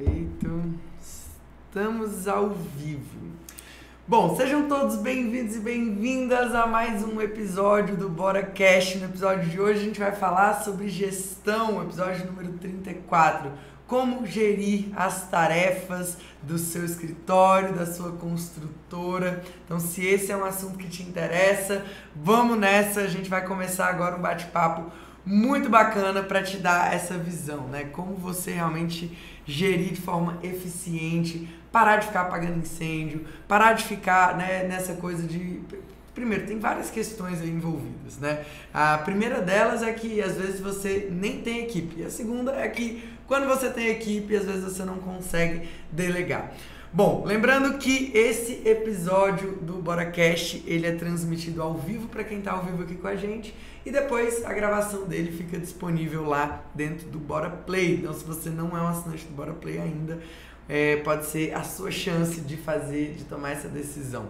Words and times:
Perfeito. 0.00 0.74
Estamos 0.98 2.26
ao 2.26 2.48
vivo. 2.48 3.32
Bom, 4.08 4.34
sejam 4.34 4.66
todos 4.66 4.96
bem-vindos 4.96 5.56
e 5.56 5.60
bem-vindas 5.60 6.54
a 6.54 6.66
mais 6.66 7.04
um 7.04 7.20
episódio 7.20 7.98
do 7.98 8.08
Bora 8.08 8.42
Cash. 8.42 8.94
No 8.96 9.04
episódio 9.04 9.50
de 9.50 9.60
hoje 9.60 9.80
a 9.80 9.84
gente 9.84 10.00
vai 10.00 10.12
falar 10.12 10.62
sobre 10.62 10.88
gestão, 10.88 11.82
episódio 11.82 12.24
número 12.24 12.54
34. 12.54 13.52
Como 13.86 14.24
gerir 14.24 14.86
as 14.96 15.28
tarefas 15.28 16.16
do 16.42 16.56
seu 16.56 16.82
escritório, 16.82 17.74
da 17.74 17.84
sua 17.84 18.12
construtora. 18.12 19.42
Então, 19.66 19.78
se 19.78 20.06
esse 20.06 20.32
é 20.32 20.36
um 20.36 20.44
assunto 20.44 20.78
que 20.78 20.88
te 20.88 21.02
interessa, 21.02 21.84
vamos 22.16 22.58
nessa. 22.58 23.02
A 23.02 23.08
gente 23.08 23.28
vai 23.28 23.44
começar 23.44 23.88
agora 23.88 24.16
um 24.16 24.22
bate-papo 24.22 24.90
muito 25.24 25.68
bacana 25.68 26.22
para 26.22 26.42
te 26.42 26.56
dar 26.56 26.94
essa 26.94 27.16
visão, 27.16 27.68
né? 27.68 27.84
Como 27.84 28.14
você 28.14 28.52
realmente 28.52 29.16
gerir 29.46 29.92
de 29.92 30.00
forma 30.00 30.38
eficiente, 30.42 31.48
parar 31.70 31.96
de 31.96 32.06
ficar 32.06 32.22
apagando 32.22 32.58
incêndio, 32.58 33.24
parar 33.46 33.74
de 33.74 33.84
ficar 33.84 34.36
né, 34.36 34.64
nessa 34.64 34.94
coisa 34.94 35.26
de 35.26 35.60
Primeiro, 36.14 36.44
tem 36.44 36.58
várias 36.58 36.90
questões 36.90 37.40
aí 37.40 37.48
envolvidas, 37.48 38.18
né? 38.18 38.44
A 38.74 38.98
primeira 38.98 39.40
delas 39.40 39.82
é 39.82 39.92
que 39.92 40.20
às 40.20 40.36
vezes 40.36 40.60
você 40.60 41.08
nem 41.10 41.40
tem 41.40 41.60
equipe. 41.60 42.00
E 42.00 42.04
a 42.04 42.10
segunda 42.10 42.52
é 42.52 42.68
que 42.68 43.08
quando 43.28 43.46
você 43.46 43.70
tem 43.70 43.88
equipe, 43.88 44.34
às 44.34 44.44
vezes 44.44 44.64
você 44.64 44.84
não 44.84 44.98
consegue 44.98 45.68
delegar. 45.90 46.52
Bom, 46.92 47.22
lembrando 47.24 47.78
que 47.78 48.10
esse 48.12 48.62
episódio 48.68 49.52
do 49.62 49.74
BoraCast, 49.74 50.64
ele 50.66 50.88
é 50.88 50.92
transmitido 50.92 51.62
ao 51.62 51.74
vivo 51.74 52.08
para 52.08 52.24
quem 52.24 52.38
está 52.38 52.50
ao 52.50 52.64
vivo 52.64 52.82
aqui 52.82 52.96
com 52.96 53.06
a 53.06 53.14
gente 53.14 53.54
e 53.86 53.92
depois 53.92 54.44
a 54.44 54.52
gravação 54.52 55.04
dele 55.06 55.30
fica 55.30 55.56
disponível 55.56 56.24
lá 56.24 56.64
dentro 56.74 57.06
do 57.08 57.16
Bora 57.16 57.48
Play. 57.48 57.94
Então, 57.94 58.12
se 58.12 58.24
você 58.24 58.50
não 58.50 58.76
é 58.76 58.82
um 58.82 58.88
assinante 58.88 59.24
do 59.24 59.32
Bora 59.32 59.52
Play 59.52 59.78
ainda, 59.78 60.18
é, 60.68 60.96
pode 60.96 61.26
ser 61.26 61.54
a 61.54 61.62
sua 61.62 61.92
chance 61.92 62.40
de 62.40 62.56
fazer, 62.56 63.14
de 63.14 63.22
tomar 63.22 63.52
essa 63.52 63.68
decisão. 63.68 64.28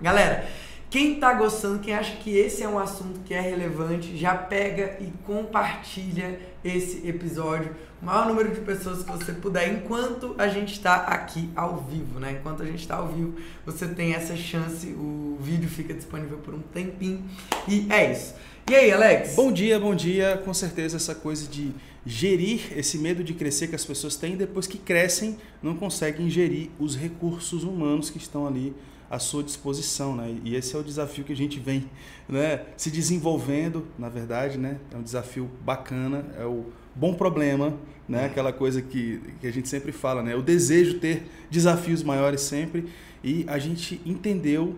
Galera, 0.00 0.48
quem 0.90 1.20
tá 1.20 1.32
gostando, 1.34 1.78
quem 1.78 1.94
acha 1.94 2.16
que 2.16 2.36
esse 2.36 2.64
é 2.64 2.68
um 2.68 2.76
assunto 2.76 3.20
que 3.20 3.32
é 3.32 3.40
relevante, 3.40 4.16
já 4.16 4.34
pega 4.34 4.98
e 5.00 5.06
compartilha 5.24 6.40
esse 6.64 7.06
episódio. 7.08 7.76
O 8.02 8.06
maior 8.06 8.26
número 8.26 8.52
de 8.52 8.60
pessoas 8.60 9.04
que 9.04 9.10
você 9.12 9.32
puder, 9.32 9.72
enquanto 9.72 10.34
a 10.36 10.48
gente 10.48 10.72
está 10.72 10.96
aqui 10.96 11.48
ao 11.54 11.76
vivo, 11.76 12.18
né? 12.18 12.38
Enquanto 12.40 12.64
a 12.64 12.66
gente 12.66 12.80
está 12.80 12.96
ao 12.96 13.06
vivo, 13.06 13.34
você 13.64 13.86
tem 13.86 14.14
essa 14.14 14.34
chance. 14.36 14.88
O 14.88 15.38
vídeo 15.40 15.68
fica 15.68 15.94
disponível 15.94 16.38
por 16.38 16.54
um 16.54 16.60
tempinho. 16.60 17.22
E 17.68 17.86
é 17.88 18.10
isso. 18.10 18.34
E 18.68 18.74
aí, 18.74 18.90
Alex? 18.90 19.36
Bom 19.36 19.52
dia, 19.52 19.78
bom 19.78 19.94
dia. 19.94 20.42
Com 20.44 20.52
certeza 20.52 20.96
essa 20.96 21.14
coisa 21.14 21.46
de 21.46 21.72
gerir 22.04 22.76
esse 22.76 22.98
medo 22.98 23.22
de 23.22 23.34
crescer 23.34 23.68
que 23.68 23.76
as 23.76 23.84
pessoas 23.84 24.16
têm, 24.16 24.36
depois 24.36 24.66
que 24.66 24.78
crescem, 24.78 25.36
não 25.62 25.76
conseguem 25.76 26.28
gerir 26.28 26.70
os 26.80 26.96
recursos 26.96 27.62
humanos 27.62 28.10
que 28.10 28.18
estão 28.18 28.44
ali 28.44 28.74
à 29.10 29.18
sua 29.18 29.42
disposição, 29.42 30.14
né? 30.14 30.38
E 30.44 30.54
esse 30.54 30.76
é 30.76 30.78
o 30.78 30.84
desafio 30.84 31.24
que 31.24 31.32
a 31.32 31.36
gente 31.36 31.58
vem, 31.58 31.90
né, 32.28 32.64
se 32.76 32.90
desenvolvendo, 32.90 33.86
na 33.98 34.08
verdade, 34.08 34.56
né? 34.56 34.78
É 34.94 34.96
um 34.96 35.02
desafio 35.02 35.50
bacana, 35.64 36.24
é 36.38 36.44
o 36.44 36.66
bom 36.94 37.12
problema, 37.14 37.76
né? 38.08 38.26
Aquela 38.26 38.52
coisa 38.52 38.80
que, 38.80 39.20
que 39.40 39.46
a 39.48 39.52
gente 39.52 39.68
sempre 39.68 39.90
fala, 39.90 40.22
né? 40.22 40.36
O 40.36 40.42
desejo 40.42 41.00
ter 41.00 41.24
desafios 41.50 42.04
maiores 42.04 42.40
sempre 42.42 42.88
e 43.22 43.44
a 43.48 43.58
gente 43.58 44.00
entendeu 44.06 44.76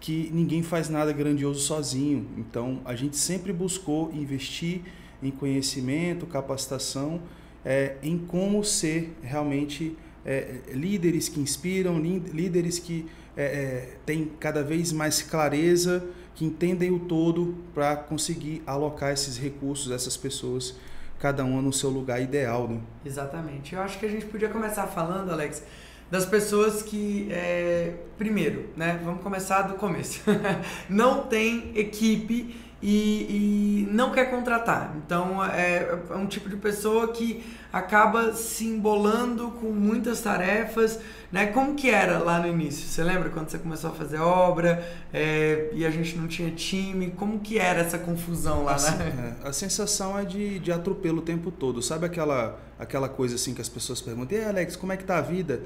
que 0.00 0.30
ninguém 0.32 0.62
faz 0.62 0.88
nada 0.88 1.12
grandioso 1.12 1.60
sozinho. 1.60 2.26
Então, 2.36 2.80
a 2.84 2.94
gente 2.94 3.16
sempre 3.16 3.52
buscou 3.52 4.12
investir 4.12 4.82
em 5.22 5.30
conhecimento, 5.30 6.26
capacitação, 6.26 7.22
é, 7.64 7.96
em 8.02 8.18
como 8.18 8.62
ser 8.62 9.14
realmente 9.22 9.96
é, 10.24 10.60
líderes 10.72 11.28
que 11.28 11.40
inspiram, 11.40 11.98
líderes 11.98 12.78
que 12.78 13.06
é, 13.36 13.44
é, 13.44 13.96
têm 14.06 14.30
cada 14.38 14.62
vez 14.62 14.92
mais 14.92 15.22
clareza, 15.22 16.04
que 16.34 16.44
entendem 16.44 16.90
o 16.90 17.00
todo 17.00 17.54
para 17.72 17.96
conseguir 17.96 18.62
alocar 18.66 19.12
esses 19.12 19.36
recursos, 19.36 19.92
essas 19.92 20.16
pessoas, 20.16 20.74
cada 21.18 21.44
uma 21.44 21.62
no 21.62 21.72
seu 21.72 21.90
lugar 21.90 22.20
ideal. 22.20 22.68
Né? 22.68 22.80
Exatamente. 23.04 23.74
Eu 23.74 23.80
acho 23.80 23.98
que 23.98 24.06
a 24.06 24.08
gente 24.08 24.26
podia 24.26 24.48
começar 24.48 24.86
falando, 24.86 25.30
Alex, 25.30 25.62
das 26.10 26.26
pessoas 26.26 26.82
que, 26.82 27.28
é, 27.30 27.94
primeiro, 28.18 28.68
né, 28.76 29.00
vamos 29.04 29.22
começar 29.22 29.62
do 29.62 29.74
começo, 29.74 30.20
não 30.88 31.22
tem 31.22 31.72
equipe 31.74 32.54
e, 32.86 33.86
e 33.86 33.88
não 33.90 34.12
quer 34.12 34.30
contratar. 34.30 34.94
Então 34.98 35.42
é, 35.42 35.98
é, 36.10 36.14
um 36.14 36.26
tipo 36.26 36.50
de 36.50 36.56
pessoa 36.56 37.08
que 37.08 37.42
acaba 37.72 38.34
se 38.34 38.66
embolando 38.66 39.52
com 39.52 39.68
muitas 39.68 40.20
tarefas. 40.20 41.00
Né? 41.32 41.46
Como 41.46 41.74
que 41.74 41.88
era 41.88 42.18
lá 42.18 42.38
no 42.38 42.46
início? 42.46 42.86
Você 42.86 43.02
lembra 43.02 43.30
quando 43.30 43.48
você 43.48 43.58
começou 43.58 43.90
a 43.90 43.94
fazer 43.94 44.18
obra 44.18 44.86
é, 45.14 45.70
e 45.72 45.86
a 45.86 45.90
gente 45.90 46.14
não 46.18 46.28
tinha 46.28 46.50
time? 46.50 47.10
Como 47.12 47.40
que 47.40 47.58
era 47.58 47.80
essa 47.80 47.98
confusão 47.98 48.64
lá? 48.64 48.74
Assim, 48.74 48.98
né? 48.98 49.34
é, 49.42 49.48
a 49.48 49.52
sensação 49.52 50.18
é 50.18 50.24
de, 50.26 50.58
de 50.58 50.70
atropelo 50.70 51.20
o 51.20 51.22
tempo 51.22 51.50
todo. 51.50 51.80
Sabe 51.80 52.04
aquela, 52.04 52.60
aquela 52.78 53.08
coisa 53.08 53.36
assim 53.36 53.54
que 53.54 53.62
as 53.62 53.68
pessoas 53.68 54.02
perguntam, 54.02 54.36
e 54.36 54.44
Alex, 54.44 54.76
como 54.76 54.92
é 54.92 54.98
que 54.98 55.04
tá 55.04 55.16
a 55.16 55.22
vida? 55.22 55.62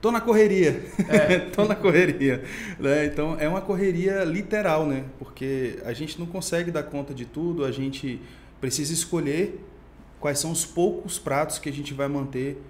Tô 0.00 0.12
na 0.12 0.20
correria. 0.20 0.84
É. 1.08 1.38
Tô 1.50 1.64
na 1.64 1.74
correria. 1.74 2.44
Né? 2.78 3.06
Então 3.06 3.36
é 3.38 3.48
uma 3.48 3.60
correria 3.60 4.22
literal, 4.22 4.86
né? 4.86 5.04
Porque 5.18 5.78
a 5.84 5.92
gente 5.92 6.18
não 6.18 6.26
consegue 6.26 6.70
dar 6.70 6.84
conta 6.84 7.12
de 7.12 7.24
tudo, 7.24 7.64
a 7.64 7.72
gente 7.72 8.20
precisa 8.60 8.92
escolher 8.92 9.64
quais 10.20 10.38
são 10.38 10.52
os 10.52 10.64
poucos 10.64 11.18
pratos 11.18 11.58
que 11.58 11.68
a 11.68 11.72
gente 11.72 11.92
vai 11.94 12.08
manter 12.08 12.62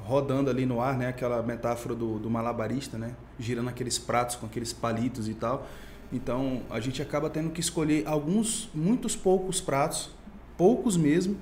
rodando 0.00 0.50
ali 0.50 0.66
no 0.66 0.80
ar, 0.80 0.98
né? 0.98 1.08
Aquela 1.08 1.40
metáfora 1.42 1.94
do, 1.94 2.18
do 2.18 2.28
malabarista, 2.28 2.98
né? 2.98 3.14
Girando 3.38 3.68
aqueles 3.68 3.98
pratos 3.98 4.34
com 4.34 4.46
aqueles 4.46 4.72
palitos 4.72 5.28
e 5.28 5.34
tal. 5.34 5.68
Então 6.12 6.62
a 6.68 6.80
gente 6.80 7.00
acaba 7.00 7.30
tendo 7.30 7.50
que 7.50 7.60
escolher 7.60 8.06
alguns, 8.08 8.68
muitos 8.74 9.14
poucos 9.14 9.60
pratos, 9.60 10.10
poucos 10.56 10.96
mesmo, 10.96 11.36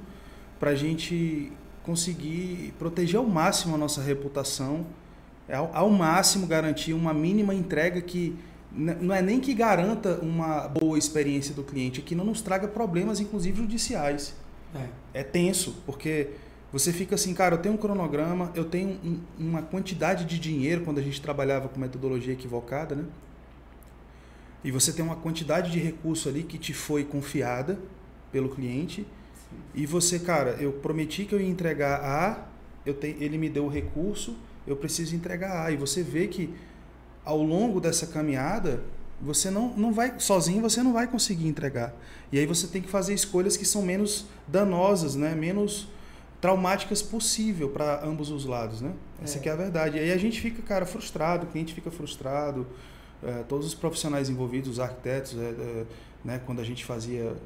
para 0.59 0.71
a 0.71 0.75
gente 0.75 1.51
conseguir 1.83 2.75
proteger 2.79 3.19
ao 3.19 3.27
máximo 3.27 3.75
a 3.75 3.79
nossa 3.79 4.03
reputação 4.03 4.85
ao, 5.53 5.71
ao 5.75 5.91
máximo 5.91 6.47
garantir 6.47 6.93
uma 6.93 7.13
mínima 7.13 7.55
entrega 7.55 8.01
que 8.01 8.37
não 8.73 9.13
é 9.13 9.21
nem 9.21 9.41
que 9.41 9.53
garanta 9.53 10.21
uma 10.23 10.69
boa 10.69 10.97
experiência 10.97 11.53
do 11.55 11.65
cliente, 11.65 12.01
é 12.01 12.03
que 12.05 12.15
não 12.15 12.25
nos 12.25 12.41
traga 12.41 12.69
problemas, 12.69 13.19
inclusive 13.19 13.57
judiciais. 13.57 14.35
É, 14.75 15.21
é 15.21 15.23
tenso, 15.25 15.83
porque 15.85 16.29
você 16.73 16.93
fica 16.93 17.17
assim, 17.17 17.35
cara, 17.35 17.57
eu 17.57 17.59
tenho 17.59 17.75
um 17.75 17.79
cronograma, 17.79 18.53
eu 18.55 18.65
tenho 18.65 18.91
um, 19.05 19.21
uma 19.39 19.63
quantidade 19.63 20.25
de 20.25 20.39
dinheiro 20.39 20.83
quando 20.83 20.99
a 20.99 21.03
gente 21.03 21.21
trabalhava 21.21 21.69
com 21.69 21.81
metodologia 21.81 22.33
equivocada, 22.33 22.95
né? 22.95 23.05
E 24.63 24.71
você 24.71 24.93
tem 24.93 25.05
uma 25.05 25.17
quantidade 25.17 25.73
de 25.73 25.79
recurso 25.79 26.29
ali 26.29 26.43
que 26.43 26.59
te 26.59 26.73
foi 26.73 27.03
confiada 27.03 27.79
pelo 28.31 28.51
cliente. 28.51 29.01
Sim. 29.01 29.57
E 29.75 29.87
você, 29.87 30.19
cara, 30.19 30.51
eu 30.61 30.73
prometi 30.73 31.25
que 31.25 31.35
eu 31.35 31.41
ia 31.41 31.49
entregar 31.49 32.01
A, 32.05 32.47
eu 32.85 32.95
te, 32.95 33.17
ele 33.19 33.39
me 33.39 33.49
deu 33.49 33.65
o 33.65 33.69
recurso, 33.69 34.37
eu 34.67 34.77
preciso 34.77 35.15
entregar 35.15 35.67
A. 35.67 35.71
E 35.71 35.77
você 35.77 36.03
vê 36.03 36.27
que 36.27 36.53
ao 37.25 37.43
longo 37.43 37.81
dessa 37.81 38.07
caminhada, 38.07 38.83
você 39.21 39.51
não, 39.51 39.75
não 39.77 39.93
vai, 39.93 40.19
sozinho 40.19 40.63
você 40.63 40.83
não 40.83 40.93
vai 40.93 41.07
conseguir 41.07 41.47
entregar. 41.47 41.95
E 42.33 42.39
aí 42.39 42.47
você 42.47 42.67
tem 42.67 42.81
que 42.81 42.89
fazer 42.89 43.15
escolhas 43.15 43.57
que 43.57 43.65
são 43.65 43.83
menos 43.83 44.27
danosas, 44.49 45.15
né? 45.15 45.35
menos 45.35 45.89
traumáticas 46.41 47.03
possível 47.03 47.69
para 47.69 48.05
ambos 48.05 48.31
os 48.31 48.47
lados, 48.47 48.81
né? 48.81 48.95
Essa 49.23 49.39
é. 49.39 49.49
é 49.49 49.53
a 49.53 49.57
verdade. 49.57 49.97
E 49.99 50.01
aí 50.01 50.13
a 50.13 50.17
gente 50.17 50.41
fica, 50.41 50.63
cara, 50.63 50.87
frustrado, 50.87 51.45
o 51.45 51.51
cliente 51.51 51.75
fica 51.75 51.91
frustrado, 51.91 52.67
é, 53.23 53.43
todos 53.43 53.67
os 53.67 53.75
profissionais 53.75 54.31
envolvidos, 54.31 54.71
os 54.71 54.81
arquitetos, 54.81 55.37
é, 55.37 55.43
é, 55.43 55.87
né? 56.25 56.41
Quando 56.47 56.61
a 56.61 56.65
gente 56.65 56.85
fazia, 56.85 57.37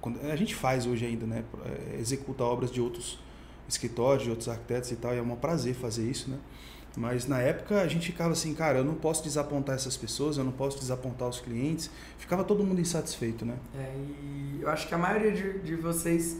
quando, 0.00 0.20
a 0.30 0.36
gente 0.36 0.54
faz 0.54 0.86
hoje 0.86 1.04
ainda, 1.04 1.26
né? 1.26 1.42
É, 1.64 1.98
executa 1.98 2.44
obras 2.44 2.70
de 2.70 2.80
outros 2.80 3.18
escritórios, 3.68 4.22
de 4.22 4.30
outros 4.30 4.48
arquitetos 4.48 4.92
e 4.92 4.96
tal, 4.96 5.12
e 5.12 5.18
é 5.18 5.22
um 5.22 5.34
prazer 5.34 5.74
fazer 5.74 6.08
isso, 6.08 6.30
né? 6.30 6.38
Mas 6.96 7.26
na 7.26 7.40
época 7.40 7.80
a 7.80 7.88
gente 7.88 8.06
ficava 8.06 8.32
assim, 8.32 8.54
cara, 8.54 8.78
eu 8.78 8.84
não 8.84 8.94
posso 8.94 9.22
desapontar 9.22 9.74
essas 9.74 9.96
pessoas, 9.96 10.36
eu 10.36 10.44
não 10.44 10.52
posso 10.52 10.78
desapontar 10.78 11.28
os 11.28 11.40
clientes. 11.40 11.90
Ficava 12.18 12.44
todo 12.44 12.62
mundo 12.62 12.80
insatisfeito, 12.80 13.44
né? 13.44 13.56
É, 13.76 13.94
e 13.96 14.58
eu 14.62 14.68
acho 14.68 14.86
que 14.86 14.94
a 14.94 14.98
maioria 14.98 15.32
de, 15.32 15.58
de 15.60 15.74
vocês 15.74 16.38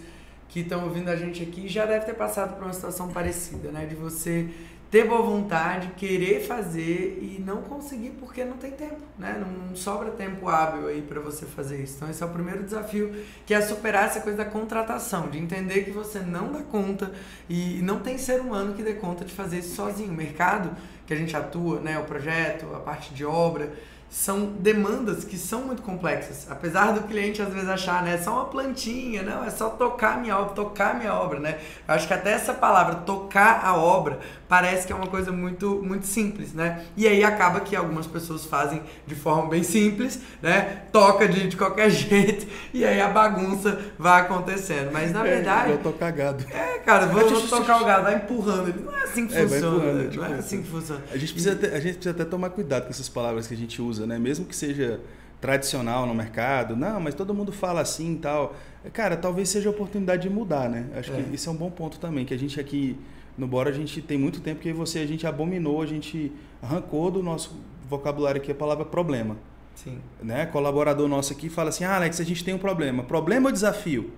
que 0.48 0.60
estão 0.60 0.84
ouvindo 0.84 1.08
a 1.08 1.16
gente 1.16 1.42
aqui 1.42 1.66
já 1.68 1.84
deve 1.84 2.06
ter 2.06 2.14
passado 2.14 2.54
por 2.54 2.62
uma 2.62 2.72
situação 2.72 3.08
parecida, 3.08 3.72
né? 3.72 3.86
De 3.86 3.96
você 3.96 4.48
ter 4.94 5.08
boa 5.08 5.22
vontade, 5.22 5.88
querer 5.96 6.38
fazer 6.46 7.18
e 7.20 7.42
não 7.44 7.62
conseguir 7.62 8.10
porque 8.10 8.44
não 8.44 8.56
tem 8.56 8.70
tempo, 8.70 9.02
né? 9.18 9.36
Não, 9.44 9.66
não 9.66 9.74
sobra 9.74 10.12
tempo 10.12 10.48
hábil 10.48 10.86
aí 10.86 11.02
para 11.02 11.18
você 11.18 11.44
fazer 11.44 11.82
isso. 11.82 11.96
Então 11.96 12.08
esse 12.08 12.22
é 12.22 12.26
o 12.26 12.28
primeiro 12.28 12.62
desafio, 12.62 13.12
que 13.44 13.52
é 13.52 13.60
superar 13.60 14.04
essa 14.04 14.20
coisa 14.20 14.38
da 14.38 14.44
contratação, 14.44 15.28
de 15.28 15.36
entender 15.36 15.82
que 15.82 15.90
você 15.90 16.20
não 16.20 16.52
dá 16.52 16.62
conta 16.62 17.10
e 17.50 17.80
não 17.82 17.98
tem 17.98 18.16
ser 18.16 18.40
humano 18.40 18.74
que 18.74 18.84
dê 18.84 18.92
conta 18.92 19.24
de 19.24 19.32
fazer 19.32 19.58
isso 19.58 19.74
sozinho. 19.74 20.12
O 20.12 20.14
mercado 20.14 20.70
que 21.04 21.12
a 21.12 21.16
gente 21.16 21.36
atua, 21.36 21.80
né, 21.80 21.98
o 21.98 22.04
projeto, 22.04 22.72
a 22.72 22.78
parte 22.78 23.12
de 23.12 23.24
obra, 23.24 23.72
são 24.14 24.46
demandas 24.60 25.24
que 25.24 25.36
são 25.36 25.62
muito 25.62 25.82
complexas. 25.82 26.46
Apesar 26.48 26.92
do 26.92 27.02
cliente 27.02 27.42
às 27.42 27.52
vezes 27.52 27.68
achar, 27.68 28.02
né, 28.02 28.14
é 28.14 28.18
só 28.18 28.32
uma 28.34 28.44
plantinha, 28.44 29.24
não, 29.24 29.44
é 29.44 29.50
só 29.50 29.70
tocar 29.70 30.20
minha 30.20 30.38
obra, 30.38 30.54
tocar 30.54 30.96
minha 30.96 31.12
obra, 31.12 31.40
né? 31.40 31.58
Eu 31.86 31.94
acho 31.94 32.06
que 32.06 32.14
até 32.14 32.32
essa 32.32 32.54
palavra 32.54 32.94
tocar 32.96 33.64
a 33.64 33.76
obra 33.76 34.20
parece 34.48 34.86
que 34.86 34.92
é 34.92 34.96
uma 34.96 35.08
coisa 35.08 35.32
muito 35.32 35.82
muito 35.82 36.06
simples, 36.06 36.52
né? 36.52 36.84
E 36.96 37.08
aí 37.08 37.24
acaba 37.24 37.58
que 37.60 37.74
algumas 37.74 38.06
pessoas 38.06 38.44
fazem 38.44 38.82
de 39.04 39.16
forma 39.16 39.48
bem 39.48 39.64
simples, 39.64 40.20
né? 40.40 40.82
Toca 40.92 41.26
de, 41.26 41.48
de 41.48 41.56
qualquer 41.56 41.90
jeito 41.90 42.46
e 42.72 42.84
aí 42.84 43.00
a 43.00 43.08
bagunça 43.08 43.80
vai 43.98 44.20
acontecendo. 44.20 44.92
Mas 44.92 45.10
na 45.10 45.26
é, 45.26 45.30
verdade, 45.30 45.70
eu 45.72 45.78
tô 45.78 45.92
cagado. 45.92 46.44
É, 46.52 46.78
cara, 46.78 47.06
vou, 47.06 47.28
vou 47.28 47.48
tocar 47.48 47.82
o 47.82 47.84
gado, 47.84 48.04
vai 48.04 48.14
empurrando, 48.14 48.68
ele 48.68 48.84
não 48.84 48.94
é 48.94 49.02
assim 49.02 49.26
que 49.26 49.36
é, 49.36 49.42
funciona, 49.42 49.92
né? 49.92 50.10
não 50.14 50.24
é 50.24 50.34
assim 50.34 50.62
que 50.62 50.68
funciona. 50.68 51.02
A 51.10 51.16
gente 51.16 51.32
precisa 51.32 51.54
a 51.54 51.80
gente 51.80 51.94
precisa 51.94 52.10
até 52.10 52.24
tomar 52.24 52.50
cuidado 52.50 52.84
com 52.84 52.90
essas 52.90 53.08
palavras 53.08 53.48
que 53.48 53.54
a 53.54 53.56
gente 53.56 53.82
usa 53.82 53.93
né? 54.00 54.18
Mesmo 54.18 54.44
que 54.44 54.54
seja 54.54 55.00
tradicional 55.40 56.06
no 56.06 56.14
mercado, 56.14 56.74
não, 56.74 56.98
mas 57.00 57.14
todo 57.14 57.34
mundo 57.34 57.52
fala 57.52 57.80
assim 57.80 58.14
e 58.14 58.18
tal. 58.18 58.56
Cara, 58.92 59.16
talvez 59.16 59.48
seja 59.48 59.68
a 59.68 59.72
oportunidade 59.72 60.22
de 60.22 60.30
mudar, 60.30 60.68
né? 60.68 60.86
Acho 60.96 61.12
é. 61.12 61.22
que 61.22 61.34
isso 61.34 61.48
é 61.48 61.52
um 61.52 61.56
bom 61.56 61.70
ponto 61.70 61.98
também, 61.98 62.24
que 62.24 62.32
a 62.32 62.38
gente 62.38 62.58
aqui 62.58 62.98
no 63.36 63.46
Bora, 63.46 63.70
a 63.70 63.72
gente 63.72 64.00
tem 64.00 64.16
muito 64.16 64.40
tempo 64.40 64.60
que 64.60 64.72
você, 64.72 65.00
a 65.00 65.06
gente 65.06 65.26
abominou, 65.26 65.82
a 65.82 65.86
gente 65.86 66.32
arrancou 66.62 67.10
do 67.10 67.22
nosso 67.22 67.56
vocabulário 67.88 68.40
aqui 68.40 68.52
a 68.52 68.54
palavra 68.54 68.84
problema. 68.84 69.36
Sim. 69.74 69.98
Né? 70.22 70.46
Colaborador 70.46 71.08
nosso 71.08 71.32
aqui 71.32 71.48
fala 71.48 71.68
assim, 71.68 71.84
ah, 71.84 71.96
Alex, 71.96 72.20
a 72.20 72.24
gente 72.24 72.44
tem 72.44 72.54
um 72.54 72.58
problema. 72.58 73.02
Problema 73.02 73.48
ou 73.48 73.52
desafio? 73.52 74.10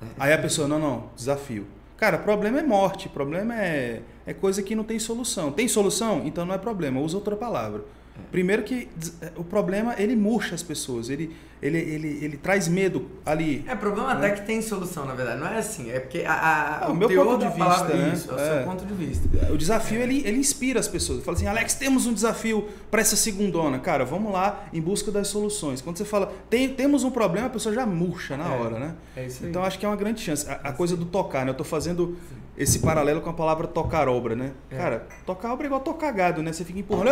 É. 0.00 0.06
Aí 0.18 0.32
a 0.32 0.38
pessoa, 0.38 0.68
não, 0.68 0.78
não, 0.78 1.10
desafio. 1.16 1.66
Cara, 1.96 2.18
problema 2.18 2.58
é 2.58 2.62
morte, 2.62 3.08
problema 3.08 3.54
é, 3.54 4.02
é 4.26 4.34
coisa 4.34 4.62
que 4.62 4.74
não 4.74 4.84
tem 4.84 4.98
solução. 4.98 5.52
Tem 5.52 5.66
solução? 5.68 6.22
Então 6.24 6.44
não 6.44 6.54
é 6.54 6.58
problema, 6.58 7.00
usa 7.00 7.16
outra 7.16 7.36
palavra. 7.36 7.84
Primeiro 8.30 8.62
que 8.62 8.88
é, 9.20 9.32
o 9.36 9.44
problema, 9.44 9.94
ele 9.98 10.16
murcha 10.16 10.54
as 10.54 10.62
pessoas, 10.62 11.10
ele, 11.10 11.34
ele, 11.62 11.78
ele, 11.78 12.24
ele 12.24 12.36
traz 12.36 12.66
medo 12.66 13.10
ali. 13.26 13.64
É, 13.68 13.74
problema 13.74 14.14
né? 14.14 14.26
até 14.26 14.30
que 14.40 14.46
tem 14.46 14.60
solução, 14.62 15.04
na 15.04 15.14
verdade. 15.14 15.38
Não 15.38 15.46
é 15.46 15.58
assim, 15.58 15.90
é 15.90 16.00
porque 16.00 16.24
a, 16.26 16.84
a, 16.84 16.88
o, 16.88 16.92
o 16.92 16.94
meu 16.94 17.08
ponto 17.08 17.38
de 17.38 17.52
vista, 17.52 17.84
né? 17.84 18.12
Isso, 18.14 18.30
é 18.30 18.34
o 18.34 18.38
seu 18.38 18.54
é. 18.54 18.62
ponto 18.64 18.86
de 18.86 18.94
vista. 18.94 19.28
O 19.52 19.56
desafio, 19.56 20.00
é. 20.00 20.04
ele, 20.04 20.22
ele 20.26 20.38
inspira 20.38 20.80
as 20.80 20.88
pessoas. 20.88 21.22
Fala 21.24 21.36
assim, 21.36 21.46
Alex, 21.46 21.74
temos 21.74 22.06
um 22.06 22.12
desafio 22.14 22.68
para 22.90 23.00
essa 23.00 23.16
segundona. 23.16 23.78
Cara, 23.78 24.04
vamos 24.04 24.32
lá 24.32 24.64
em 24.72 24.80
busca 24.80 25.10
das 25.10 25.28
soluções. 25.28 25.80
Quando 25.80 25.98
você 25.98 26.04
fala, 26.04 26.32
tem, 26.48 26.68
temos 26.70 27.04
um 27.04 27.10
problema, 27.10 27.48
a 27.48 27.50
pessoa 27.50 27.74
já 27.74 27.84
murcha 27.84 28.36
na 28.36 28.54
é, 28.54 28.58
hora, 28.58 28.78
né? 28.78 28.94
É 29.16 29.26
isso 29.26 29.44
aí. 29.44 29.50
Então, 29.50 29.62
acho 29.62 29.78
que 29.78 29.84
é 29.84 29.88
uma 29.88 29.96
grande 29.96 30.20
chance. 30.20 30.48
A, 30.48 30.54
a 30.54 30.72
coisa 30.72 30.96
do 30.96 31.04
tocar, 31.04 31.44
né? 31.44 31.50
Eu 31.50 31.52
estou 31.52 31.66
fazendo 31.66 32.16
esse 32.56 32.80
paralelo 32.80 33.20
com 33.22 33.30
a 33.30 33.32
palavra 33.32 33.66
tocar 33.66 34.08
obra, 34.08 34.36
né? 34.36 34.52
É. 34.70 34.76
Cara, 34.76 35.06
tocar 35.24 35.52
obra 35.52 35.66
é 35.66 35.68
igual 35.68 35.80
tocar 35.80 36.12
gado, 36.12 36.42
né? 36.42 36.52
Você 36.52 36.64
fica 36.64 36.78
empurrando. 36.78 37.08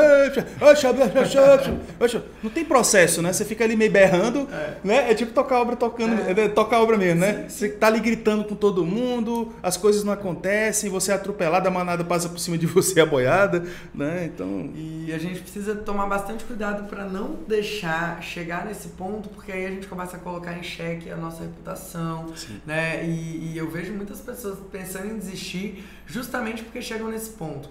Não 2.42 2.50
tem 2.50 2.64
processo, 2.64 3.22
né? 3.22 3.32
Você 3.32 3.44
fica 3.44 3.64
ali 3.64 3.74
meio 3.74 3.90
berrando, 3.90 4.46
é. 4.52 4.76
né? 4.84 5.10
É 5.10 5.14
tipo 5.14 5.32
tocar 5.32 5.60
obra 5.60 5.76
tocando, 5.76 6.20
é. 6.20 6.44
é 6.44 6.48
tocar 6.48 6.80
obra 6.80 6.98
mesmo, 6.98 7.20
né? 7.20 7.46
Você 7.48 7.70
tá 7.70 7.86
ali 7.86 8.00
gritando 8.00 8.44
com 8.44 8.54
todo 8.54 8.84
mundo, 8.84 9.52
as 9.62 9.76
coisas 9.76 10.04
não 10.04 10.12
acontecem, 10.12 10.90
você 10.90 11.10
é 11.10 11.14
atropelado, 11.14 11.66
a 11.66 11.70
manada 11.70 12.04
passa 12.04 12.28
por 12.28 12.38
cima 12.38 12.58
de 12.58 12.66
você 12.66 13.00
a 13.00 13.06
boiada, 13.06 13.64
né? 13.94 14.30
Então. 14.32 14.70
E 14.74 15.10
a 15.12 15.18
gente 15.18 15.40
precisa 15.40 15.74
tomar 15.74 16.06
bastante 16.06 16.44
cuidado 16.44 16.86
para 16.88 17.04
não 17.04 17.38
deixar 17.48 18.22
chegar 18.22 18.66
nesse 18.66 18.88
ponto, 18.88 19.30
porque 19.30 19.50
aí 19.52 19.64
a 19.64 19.70
gente 19.70 19.86
começa 19.86 20.18
a 20.18 20.20
colocar 20.20 20.52
em 20.52 20.62
xeque 20.62 21.10
a 21.10 21.16
nossa 21.16 21.42
reputação, 21.42 22.26
sim. 22.36 22.60
né? 22.66 23.04
E, 23.06 23.52
e 23.52 23.58
eu 23.58 23.70
vejo 23.70 23.92
muitas 23.94 24.20
pessoas 24.20 24.58
pensando 24.70 25.06
em 25.06 25.29
desistir 25.30 25.84
justamente 26.06 26.62
porque 26.62 26.82
chegam 26.82 27.08
nesse 27.08 27.30
ponto. 27.30 27.70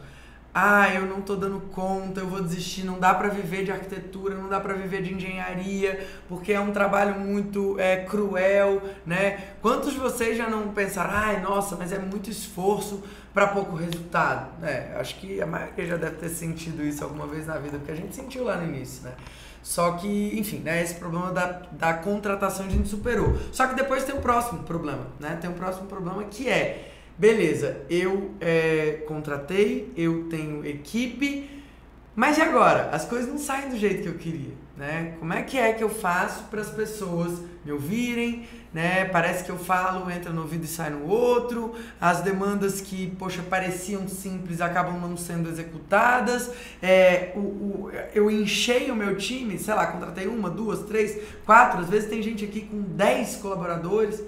Ah, 0.53 0.91
eu 0.93 1.05
não 1.05 1.21
tô 1.21 1.35
dando 1.35 1.61
conta, 1.71 2.21
eu 2.21 2.27
vou 2.27 2.41
desistir, 2.41 2.83
não 2.83 2.99
dá 2.99 3.13
para 3.13 3.27
viver 3.27 3.63
de 3.63 3.71
arquitetura, 3.71 4.33
não 4.33 4.49
dá 4.49 4.59
para 4.59 4.73
viver 4.73 5.03
de 5.03 5.13
engenharia, 5.13 6.07
porque 6.27 6.51
é 6.51 6.59
um 6.59 6.71
trabalho 6.71 7.19
muito 7.19 7.79
é, 7.79 7.97
cruel, 7.97 8.81
né? 9.05 9.51
Quantos 9.61 9.93
de 9.93 9.99
vocês 9.99 10.35
já 10.35 10.49
não 10.49 10.69
pensaram, 10.69 11.11
ai, 11.13 11.39
nossa, 11.39 11.75
mas 11.75 11.91
é 11.91 11.99
muito 11.99 12.31
esforço 12.31 13.03
para 13.31 13.47
pouco 13.47 13.75
resultado? 13.75 14.49
É, 14.65 14.95
acho 14.99 15.19
que 15.19 15.39
a 15.39 15.45
maioria 15.45 15.85
já 15.85 15.97
deve 15.97 16.15
ter 16.15 16.29
sentido 16.29 16.83
isso 16.83 17.03
alguma 17.03 17.27
vez 17.27 17.45
na 17.45 17.59
vida, 17.59 17.77
porque 17.77 17.91
a 17.91 17.95
gente 17.95 18.15
sentiu 18.15 18.43
lá 18.43 18.57
no 18.57 18.65
início, 18.65 19.03
né? 19.03 19.13
Só 19.61 19.91
que, 19.91 20.39
enfim, 20.39 20.59
né, 20.59 20.81
esse 20.81 20.95
problema 20.95 21.31
da, 21.31 21.61
da 21.71 21.93
contratação 21.93 22.65
a 22.65 22.69
gente 22.69 22.89
superou. 22.89 23.37
Só 23.51 23.67
que 23.67 23.75
depois 23.75 24.03
tem 24.03 24.15
o 24.15 24.21
próximo 24.21 24.63
problema, 24.63 25.05
né? 25.19 25.37
Tem 25.39 25.47
o 25.47 25.53
próximo 25.53 25.85
problema 25.85 26.23
que 26.23 26.49
é 26.49 26.88
beleza, 27.19 27.81
eu 27.89 28.31
é, 28.39 29.03
contratei, 29.05 29.91
eu 29.97 30.29
tenho 30.29 30.65
equipe, 30.65 31.59
mas 32.15 32.37
e 32.37 32.41
agora? 32.41 32.89
As 32.91 33.05
coisas 33.05 33.29
não 33.29 33.37
saem 33.37 33.69
do 33.69 33.77
jeito 33.77 34.03
que 34.03 34.09
eu 34.09 34.15
queria, 34.15 34.53
né? 34.75 35.15
Como 35.19 35.33
é 35.33 35.41
que 35.41 35.57
é 35.57 35.73
que 35.73 35.83
eu 35.83 35.89
faço 35.89 36.45
para 36.45 36.61
as 36.61 36.69
pessoas 36.69 37.41
me 37.63 37.71
ouvirem, 37.71 38.45
né? 38.73 39.05
Parece 39.05 39.43
que 39.43 39.49
eu 39.49 39.57
falo, 39.57 40.09
entra 40.09 40.31
no 40.31 40.41
ouvido 40.41 40.63
e 40.63 40.67
sai 40.67 40.89
no 40.89 41.07
outro. 41.07 41.75
As 41.99 42.21
demandas 42.21 42.81
que, 42.81 43.07
poxa, 43.17 43.41
pareciam 43.49 44.07
simples 44.07 44.59
acabam 44.59 44.99
não 44.99 45.15
sendo 45.15 45.49
executadas. 45.49 46.51
É, 46.81 47.31
o, 47.35 47.39
o, 47.39 47.91
eu 48.13 48.29
enchei 48.29 48.91
o 48.91 48.95
meu 48.95 49.15
time, 49.17 49.57
sei 49.57 49.73
lá, 49.73 49.87
contratei 49.87 50.27
uma, 50.27 50.49
duas, 50.49 50.83
três, 50.83 51.21
quatro. 51.45 51.81
Às 51.81 51.89
vezes 51.89 52.09
tem 52.09 52.21
gente 52.21 52.43
aqui 52.43 52.61
com 52.61 52.81
dez 52.81 53.35
colaboradores 53.37 54.21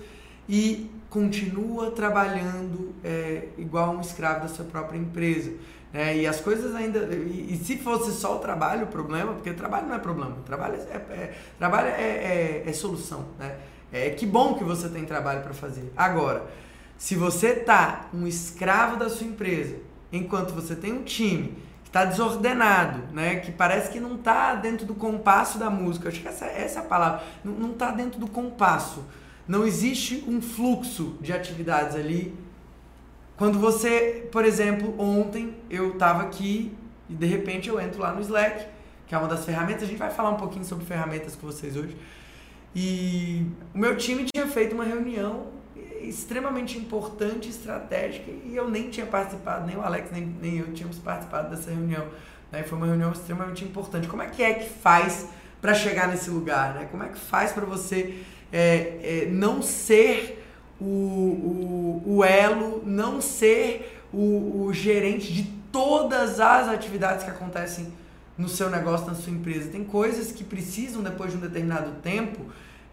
e 0.47 0.89
continua 1.11 1.91
trabalhando 1.91 2.95
é, 3.03 3.49
igual 3.57 3.91
um 3.91 3.99
escravo 3.99 4.43
da 4.43 4.47
sua 4.47 4.63
própria 4.63 4.97
empresa. 4.97 5.51
Né? 5.91 6.19
E 6.19 6.25
as 6.25 6.39
coisas 6.39 6.73
ainda. 6.73 6.99
E, 6.99 7.53
e, 7.53 7.57
se 7.57 7.77
fosse 7.77 8.13
só 8.13 8.37
o 8.37 8.39
trabalho 8.39 8.85
o 8.85 8.87
problema, 8.87 9.33
porque 9.33 9.51
trabalho 9.51 9.87
não 9.87 9.95
é 9.95 9.99
problema, 9.99 10.37
trabalho 10.45 10.75
é, 10.75 10.95
é 10.95 11.37
trabalho 11.59 11.89
é, 11.89 12.01
é, 12.01 12.63
é, 12.65 12.73
solução. 12.73 13.25
Né? 13.37 13.57
É 13.91 14.09
que 14.11 14.25
bom 14.25 14.55
que 14.55 14.63
você 14.63 14.87
tem 14.87 15.03
trabalho 15.03 15.41
para 15.41 15.53
fazer. 15.53 15.91
Agora, 15.97 16.45
se 16.97 17.13
você 17.15 17.55
tá 17.55 18.07
um 18.13 18.25
escravo 18.25 18.95
da 18.95 19.09
sua 19.09 19.27
empresa, 19.27 19.75
enquanto 20.13 20.53
você 20.53 20.77
tem 20.77 20.93
um 20.93 21.03
time 21.03 21.57
que 21.83 21.89
está 21.89 22.05
desordenado, 22.05 23.13
né? 23.13 23.35
que 23.41 23.51
parece 23.51 23.91
que 23.91 23.99
não 23.99 24.15
está 24.15 24.55
dentro 24.55 24.85
do 24.85 24.95
compasso 24.95 25.59
da 25.59 25.69
música, 25.69 26.07
acho 26.07 26.21
que 26.21 26.27
essa, 26.29 26.45
essa 26.45 26.79
é 26.79 26.81
a 26.81 26.85
palavra, 26.85 27.21
não 27.43 27.71
está 27.71 27.91
dentro 27.91 28.17
do 28.17 28.27
compasso 28.27 29.03
não 29.47 29.65
existe 29.65 30.23
um 30.27 30.41
fluxo 30.41 31.17
de 31.19 31.33
atividades 31.33 31.95
ali. 31.95 32.33
Quando 33.37 33.59
você, 33.59 34.27
por 34.31 34.45
exemplo, 34.45 34.93
ontem 34.99 35.55
eu 35.69 35.93
estava 35.93 36.23
aqui 36.23 36.71
e 37.09 37.13
de 37.13 37.25
repente 37.25 37.69
eu 37.69 37.79
entro 37.79 38.01
lá 38.01 38.13
no 38.13 38.21
Slack, 38.21 38.65
que 39.07 39.15
é 39.15 39.17
uma 39.17 39.27
das 39.27 39.43
ferramentas, 39.43 39.83
a 39.83 39.85
gente 39.87 39.97
vai 39.97 40.09
falar 40.09 40.29
um 40.29 40.37
pouquinho 40.37 40.63
sobre 40.63 40.85
ferramentas 40.85 41.35
com 41.35 41.47
vocês 41.47 41.75
hoje. 41.75 41.95
E 42.73 43.45
o 43.73 43.77
meu 43.77 43.97
time 43.97 44.25
tinha 44.33 44.47
feito 44.47 44.73
uma 44.73 44.85
reunião 44.85 45.47
extremamente 46.01 46.77
importante, 46.77 47.49
estratégica, 47.49 48.31
e 48.31 48.55
eu 48.55 48.69
nem 48.69 48.89
tinha 48.89 49.05
participado, 49.05 49.65
nem 49.65 49.75
o 49.75 49.81
Alex, 49.81 50.11
nem, 50.11 50.25
nem 50.25 50.57
eu 50.59 50.73
tínhamos 50.73 50.97
participado 50.97 51.49
dessa 51.49 51.69
reunião. 51.69 52.07
Né? 52.51 52.63
Foi 52.63 52.77
uma 52.77 52.87
reunião 52.87 53.11
extremamente 53.11 53.63
importante. 53.63 54.07
Como 54.07 54.21
é 54.21 54.27
que 54.27 54.41
é 54.43 54.53
que 54.53 54.69
faz 54.69 55.27
para 55.59 55.73
chegar 55.73 56.07
nesse 56.07 56.29
lugar? 56.29 56.73
Né? 56.75 56.87
Como 56.89 57.03
é 57.03 57.07
que 57.07 57.19
faz 57.19 57.51
para 57.51 57.65
você 57.65 58.23
é, 58.51 59.23
é, 59.23 59.27
não 59.29 59.61
ser 59.61 60.43
o, 60.79 60.85
o, 60.85 62.03
o, 62.05 62.23
elo, 62.23 62.83
não 62.85 63.21
ser 63.21 64.01
o, 64.11 64.65
o 64.65 64.73
gerente 64.73 65.31
de 65.31 65.43
todas 65.71 66.39
as 66.39 66.67
atividades 66.67 67.23
que 67.23 67.29
acontecem 67.29 67.93
no 68.37 68.49
seu 68.49 68.69
negócio, 68.69 69.07
na 69.07 69.15
sua 69.15 69.31
empresa. 69.31 69.69
Tem 69.69 69.83
coisas 69.83 70.31
que 70.31 70.43
precisam, 70.43 71.01
depois 71.01 71.31
de 71.31 71.37
um 71.37 71.41
determinado 71.41 71.91
tempo, 72.01 72.45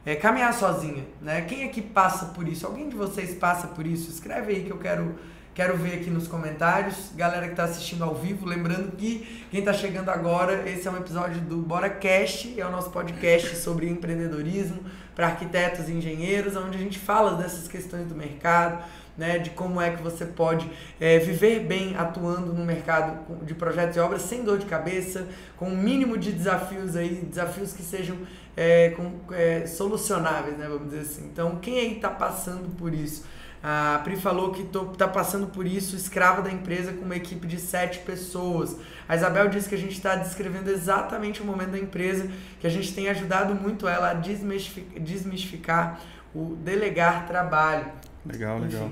é, 0.04 0.14
caminhar 0.14 0.52
sozinha. 0.54 1.04
Né? 1.20 1.42
Quem 1.42 1.64
é 1.64 1.68
que 1.68 1.82
passa 1.82 2.26
por 2.26 2.46
isso? 2.46 2.66
Alguém 2.66 2.88
de 2.88 2.96
vocês 2.96 3.34
passa 3.34 3.66
por 3.68 3.86
isso? 3.86 4.10
Escreve 4.10 4.54
aí 4.54 4.64
que 4.64 4.70
eu 4.70 4.78
quero 4.78 5.18
Quero 5.58 5.76
ver 5.76 5.94
aqui 5.94 6.08
nos 6.08 6.28
comentários, 6.28 7.10
galera 7.16 7.46
que 7.46 7.50
está 7.50 7.64
assistindo 7.64 8.04
ao 8.04 8.14
vivo, 8.14 8.46
lembrando 8.46 8.96
que 8.96 9.44
quem 9.50 9.58
está 9.58 9.72
chegando 9.72 10.08
agora, 10.08 10.70
esse 10.70 10.86
é 10.86 10.90
um 10.92 10.96
episódio 10.96 11.40
do 11.40 11.56
Bora 11.56 11.90
Cast, 11.90 12.60
é 12.60 12.64
o 12.64 12.70
nosso 12.70 12.90
podcast 12.90 13.56
sobre 13.56 13.88
empreendedorismo 13.88 14.84
para 15.16 15.26
arquitetos 15.26 15.88
e 15.88 15.92
engenheiros, 15.94 16.54
onde 16.54 16.76
a 16.76 16.80
gente 16.80 16.96
fala 16.96 17.34
dessas 17.34 17.66
questões 17.66 18.06
do 18.06 18.14
mercado, 18.14 18.84
né, 19.16 19.40
de 19.40 19.50
como 19.50 19.80
é 19.80 19.90
que 19.90 20.00
você 20.00 20.24
pode 20.24 20.70
é, 21.00 21.18
viver 21.18 21.64
bem 21.64 21.96
atuando 21.96 22.52
no 22.52 22.64
mercado 22.64 23.44
de 23.44 23.52
projetos 23.52 23.96
e 23.96 23.98
obras 23.98 24.22
sem 24.22 24.44
dor 24.44 24.58
de 24.58 24.66
cabeça, 24.66 25.26
com 25.56 25.70
um 25.70 25.76
mínimo 25.76 26.16
de 26.16 26.30
desafios 26.30 26.94
aí, 26.94 27.16
desafios 27.28 27.72
que 27.72 27.82
sejam 27.82 28.16
é, 28.56 28.90
com, 28.90 29.34
é, 29.34 29.66
solucionáveis, 29.66 30.56
né, 30.56 30.68
vamos 30.68 30.90
dizer 30.90 31.00
assim. 31.00 31.24
Então, 31.24 31.56
quem 31.56 31.80
aí 31.80 31.96
está 31.96 32.10
passando 32.10 32.72
por 32.76 32.94
isso? 32.94 33.24
A 33.62 34.00
Pri 34.04 34.16
falou 34.16 34.52
que 34.52 34.62
está 34.62 35.08
passando 35.08 35.48
por 35.48 35.66
isso, 35.66 35.96
escrava 35.96 36.42
da 36.42 36.50
empresa 36.50 36.92
com 36.92 37.04
uma 37.04 37.16
equipe 37.16 37.46
de 37.46 37.58
sete 37.58 37.98
pessoas. 38.00 38.76
A 39.08 39.16
Isabel 39.16 39.48
disse 39.48 39.68
que 39.68 39.74
a 39.74 39.78
gente 39.78 39.92
está 39.92 40.14
descrevendo 40.14 40.70
exatamente 40.70 41.42
o 41.42 41.44
momento 41.44 41.70
da 41.70 41.78
empresa, 41.78 42.30
que 42.60 42.66
a 42.66 42.70
gente 42.70 42.94
tem 42.94 43.08
ajudado 43.08 43.54
muito 43.54 43.88
ela 43.88 44.10
a 44.10 44.14
desmistificar, 44.14 45.02
desmistificar 45.02 46.00
o 46.34 46.56
delegar 46.56 47.26
trabalho. 47.26 47.86
Legal, 48.24 48.58
Enfim. 48.58 48.68
legal. 48.68 48.90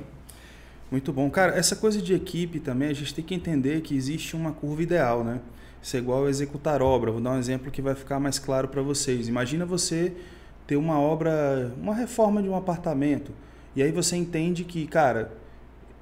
Muito 0.91 1.13
bom. 1.13 1.29
Cara, 1.31 1.57
essa 1.57 1.77
coisa 1.77 2.01
de 2.01 2.15
equipe 2.15 2.61
também, 2.61 2.89
a 2.89 2.95
gente 2.95 3.15
tem 3.15 3.25
que 3.25 3.35
entender 3.35 3.81
que 3.83 3.97
existe 3.97 4.37
uma 4.37 4.53
curva 4.53 4.83
ideal, 4.83 5.25
né? 5.25 5.41
Isso 5.83 5.97
é 5.97 6.01
igual 6.01 6.29
executar 6.29 6.81
obra. 6.81 7.11
Vou 7.11 7.21
dar 7.21 7.33
um 7.33 7.39
exemplo 7.39 7.71
que 7.71 7.83
vai 7.83 7.95
ficar 7.95 8.19
mais 8.19 8.39
claro 8.39 8.69
para 8.69 8.83
vocês. 8.83 9.29
Imagina 9.29 9.65
você 9.65 10.13
ter 10.67 10.77
uma 10.77 10.99
obra, 10.99 11.73
uma 11.81 11.95
reforma 11.95 12.43
de 12.43 12.49
um 12.49 12.57
apartamento. 12.57 13.33
E 13.76 13.83
aí 13.83 13.92
você 13.92 14.16
entende 14.16 14.64
que, 14.64 14.87
cara, 14.87 15.30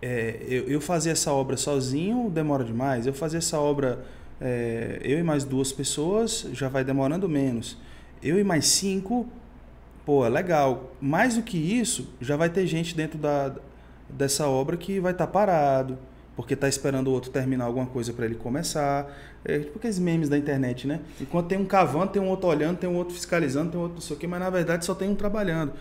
é, 0.01 0.39
eu, 0.49 0.69
eu, 0.69 0.81
fazer 0.81 1.11
essa 1.11 1.33
obra 1.33 1.57
sozinho 1.57 2.31
demora 2.31 2.63
demais. 2.63 3.07
Eu 3.07 3.13
fazer 3.13 3.39
essa 3.39 3.59
obra, 3.59 4.05
é, 4.41 5.01
eu 5.03 5.19
e 5.19 5.23
mais 5.23 5.43
duas 5.45 5.73
pessoas, 5.73 6.47
já 6.53 6.69
vai 6.69 6.85
demorando 6.85 7.29
menos. 7.29 7.77
Eu 8.23 8.39
e 8.39 8.45
mais 8.45 8.67
cinco, 8.67 9.29
pô, 10.07 10.25
é 10.25 10.29
legal. 10.29 10.93
Mais 11.01 11.35
do 11.35 11.43
que 11.43 11.59
isso, 11.59 12.09
já 12.21 12.37
vai 12.37 12.49
ter 12.49 12.65
gente 12.67 12.95
dentro 12.97 13.19
da, 13.19 13.53
dessa 14.09 14.47
obra 14.47 14.77
que 14.77 15.01
vai 15.01 15.13
estar 15.13 15.27
tá 15.27 15.33
parado 15.33 15.99
porque 16.37 16.55
está 16.55 16.69
esperando 16.69 17.09
o 17.09 17.13
outro 17.13 17.31
terminar 17.31 17.65
alguma 17.65 17.87
coisa 17.87 18.13
para 18.13 18.25
ele 18.25 18.35
começar. 18.35 19.07
É 19.45 19.59
tipo 19.59 19.79
aqueles 19.79 19.99
memes 19.99 20.29
da 20.29 20.37
internet, 20.37 20.87
né? 20.87 21.01
Enquanto 21.21 21.47
tem 21.47 21.59
um 21.59 21.65
cavando, 21.65 22.13
tem 22.13 22.21
um 22.21 22.29
outro 22.29 22.49
olhando, 22.49 22.79
tem 22.79 22.89
um 22.89 22.97
outro 22.97 23.15
fiscalizando, 23.15 23.71
tem 23.71 23.79
um 23.79 23.83
outro 23.83 23.97
não 23.97 24.03
sei 24.03 24.17
o 24.17 24.19
quê, 24.19 24.27
mas 24.27 24.41
na 24.41 24.51
verdade 24.51 24.85
só 24.85 24.95
tem 24.95 25.09
um 25.09 25.15
trabalhando. 25.15 25.73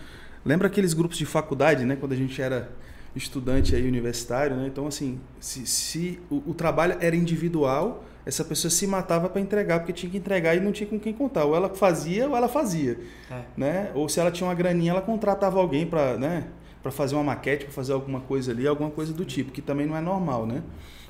Lembra 0.46 0.68
aqueles 0.68 0.94
grupos 0.94 1.18
de 1.18 1.26
faculdade, 1.26 1.86
né? 1.86 1.96
Quando 1.96 2.14
a 2.14 2.16
gente 2.16 2.42
era 2.42 2.70
estudante 3.16 3.76
aí 3.76 3.88
universitário, 3.88 4.56
né? 4.56 4.68
Então, 4.68 4.88
assim, 4.88 5.20
se, 5.40 5.66
se 5.66 6.20
o, 6.30 6.52
o 6.52 6.54
trabalho 6.54 6.98
era 7.00 7.16
individual, 7.16 8.04
essa 8.26 8.44
pessoa 8.44 8.72
se 8.72 8.88
matava 8.88 9.30
para 9.30 9.42
entregar, 9.42 9.80
porque 9.80 9.94
tinha 9.94 10.12
que 10.12 10.18
entregar 10.18 10.56
e 10.56 10.60
não 10.60 10.72
tinha 10.72 10.88
com 10.88 11.00
quem 11.00 11.14
contar. 11.14 11.46
Ou 11.46 11.56
ela 11.56 11.70
fazia 11.70 12.28
ou 12.28 12.36
ela 12.36 12.48
fazia. 12.48 13.00
É. 13.30 13.42
Né? 13.56 13.92
Ou 13.94 14.10
se 14.10 14.20
ela 14.20 14.32
tinha 14.32 14.48
uma 14.48 14.56
graninha, 14.56 14.92
ela 14.92 15.02
contratava 15.02 15.60
alguém 15.60 15.86
para 15.86 16.18
né? 16.18 16.46
para 16.84 16.92
fazer 16.92 17.16
uma 17.16 17.24
maquete, 17.24 17.64
para 17.64 17.74
fazer 17.74 17.94
alguma 17.94 18.20
coisa 18.20 18.52
ali, 18.52 18.68
alguma 18.68 18.92
coisa 18.92 19.14
do 19.14 19.24
tipo, 19.24 19.54
que 19.54 19.62
também 19.62 19.88
não 19.88 19.96
é 19.96 20.02
normal, 20.02 20.46
né? 20.46 20.62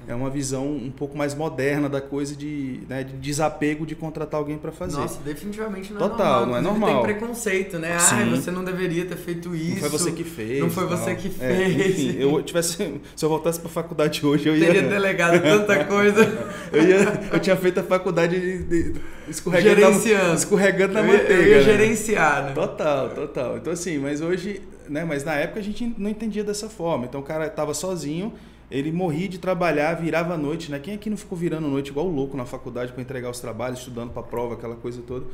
É 0.07 0.13
uma 0.13 0.29
visão 0.29 0.67
um 0.67 0.91
pouco 0.91 1.17
mais 1.17 1.33
moderna 1.33 1.87
da 1.87 2.01
coisa 2.01 2.35
de, 2.35 2.81
né, 2.89 3.03
de 3.03 3.13
desapego 3.13 3.85
de 3.85 3.95
contratar 3.95 4.39
alguém 4.39 4.57
para 4.57 4.71
fazer. 4.71 4.97
Nossa, 4.97 5.21
definitivamente 5.23 5.93
não 5.93 6.05
é 6.05 6.09
Total, 6.09 6.45
normal. 6.45 6.47
não 6.47 6.57
é 6.57 6.61
normal. 6.61 7.05
Tem 7.05 7.15
preconceito, 7.15 7.79
né? 7.79 7.95
Ah, 7.95 8.25
você 8.35 8.51
não 8.51 8.63
deveria 8.63 9.05
ter 9.05 9.15
feito 9.15 9.55
isso. 9.55 9.81
Não 9.81 9.89
foi 9.89 9.89
você 9.89 10.11
que 10.11 10.23
fez. 10.23 10.59
Não 10.59 10.69
foi 10.69 10.85
você 10.87 11.15
que 11.15 11.27
é, 11.27 11.31
fez. 11.31 11.79
É, 11.79 11.87
enfim, 11.87 12.15
eu 12.19 12.43
tivesse, 12.43 12.75
se 13.15 13.25
eu 13.25 13.29
voltasse 13.29 13.59
para 13.59 13.69
faculdade 13.69 14.25
hoje, 14.25 14.47
eu 14.47 14.57
ia 14.57 14.65
teria 14.65 14.81
delegado 14.83 15.41
tanta 15.41 15.85
coisa. 15.85 16.21
eu, 16.73 16.83
ia, 16.83 17.29
eu 17.31 17.39
tinha 17.39 17.55
feito 17.55 17.79
a 17.79 17.83
faculdade 17.83 18.39
de, 18.39 18.63
de, 18.63 19.01
escorregando 19.29 19.81
Gerenciando. 19.81 20.27
na, 20.27 20.33
escorregando 20.33 20.93
na 20.93 21.03
manteiga. 21.03 21.33
Eu 21.33 21.47
ia 21.47 21.57
né? 21.57 21.63
gerenciar, 21.63 22.45
né? 22.45 22.51
Total, 22.51 23.09
total. 23.09 23.57
Então 23.57 23.71
assim, 23.71 23.97
mas 23.97 24.19
hoje, 24.19 24.61
né, 24.89 25.05
mas 25.05 25.23
na 25.23 25.35
época 25.35 25.59
a 25.59 25.63
gente 25.63 25.93
não 25.97 26.09
entendia 26.09 26.43
dessa 26.43 26.67
forma. 26.67 27.05
Então 27.05 27.21
o 27.21 27.23
cara 27.23 27.47
estava 27.47 27.73
sozinho 27.73 28.33
ele 28.73 28.91
morria 28.91 29.29
de 29.29 29.37
trabalhar, 29.37 29.93
virava 29.93 30.33
a 30.33 30.37
noite, 30.37 30.71
né? 30.71 30.79
Quem 30.79 30.95
aqui 30.95 31.07
não 31.07 31.15
ficou 31.15 31.37
virando 31.37 31.67
noite 31.67 31.91
igual 31.91 32.07
louco 32.07 32.35
na 32.35 32.43
faculdade 32.43 32.91
para 32.91 33.03
entregar 33.03 33.29
os 33.29 33.39
trabalhos, 33.39 33.77
estudando 33.77 34.09
para 34.09 34.23
prova, 34.23 34.55
aquela 34.55 34.75
coisa 34.75 34.99
toda. 35.03 35.27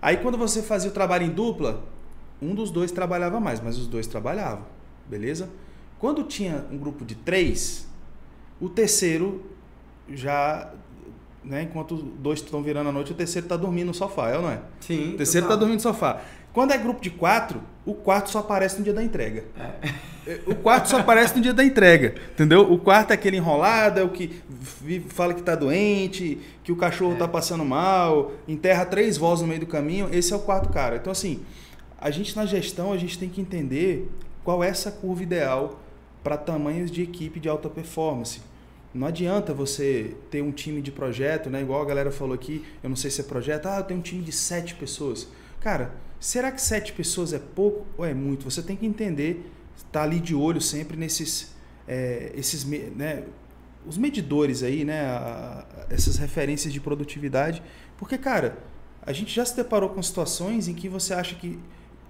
Aí 0.00 0.18
quando 0.18 0.38
você 0.38 0.62
fazia 0.62 0.90
o 0.90 0.92
trabalho 0.92 1.26
em 1.26 1.30
dupla, 1.30 1.82
um 2.40 2.54
dos 2.54 2.70
dois 2.70 2.92
trabalhava 2.92 3.40
mais, 3.40 3.60
mas 3.60 3.76
os 3.78 3.88
dois 3.88 4.06
trabalhavam, 4.06 4.64
beleza? 5.10 5.50
Quando 5.98 6.22
tinha 6.22 6.66
um 6.70 6.78
grupo 6.78 7.04
de 7.04 7.16
três, 7.16 7.88
o 8.60 8.68
terceiro 8.68 9.44
já, 10.08 10.72
né? 11.42 11.62
Enquanto 11.62 11.96
dois 11.96 12.38
estão 12.38 12.62
virando 12.62 12.90
a 12.90 12.92
noite, 12.92 13.10
o 13.10 13.16
terceiro 13.16 13.46
está 13.46 13.56
dormindo 13.56 13.88
no 13.88 13.94
sofá, 13.94 14.30
é 14.30 14.36
ou 14.36 14.42
não 14.42 14.50
é? 14.50 14.60
Sim. 14.78 15.14
O 15.14 15.16
terceiro 15.16 15.46
está 15.46 15.56
dormindo 15.56 15.78
no 15.78 15.82
sofá. 15.82 16.22
Quando 16.54 16.70
é 16.70 16.78
grupo 16.78 17.02
de 17.02 17.10
quatro, 17.10 17.60
o 17.84 17.94
quarto 17.94 18.30
só 18.30 18.38
aparece 18.38 18.78
no 18.78 18.84
dia 18.84 18.92
da 18.94 19.02
entrega. 19.02 19.44
É. 19.58 20.40
O 20.46 20.54
quarto 20.54 20.88
só 20.88 20.98
aparece 21.00 21.34
no 21.36 21.42
dia 21.42 21.52
da 21.52 21.64
entrega, 21.64 22.14
entendeu? 22.32 22.72
O 22.72 22.78
quarto 22.78 23.10
é 23.10 23.14
aquele 23.14 23.36
enrolado, 23.36 24.00
é 24.00 24.04
o 24.04 24.08
que 24.08 24.40
fala 25.08 25.34
que 25.34 25.40
está 25.40 25.54
doente, 25.54 26.38
que 26.62 26.72
o 26.72 26.76
cachorro 26.76 27.14
está 27.14 27.26
é. 27.26 27.28
passando 27.28 27.64
mal, 27.64 28.32
enterra 28.48 28.86
três 28.86 29.18
vozes 29.18 29.42
no 29.42 29.48
meio 29.48 29.60
do 29.60 29.66
caminho. 29.66 30.08
Esse 30.12 30.32
é 30.32 30.36
o 30.36 30.38
quarto 30.38 30.70
cara. 30.70 30.96
Então, 30.96 31.10
assim, 31.10 31.42
a 32.00 32.10
gente 32.10 32.36
na 32.36 32.46
gestão, 32.46 32.92
a 32.92 32.96
gente 32.96 33.18
tem 33.18 33.28
que 33.28 33.40
entender 33.40 34.08
qual 34.44 34.62
é 34.62 34.68
essa 34.68 34.90
curva 34.90 35.24
ideal 35.24 35.80
para 36.22 36.36
tamanhos 36.36 36.90
de 36.90 37.02
equipe 37.02 37.40
de 37.40 37.48
alta 37.48 37.68
performance. 37.68 38.40
Não 38.94 39.08
adianta 39.08 39.52
você 39.52 40.14
ter 40.30 40.40
um 40.40 40.52
time 40.52 40.80
de 40.80 40.92
projeto, 40.92 41.50
né? 41.50 41.60
Igual 41.60 41.82
a 41.82 41.84
galera 41.84 42.12
falou 42.12 42.32
aqui, 42.32 42.64
eu 42.80 42.88
não 42.88 42.96
sei 42.96 43.10
se 43.10 43.20
é 43.20 43.24
projeto, 43.24 43.66
ah, 43.66 43.78
eu 43.78 43.82
tenho 43.82 43.98
um 43.98 44.02
time 44.02 44.22
de 44.22 44.30
sete 44.30 44.74
pessoas. 44.74 45.28
Cara, 45.60 45.92
Será 46.24 46.50
que 46.50 46.62
sete 46.62 46.90
pessoas 46.94 47.34
é 47.34 47.38
pouco 47.38 47.84
ou 47.98 48.04
é 48.06 48.14
muito? 48.14 48.44
Você 48.50 48.62
tem 48.62 48.74
que 48.74 48.86
entender, 48.86 49.44
estar 49.76 49.90
tá 49.90 50.02
ali 50.02 50.18
de 50.18 50.34
olho 50.34 50.58
sempre 50.58 50.96
nesses, 50.96 51.54
é, 51.86 52.32
esses, 52.34 52.64
né, 52.64 53.24
os 53.86 53.98
medidores 53.98 54.62
aí, 54.62 54.86
né, 54.86 55.02
a, 55.02 55.66
essas 55.90 56.16
referências 56.16 56.72
de 56.72 56.80
produtividade, 56.80 57.62
porque 57.98 58.16
cara, 58.16 58.56
a 59.02 59.12
gente 59.12 59.34
já 59.34 59.44
se 59.44 59.54
deparou 59.54 59.90
com 59.90 60.02
situações 60.02 60.66
em 60.66 60.72
que 60.72 60.88
você 60.88 61.12
acha 61.12 61.34
que 61.34 61.58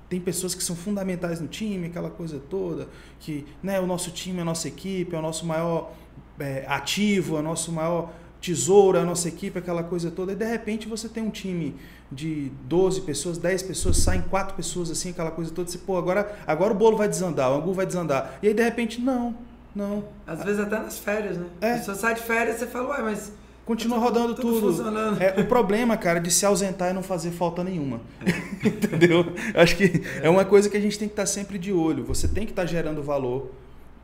tem 0.08 0.20
pessoas 0.20 0.54
que 0.54 0.62
são 0.62 0.76
fundamentais 0.76 1.40
no 1.40 1.48
time, 1.48 1.88
aquela 1.88 2.08
coisa 2.08 2.38
toda, 2.38 2.88
que 3.18 3.44
né, 3.60 3.80
o 3.80 3.86
nosso 3.86 4.12
time, 4.12 4.42
a 4.42 4.44
nossa 4.44 4.68
equipe, 4.68 5.12
é 5.12 5.18
o 5.18 5.22
nosso 5.22 5.44
maior 5.44 5.92
é, 6.38 6.64
ativo, 6.68 7.36
é 7.36 7.40
o 7.40 7.42
nosso 7.42 7.72
maior 7.72 8.14
tesouro, 8.44 8.98
a 8.98 9.04
nossa 9.04 9.26
equipe, 9.26 9.58
aquela 9.58 9.82
coisa 9.82 10.10
toda, 10.10 10.32
e 10.32 10.36
de 10.36 10.44
repente 10.44 10.86
você 10.86 11.08
tem 11.08 11.22
um 11.22 11.30
time 11.30 11.74
de 12.12 12.52
12 12.64 13.00
pessoas, 13.00 13.38
10 13.38 13.62
pessoas, 13.62 13.96
saem 13.96 14.20
quatro 14.20 14.54
pessoas 14.54 14.90
assim, 14.90 15.10
aquela 15.10 15.30
coisa 15.30 15.50
toda, 15.50 15.70
você, 15.70 15.78
pô, 15.78 15.96
agora, 15.96 16.36
agora 16.46 16.72
o 16.72 16.76
bolo 16.76 16.96
vai 16.96 17.08
desandar, 17.08 17.50
o 17.50 17.54
angu 17.54 17.72
vai 17.72 17.86
desandar. 17.86 18.38
E 18.42 18.48
aí 18.48 18.54
de 18.54 18.62
repente, 18.62 19.00
não, 19.00 19.34
não. 19.74 20.04
Às 20.26 20.44
vezes 20.44 20.60
até 20.60 20.78
nas 20.78 20.98
férias, 20.98 21.38
né? 21.38 21.46
É. 21.60 21.78
Você 21.78 21.94
sai 21.94 22.14
de 22.14 22.20
férias 22.20 22.58
você 22.58 22.66
fala, 22.66 22.90
ué, 22.90 23.02
mas. 23.02 23.32
Continua 23.64 23.98
rodando 23.98 24.34
tudo. 24.34 24.60
tudo. 24.60 24.66
Funcionando. 24.74 25.22
É, 25.22 25.40
o 25.40 25.46
problema, 25.46 25.96
cara, 25.96 26.20
de 26.20 26.30
se 26.30 26.44
ausentar 26.44 26.90
é 26.90 26.92
não 26.92 27.02
fazer 27.02 27.30
falta 27.30 27.64
nenhuma. 27.64 27.98
É. 28.20 28.68
Entendeu? 28.68 29.24
Acho 29.54 29.74
que 29.74 30.02
é. 30.20 30.26
é 30.26 30.30
uma 30.30 30.44
coisa 30.44 30.68
que 30.68 30.76
a 30.76 30.80
gente 30.80 30.98
tem 30.98 31.08
que 31.08 31.12
estar 31.12 31.24
sempre 31.24 31.58
de 31.58 31.72
olho. 31.72 32.04
Você 32.04 32.28
tem 32.28 32.44
que 32.44 32.52
estar 32.52 32.66
gerando 32.66 33.02
valor. 33.02 33.50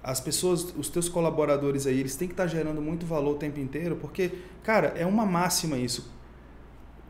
As 0.03 0.21
pessoas, 0.21 0.75
os 0.77 0.89
teus 0.89 1.09
colaboradores 1.09 1.87
aí, 1.87 2.01
eles 2.01 2.17
têm 2.17 2.27
que 2.27 2.33
estar 2.35 2.47
gerando 2.47 2.81
muito 2.81 3.05
valor 3.05 3.33
o 3.33 3.39
tempo 3.39 3.61
inteiro, 3.61 3.97
porque, 3.97 4.31
cara, 4.63 4.95
é 4.97 5.05
uma 5.05 5.27
máxima 5.27 5.77
isso. 5.77 6.11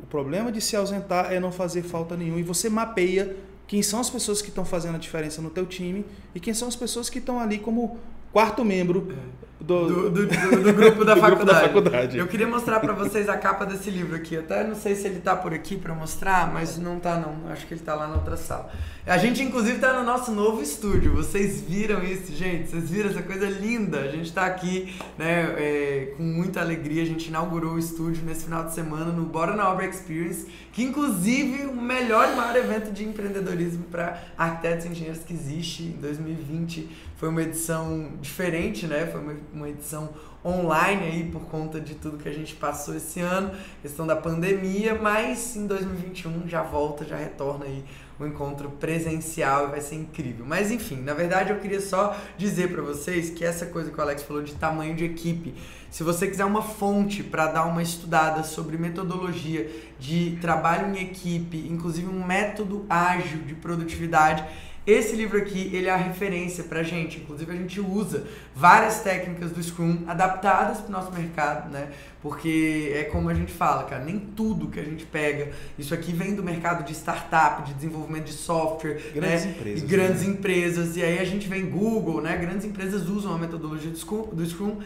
O 0.02 0.06
problema 0.06 0.50
de 0.50 0.61
se 0.61 0.75
ausentar 0.75 1.32
é 1.32 1.38
não 1.38 1.52
fazer 1.52 1.82
falta 1.82 2.16
nenhuma 2.16 2.40
e 2.40 2.42
você 2.42 2.68
mapeia 2.68 3.37
quem 3.66 3.82
são 3.82 4.00
as 4.00 4.11
pessoas 4.11 4.42
que 4.42 4.49
estão 4.49 4.64
fazendo 4.64 4.97
a 4.97 4.99
diferença 4.99 5.40
no 5.40 5.50
teu 5.50 5.66
time 5.66 6.04
e 6.35 6.40
quem 6.40 6.52
são 6.52 6.66
as 6.66 6.75
pessoas 6.75 7.09
que 7.09 7.18
estão 7.18 7.38
ali 7.38 7.59
como 7.59 7.99
quarto 8.32 8.64
membro 8.64 9.14
do, 9.61 10.11
do, 10.11 10.11
do, 10.11 10.26
do 10.26 10.73
grupo, 10.73 11.05
da, 11.05 11.17
faculdade. 11.17 11.26
grupo 11.26 11.45
da 11.45 11.61
faculdade. 11.61 12.19
Eu 12.19 12.26
queria 12.26 12.47
mostrar 12.47 12.81
para 12.81 12.93
vocês 12.93 13.29
a 13.29 13.37
capa 13.37 13.67
desse 13.67 13.90
livro 13.90 14.17
aqui. 14.17 14.35
Eu 14.35 14.40
até 14.40 14.64
não 14.64 14.75
sei 14.75 14.95
se 14.95 15.07
ele 15.07 15.19
está 15.19 15.37
por 15.37 15.52
aqui 15.52 15.76
para 15.76 15.95
mostrar, 15.95 16.50
mas 16.52 16.79
não 16.79 16.97
está 16.97 17.19
não. 17.19 17.50
Acho 17.50 17.67
que 17.67 17.75
ele 17.75 17.81
está 17.81 17.95
lá 17.95 18.09
na 18.09 18.14
outra 18.14 18.37
sala. 18.37 18.71
A 19.07 19.19
gente, 19.19 19.43
inclusive, 19.43 19.76
está 19.76 19.93
no 19.93 20.05
nosso 20.05 20.31
novo 20.31 20.62
estúdio. 20.62 21.12
Vocês 21.12 21.61
viram 21.61 22.05
isso, 22.05 22.33
gente? 22.35 22.71
Vocês 22.71 22.90
viram 22.90 23.11
essa 23.11 23.23
coisa 23.23 23.49
linda? 23.49 24.00
A 24.00 24.09
gente 24.09 24.26
está 24.26 24.47
aqui 24.47 24.95
né, 25.19 25.55
é, 25.59 26.14
com 26.17 26.23
muita 26.23 26.61
alegria. 26.61 27.02
A 27.02 27.07
gente 27.07 27.29
inaugurou 27.29 27.75
o 27.75 27.79
estúdio 27.79 28.25
nesse 28.25 28.45
final 28.45 28.64
de 28.64 28.75
semana 28.75 29.07
no 29.07 29.25
Bora 29.25 29.57
na 29.57 29.69
Obra 29.71 29.87
Experience, 29.87 30.47
que, 30.73 30.83
inclusive, 30.83 31.67
o 31.67 31.75
melhor 31.75 32.31
e 32.33 32.37
maior 32.37 32.55
evento 32.57 32.93
de 32.93 33.05
empreendedorismo 33.05 33.85
para 33.85 34.23
arquitetos 34.37 34.87
e 34.87 34.88
engenheiros 34.90 35.25
que 35.25 35.33
existe 35.33 35.83
em 35.83 36.00
2020. 36.00 36.88
Foi 37.17 37.29
uma 37.29 37.43
edição 37.43 38.12
diferente, 38.21 38.87
né? 38.87 39.07
Foi 39.07 39.21
uma, 39.21 39.35
uma 39.52 39.69
edição 39.69 40.11
online 40.45 41.04
aí 41.04 41.25
por 41.30 41.42
conta 41.42 41.80
de 41.80 41.95
tudo 41.95 42.16
que 42.16 42.28
a 42.28 42.33
gente 42.33 42.54
passou 42.54 42.97
esse 42.97 43.21
ano, 43.21 43.50
questão 43.83 44.07
da 44.07 44.16
pandemia, 44.16 44.95
mas 44.95 45.54
em 45.57 45.66
2021 45.66 46.49
já 46.49 46.62
volta, 46.62 47.04
já 47.04 47.16
retorna 47.16 47.66
aí 47.66 47.85
um 48.19 48.26
encontro 48.26 48.71
presencial 48.71 49.69
e 49.69 49.71
vai 49.71 49.80
ser 49.80 49.97
incrível. 49.97 50.45
Mas 50.47 50.71
enfim, 50.71 50.97
na 50.97 51.14
verdade 51.14 51.50
eu 51.50 51.59
queria 51.59 51.80
só 51.80 52.16
dizer 52.37 52.71
para 52.71 52.83
vocês 52.83 53.30
que 53.30 53.45
essa 53.45 53.66
coisa 53.66 53.90
que 53.90 53.99
o 53.99 54.00
Alex 54.00 54.23
falou 54.23 54.42
de 54.42 54.54
tamanho 54.54 54.95
de 54.95 55.04
equipe, 55.04 55.54
se 55.90 56.02
você 56.02 56.26
quiser 56.26 56.45
uma 56.45 56.62
fonte 56.62 57.23
para 57.23 57.47
dar 57.47 57.64
uma 57.64 57.83
estudada 57.83 58.45
sobre 58.45 58.78
metodologia 58.78 59.69
de 59.99 60.38
trabalho 60.40 60.95
em 60.95 61.02
equipe, 61.02 61.66
inclusive 61.69 62.07
um 62.07 62.25
método 62.25 62.87
ágil 62.88 63.40
de 63.40 63.54
produtividade, 63.54 64.45
esse 64.87 65.14
livro 65.14 65.37
aqui, 65.37 65.70
ele 65.75 65.88
é 65.88 65.90
a 65.90 65.96
referência 65.96 66.64
pra 66.64 66.82
gente. 66.82 67.18
Inclusive, 67.18 67.52
a 67.52 67.54
gente 67.54 67.80
usa 67.80 68.25
várias 68.54 69.00
técnicas 69.00 69.50
do 69.50 69.62
Scrum 69.62 70.04
adaptadas 70.06 70.78
pro 70.78 70.90
nosso 70.90 71.12
mercado, 71.12 71.70
né? 71.70 71.90
Porque 72.22 72.92
é 72.94 73.04
como 73.04 73.28
a 73.28 73.34
gente 73.34 73.52
fala, 73.52 73.84
cara, 73.84 74.04
nem 74.04 74.18
tudo 74.18 74.68
que 74.68 74.80
a 74.80 74.82
gente 74.82 75.04
pega, 75.04 75.50
isso 75.78 75.92
aqui 75.94 76.12
vem 76.12 76.34
do 76.34 76.42
mercado 76.42 76.84
de 76.84 76.92
startup, 76.92 77.62
de 77.62 77.75
desenvolvimento 77.75 78.25
de 78.25 78.32
software, 78.32 79.00
grandes 79.14 79.44
né? 79.44 79.50
empresas, 79.52 79.82
e 79.82 79.87
grandes 79.87 80.22
né? 80.22 80.28
empresas. 80.32 80.96
E 80.96 81.02
aí 81.02 81.18
a 81.18 81.25
gente 81.25 81.46
vem 81.46 81.68
Google, 81.68 82.20
né? 82.20 82.37
Grandes 82.37 82.64
empresas 82.64 83.08
usam 83.08 83.34
a 83.34 83.38
metodologia 83.38 83.90
do 83.90 83.99
Scrum, 83.99 84.28
do 84.32 84.44
Scrum 84.44 84.78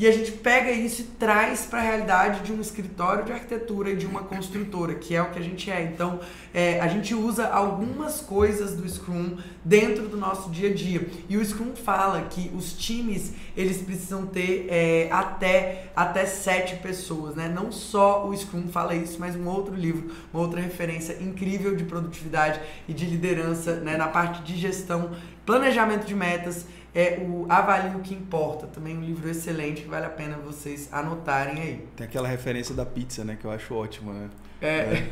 E 0.00 0.06
a 0.06 0.12
gente 0.12 0.32
pega 0.32 0.70
isso 0.70 1.02
e 1.02 1.04
traz 1.04 1.66
para 1.66 1.78
a 1.78 1.82
realidade 1.82 2.40
de 2.40 2.54
um 2.54 2.58
escritório 2.58 3.22
de 3.22 3.32
arquitetura 3.32 3.90
e 3.90 3.96
de 3.96 4.06
uma 4.06 4.22
construtora, 4.22 4.94
que 4.94 5.14
é 5.14 5.20
o 5.20 5.30
que 5.30 5.38
a 5.38 5.42
gente 5.42 5.70
é. 5.70 5.82
Então, 5.82 6.20
é, 6.54 6.80
a 6.80 6.88
gente 6.88 7.14
usa 7.14 7.46
algumas 7.46 8.18
coisas 8.18 8.74
do 8.74 8.88
Scrum 8.88 9.36
dentro 9.62 10.08
do 10.08 10.16
nosso 10.16 10.48
dia 10.48 10.70
a 10.70 10.72
dia. 10.72 11.06
E 11.28 11.36
o 11.36 11.44
Scrum 11.44 11.76
fala 11.76 12.22
que 12.30 12.50
os 12.56 12.72
times 12.72 13.34
eles 13.54 13.82
precisam 13.82 14.24
ter 14.24 14.68
é, 14.70 15.08
até, 15.12 15.90
até 15.94 16.24
sete 16.24 16.76
pessoas, 16.76 17.36
né? 17.36 17.46
Não 17.54 17.70
só 17.70 18.26
o 18.26 18.34
Scrum 18.34 18.68
fala 18.68 18.94
isso, 18.94 19.18
mas 19.20 19.36
um 19.36 19.46
outro 19.46 19.74
livro, 19.74 20.10
uma 20.32 20.42
outra 20.42 20.62
referência 20.62 21.18
incrível 21.20 21.76
de 21.76 21.84
produtividade 21.84 22.58
e 22.88 22.94
de 22.94 23.04
liderança 23.04 23.74
né? 23.80 23.98
na 23.98 24.08
parte 24.08 24.42
de 24.44 24.56
gestão, 24.56 25.10
planejamento 25.44 26.06
de 26.06 26.14
metas 26.14 26.64
é 26.94 27.18
o 27.20 27.46
Avalie 27.48 27.96
o 27.96 28.00
que 28.00 28.14
Importa, 28.14 28.66
também 28.66 28.96
um 28.96 29.00
livro 29.00 29.28
excelente 29.28 29.82
que 29.82 29.88
vale 29.88 30.06
a 30.06 30.10
pena 30.10 30.36
vocês 30.36 30.88
anotarem 30.92 31.60
aí. 31.60 31.88
Tem 31.96 32.06
aquela 32.06 32.28
referência 32.28 32.74
da 32.74 32.84
pizza, 32.84 33.24
né, 33.24 33.36
que 33.40 33.44
eu 33.44 33.50
acho 33.50 33.74
ótima, 33.74 34.12
né? 34.12 34.30
É. 34.60 34.68
é 34.68 35.10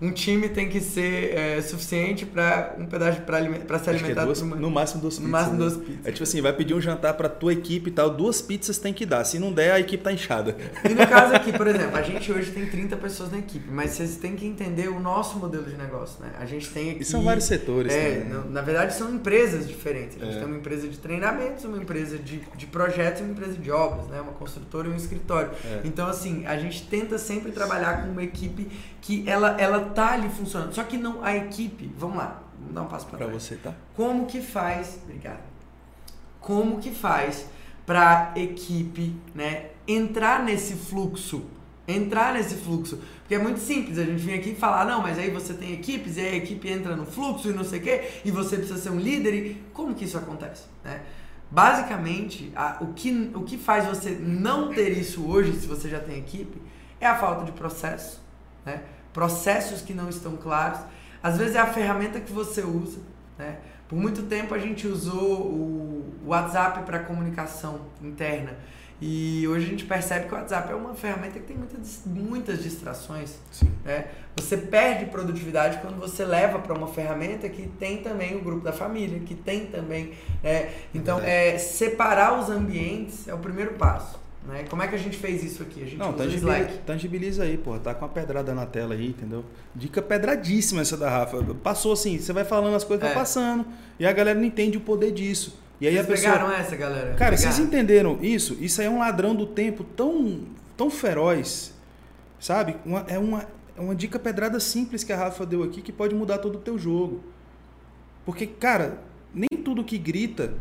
um 0.00 0.10
time 0.10 0.48
tem 0.48 0.68
que 0.68 0.80
ser 0.80 1.34
é, 1.34 1.62
suficiente 1.62 2.26
para 2.26 2.74
um 2.78 2.86
pedaço 2.86 3.22
para 3.22 3.78
se 3.78 3.90
alimentar 3.90 4.22
é 4.22 4.24
duas, 4.24 4.42
no 4.42 4.70
máximo 4.70 5.00
duas 5.00 5.14
pizzas. 5.14 5.26
No 5.26 5.30
máximo 5.30 5.52
né? 5.52 5.58
duas 5.58 5.76
pizzas. 5.76 6.06
É 6.06 6.12
tipo 6.12 6.22
assim, 6.22 6.40
vai 6.40 6.52
pedir 6.52 6.74
um 6.74 6.80
jantar 6.80 7.14
para 7.14 7.28
tua 7.28 7.52
equipe 7.52 7.90
e 7.90 7.92
tal, 7.92 8.10
duas 8.10 8.42
pizzas 8.42 8.78
tem 8.78 8.92
que 8.92 9.06
dar. 9.06 9.24
Se 9.24 9.38
não 9.38 9.52
der, 9.52 9.72
a 9.72 9.80
equipe 9.80 10.02
tá 10.02 10.12
inchada. 10.12 10.56
E 10.84 10.88
no 10.88 11.06
caso 11.06 11.34
aqui, 11.34 11.52
por 11.52 11.66
exemplo, 11.68 11.96
a 11.96 12.02
gente 12.02 12.30
hoje 12.32 12.50
tem 12.50 12.66
30 12.66 12.96
pessoas 12.96 13.30
na 13.30 13.38
equipe, 13.38 13.70
mas 13.70 13.92
vocês 13.92 14.16
têm 14.16 14.34
que 14.34 14.46
entender 14.46 14.88
o 14.88 14.98
nosso 14.98 15.38
modelo 15.38 15.64
de 15.64 15.76
negócio, 15.76 16.20
né? 16.22 16.32
A 16.38 16.44
gente 16.44 16.68
tem 16.70 16.90
aqui 16.90 17.02
E 17.02 17.04
são 17.04 17.22
vários 17.22 17.44
setores, 17.44 17.92
é, 17.92 18.20
também, 18.20 18.28
né? 18.28 18.44
Na 18.50 18.62
verdade 18.62 18.94
são 18.94 19.12
empresas 19.14 19.68
diferentes. 19.68 20.20
A 20.20 20.24
gente 20.24 20.36
é. 20.36 20.38
tem 20.40 20.48
uma 20.48 20.58
empresa 20.58 20.88
de 20.88 20.98
treinamentos, 20.98 21.64
uma 21.64 21.78
empresa 21.78 22.18
de, 22.18 22.42
de 22.56 22.66
projetos 22.66 23.20
e 23.20 23.24
uma 23.24 23.32
empresa 23.32 23.54
de 23.54 23.70
obras, 23.70 24.06
né? 24.08 24.20
Uma 24.20 24.32
construtora 24.32 24.88
e 24.88 24.90
um 24.90 24.96
escritório. 24.96 25.50
É. 25.64 25.80
Então 25.84 26.06
assim, 26.06 26.44
a 26.46 26.58
gente 26.58 26.86
tenta 26.86 27.18
sempre 27.18 27.52
trabalhar 27.52 28.02
com 28.02 28.10
uma 28.10 28.22
equipe 28.22 28.68
que 29.00 29.22
ela 29.28 29.56
ela 29.60 29.83
tá 29.90 30.12
ali 30.12 30.28
funcionando 30.28 30.74
só 30.74 30.82
que 30.84 30.96
não 30.96 31.22
a 31.22 31.36
equipe, 31.36 31.92
vamos 31.96 32.16
lá, 32.16 32.42
vamos 32.58 32.74
dar 32.74 32.82
um 32.82 32.86
passo 32.86 33.06
para 33.06 33.18
trás. 33.18 33.32
você, 33.32 33.56
tá? 33.56 33.74
Como 33.94 34.26
que 34.26 34.40
faz, 34.40 34.98
obrigado. 35.04 35.42
Como 36.40 36.78
que 36.78 36.90
faz 36.90 37.46
para 37.86 38.32
equipe, 38.36 39.14
né, 39.34 39.70
entrar 39.86 40.42
nesse 40.42 40.74
fluxo? 40.74 41.44
Entrar 41.86 42.32
nesse 42.32 42.54
fluxo. 42.54 42.98
Porque 43.20 43.34
é 43.34 43.38
muito 43.38 43.60
simples, 43.60 43.98
a 43.98 44.04
gente 44.04 44.22
vem 44.22 44.34
aqui 44.34 44.50
e 44.50 44.54
falar, 44.54 44.84
não, 44.86 45.02
mas 45.02 45.18
aí 45.18 45.30
você 45.30 45.54
tem 45.54 45.72
equipes, 45.72 46.16
e 46.16 46.20
aí 46.20 46.28
a 46.28 46.36
equipe 46.36 46.68
entra 46.68 46.96
no 46.96 47.06
fluxo 47.06 47.50
e 47.50 47.52
não 47.52 47.64
sei 47.64 47.78
o 47.78 47.82
quê, 47.82 48.10
e 48.24 48.30
você 48.30 48.56
precisa 48.56 48.78
ser 48.78 48.90
um 48.90 48.98
líder. 48.98 49.34
E 49.34 49.62
como 49.72 49.94
que 49.94 50.04
isso 50.04 50.16
acontece? 50.16 50.64
Né? 50.82 51.02
Basicamente, 51.50 52.50
a, 52.56 52.78
o, 52.80 52.92
que, 52.94 53.30
o 53.34 53.42
que 53.42 53.56
faz 53.56 53.86
você 53.86 54.10
não 54.10 54.70
ter 54.70 54.90
isso 54.90 55.26
hoje, 55.26 55.52
se 55.52 55.66
você 55.66 55.88
já 55.88 56.00
tem 56.00 56.18
equipe, 56.18 56.60
é 57.00 57.06
a 57.06 57.16
falta 57.16 57.44
de 57.44 57.52
processo, 57.52 58.20
né? 58.64 58.82
Processos 59.14 59.80
que 59.80 59.94
não 59.94 60.10
estão 60.10 60.36
claros. 60.36 60.80
Às 61.22 61.38
vezes 61.38 61.54
é 61.54 61.60
a 61.60 61.66
ferramenta 61.66 62.20
que 62.20 62.30
você 62.30 62.60
usa. 62.60 62.98
Né? 63.38 63.56
Por 63.88 63.96
muito 63.96 64.24
tempo 64.24 64.52
a 64.54 64.58
gente 64.58 64.86
usou 64.86 65.40
o 65.40 66.14
WhatsApp 66.26 66.82
para 66.84 66.98
comunicação 66.98 67.80
interna. 68.02 68.54
E 69.00 69.46
hoje 69.48 69.66
a 69.66 69.68
gente 69.68 69.84
percebe 69.84 70.26
que 70.26 70.34
o 70.34 70.36
WhatsApp 70.36 70.72
é 70.72 70.74
uma 70.74 70.94
ferramenta 70.94 71.38
que 71.38 71.46
tem 71.46 71.56
muitas, 71.56 72.02
muitas 72.06 72.62
distrações. 72.62 73.34
Né? 73.84 74.06
Você 74.36 74.56
perde 74.56 75.06
produtividade 75.06 75.78
quando 75.78 75.98
você 75.98 76.24
leva 76.24 76.58
para 76.58 76.74
uma 76.74 76.86
ferramenta 76.86 77.48
que 77.48 77.68
tem 77.68 77.98
também 77.98 78.36
o 78.36 78.40
grupo 78.40 78.64
da 78.64 78.72
família, 78.72 79.20
que 79.20 79.34
tem 79.34 79.66
também. 79.66 80.12
Né? 80.42 80.72
Então, 80.94 81.20
é, 81.20 81.58
separar 81.58 82.38
os 82.38 82.48
ambientes 82.48 83.28
é 83.28 83.34
o 83.34 83.38
primeiro 83.38 83.74
passo. 83.74 84.23
Né? 84.46 84.64
Como 84.68 84.82
é 84.82 84.88
que 84.88 84.94
a 84.94 84.98
gente 84.98 85.16
fez 85.16 85.42
isso 85.42 85.62
aqui? 85.62 85.82
A 85.82 85.86
gente 85.86 85.96
Não, 85.96 86.12
tangibiliza, 86.12 86.68
tangibiliza 86.84 87.42
aí, 87.44 87.56
pô. 87.56 87.78
Tá 87.78 87.94
com 87.94 88.04
a 88.04 88.08
pedrada 88.08 88.54
na 88.54 88.66
tela 88.66 88.94
aí, 88.94 89.08
entendeu? 89.08 89.44
Dica 89.74 90.02
pedradíssima 90.02 90.82
essa 90.82 90.96
da 90.96 91.08
Rafa. 91.08 91.42
Passou 91.62 91.92
assim, 91.92 92.18
você 92.18 92.32
vai 92.32 92.44
falando 92.44 92.74
as 92.74 92.84
coisas, 92.84 93.04
é. 93.04 93.08
vai 93.08 93.14
passando. 93.14 93.64
E 93.98 94.06
a 94.06 94.12
galera 94.12 94.38
não 94.38 94.44
entende 94.46 94.76
o 94.76 94.80
poder 94.80 95.12
disso. 95.12 95.58
E 95.80 95.86
aí 95.86 95.94
vocês 95.94 96.06
a 96.06 96.08
pessoa... 96.08 96.32
pegaram 96.32 96.52
essa, 96.52 96.76
galera? 96.76 97.14
Cara, 97.14 97.36
pegaram. 97.36 97.36
vocês 97.38 97.58
entenderam 97.58 98.18
isso? 98.20 98.56
Isso 98.60 98.80
aí 98.80 98.86
é 98.86 98.90
um 98.90 98.98
ladrão 98.98 99.34
do 99.34 99.46
tempo 99.46 99.82
tão, 99.82 100.40
tão 100.76 100.90
feroz, 100.90 101.72
sabe? 102.38 102.76
Uma, 102.84 103.04
é, 103.08 103.18
uma, 103.18 103.46
é 103.76 103.80
uma 103.80 103.94
dica 103.94 104.18
pedrada 104.18 104.60
simples 104.60 105.02
que 105.02 105.12
a 105.12 105.16
Rafa 105.16 105.46
deu 105.46 105.62
aqui 105.62 105.80
que 105.80 105.92
pode 105.92 106.14
mudar 106.14 106.38
todo 106.38 106.56
o 106.56 106.60
teu 106.60 106.78
jogo. 106.78 107.24
Porque, 108.26 108.46
cara, 108.46 108.98
nem 109.34 109.48
tudo 109.62 109.82
que 109.82 109.96
grita 109.96 110.52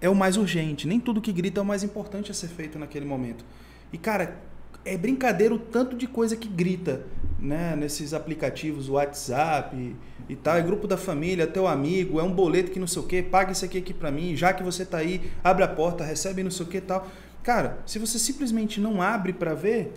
é 0.00 0.08
o 0.08 0.14
mais 0.14 0.36
urgente. 0.36 0.86
Nem 0.86 1.00
tudo 1.00 1.20
que 1.20 1.32
grita 1.32 1.60
é 1.60 1.62
o 1.62 1.66
mais 1.66 1.82
importante 1.82 2.30
a 2.30 2.34
ser 2.34 2.48
feito 2.48 2.78
naquele 2.78 3.06
momento. 3.06 3.44
E, 3.92 3.98
cara, 3.98 4.36
é 4.84 4.96
brincadeira 4.96 5.54
o 5.54 5.58
tanto 5.58 5.96
de 5.96 6.06
coisa 6.06 6.36
que 6.36 6.48
grita 6.48 7.02
né, 7.38 7.74
nesses 7.76 8.14
aplicativos, 8.14 8.88
WhatsApp 8.88 9.76
e, 9.76 9.96
e 10.32 10.36
tal. 10.36 10.56
É 10.56 10.62
grupo 10.62 10.86
da 10.86 10.96
família, 10.96 11.46
teu 11.46 11.66
amigo, 11.66 12.20
é 12.20 12.22
um 12.22 12.32
boleto 12.32 12.70
que 12.70 12.78
não 12.78 12.86
sei 12.86 13.02
o 13.02 13.06
que, 13.06 13.22
paga 13.22 13.52
isso 13.52 13.64
aqui 13.64 13.78
aqui 13.78 13.92
para 13.92 14.10
mim, 14.10 14.36
já 14.36 14.52
que 14.52 14.62
você 14.62 14.84
tá 14.84 14.98
aí, 14.98 15.30
abre 15.42 15.64
a 15.64 15.68
porta, 15.68 16.04
recebe 16.04 16.42
não 16.42 16.50
sei 16.50 16.64
o 16.64 16.68
que 16.68 16.80
tal. 16.80 17.08
Cara, 17.42 17.78
se 17.86 17.98
você 17.98 18.18
simplesmente 18.18 18.80
não 18.80 19.02
abre 19.02 19.32
para 19.32 19.54
ver, 19.54 19.92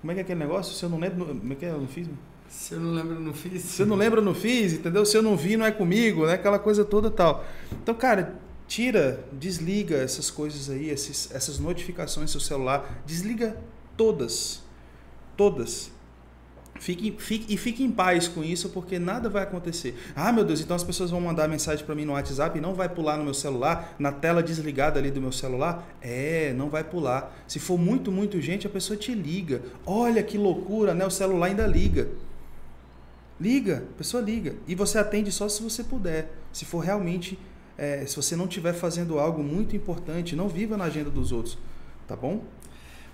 como 0.00 0.10
é 0.10 0.14
que 0.14 0.20
é 0.20 0.22
aquele 0.22 0.40
negócio? 0.40 0.74
Se 0.74 0.82
eu 0.82 0.88
não 0.88 0.98
lembro, 0.98 1.26
como 1.26 1.52
é 1.52 1.56
que 1.56 1.64
é? 1.64 1.70
Eu 1.70 1.80
não 1.80 1.88
fiz? 1.88 2.08
Se 2.48 2.74
eu 2.74 2.80
não 2.80 2.92
lembro, 2.92 3.14
eu 3.14 3.20
não 3.20 3.34
fiz. 3.34 3.62
Se 3.62 3.82
eu 3.82 3.86
não 3.86 3.96
lembro, 3.96 4.22
não 4.22 4.34
fiz, 4.34 4.72
entendeu? 4.72 5.04
Se 5.04 5.16
eu 5.16 5.22
não 5.22 5.36
vi, 5.36 5.56
não 5.56 5.66
é 5.66 5.70
comigo, 5.70 6.26
né? 6.26 6.34
Aquela 6.34 6.58
coisa 6.58 6.84
toda 6.84 7.10
tal. 7.10 7.44
Então, 7.82 7.94
cara, 7.94 8.38
tira, 8.68 9.24
desliga 9.32 9.96
essas 9.96 10.30
coisas 10.30 10.68
aí, 10.68 10.90
esses, 10.90 11.34
essas 11.34 11.58
notificações 11.58 12.34
no 12.34 12.40
seu 12.40 12.40
celular, 12.40 13.02
desliga 13.06 13.56
todas, 13.96 14.62
todas. 15.36 15.90
Fique, 16.78 17.16
fique, 17.18 17.52
e 17.52 17.56
fique 17.56 17.82
em 17.82 17.90
paz 17.90 18.28
com 18.28 18.44
isso, 18.44 18.68
porque 18.68 19.00
nada 19.00 19.28
vai 19.28 19.42
acontecer. 19.42 19.98
Ah, 20.14 20.30
meu 20.30 20.44
Deus, 20.44 20.60
então 20.60 20.76
as 20.76 20.84
pessoas 20.84 21.10
vão 21.10 21.20
mandar 21.20 21.48
mensagem 21.48 21.84
para 21.84 21.94
mim 21.94 22.04
no 22.04 22.12
WhatsApp 22.12 22.56
e 22.56 22.60
não 22.60 22.72
vai 22.72 22.88
pular 22.88 23.16
no 23.16 23.24
meu 23.24 23.34
celular, 23.34 23.96
na 23.98 24.12
tela 24.12 24.42
desligada 24.42 25.00
ali 25.00 25.10
do 25.10 25.20
meu 25.20 25.32
celular? 25.32 25.88
É, 26.00 26.52
não 26.56 26.68
vai 26.68 26.84
pular. 26.84 27.36
Se 27.48 27.58
for 27.58 27.76
muito, 27.76 28.12
muito 28.12 28.40
gente, 28.40 28.64
a 28.64 28.70
pessoa 28.70 28.96
te 28.96 29.12
liga. 29.12 29.60
Olha 29.84 30.22
que 30.22 30.38
loucura, 30.38 30.94
né? 30.94 31.04
O 31.04 31.10
celular 31.10 31.48
ainda 31.48 31.66
liga. 31.66 32.08
Liga, 33.40 33.84
a 33.94 33.98
pessoa 33.98 34.22
liga. 34.22 34.54
E 34.68 34.76
você 34.76 34.98
atende 34.98 35.32
só 35.32 35.48
se 35.48 35.60
você 35.60 35.82
puder. 35.82 36.32
Se 36.52 36.64
for 36.64 36.78
realmente 36.78 37.36
é, 37.78 38.04
se 38.04 38.16
você 38.16 38.34
não 38.34 38.46
estiver 38.46 38.74
fazendo 38.74 39.18
algo 39.18 39.42
muito 39.42 39.76
importante, 39.76 40.34
não 40.34 40.48
viva 40.48 40.76
na 40.76 40.84
agenda 40.84 41.08
dos 41.08 41.30
outros, 41.30 41.56
tá 42.06 42.16
bom? 42.16 42.42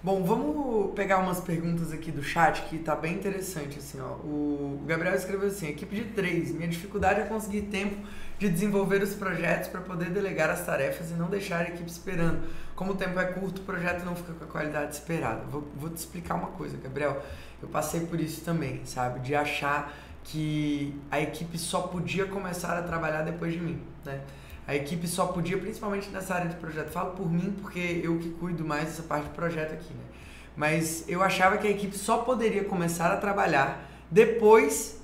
Bom, 0.03 0.22
vamos 0.22 0.92
pegar 0.94 1.18
umas 1.18 1.40
perguntas 1.40 1.90
aqui 1.90 2.11
do 2.11 2.22
chat 2.22 2.62
que 2.64 2.79
tá 2.79 2.94
bem 2.94 3.14
interessante, 3.14 3.79
assim, 3.79 3.98
ó. 4.00 4.12
O 4.22 4.83
Gabriel 4.87 5.14
escreveu 5.14 5.48
assim, 5.48 5.68
equipe 5.68 5.96
de 5.96 6.05
três, 6.12 6.53
minha 6.53 6.68
dificuldade 6.68 7.20
é 7.20 7.24
conseguir 7.24 7.62
tempo 7.62 7.96
de 8.38 8.50
desenvolver 8.50 9.03
os 9.03 9.14
projetos 9.14 9.68
para 9.68 9.81
poder 9.81 10.11
delegar 10.11 10.50
as 10.50 10.64
tarefas 10.66 11.11
e 11.11 11.14
não 11.14 11.31
deixar 11.31 11.61
a 11.61 11.68
equipe 11.68 11.88
esperando. 11.88 12.46
Como 12.77 12.92
o 12.92 12.94
tempo 12.96 13.18
é 13.18 13.24
curto, 13.24 13.62
o 13.62 13.64
projeto 13.64 14.05
não 14.05 14.14
fica 14.14 14.35
com 14.35 14.44
a 14.44 14.46
qualidade 14.46 14.94
esperada. 14.94 15.42
Vou, 15.50 15.66
vou 15.74 15.88
te 15.88 15.96
explicar 15.96 16.35
uma 16.35 16.48
coisa, 16.48 16.77
Gabriel. 16.77 17.22
Eu 17.62 17.68
passei 17.68 18.00
por 18.00 18.20
isso 18.20 18.42
também, 18.42 18.83
sabe? 18.85 19.20
De 19.20 19.35
achar 19.35 19.90
que 20.22 20.94
a 21.11 21.20
equipe 21.20 21.57
só 21.57 21.83
podia 21.83 22.27
começar 22.27 22.77
a 22.77 22.83
trabalhar 22.83 23.22
depois 23.22 23.55
de 23.55 23.61
mim, 23.61 23.81
né? 24.05 24.20
A 24.66 24.74
equipe 24.74 25.07
só 25.07 25.27
podia, 25.27 25.59
principalmente 25.59 26.09
nessa 26.11 26.35
área 26.35 26.48
de 26.48 26.57
projeto, 26.57 26.90
falo 26.90 27.12
por 27.12 27.31
mim 27.31 27.55
porque 27.61 28.00
eu 28.03 28.18
que 28.18 28.31
cuido 28.31 28.64
mais 28.64 28.87
dessa 28.87 29.03
parte 29.03 29.24
de 29.24 29.35
projeto 29.35 29.74
aqui, 29.74 29.92
né? 29.92 30.05
Mas 30.57 31.05
eu 31.09 31.22
achava 31.22 31.59
que 31.59 31.66
a 31.66 31.70
equipe 31.70 31.96
só 31.98 32.18
poderia 32.18 32.64
começar 32.64 33.12
a 33.12 33.16
trabalhar 33.16 33.90
depois 34.11 35.00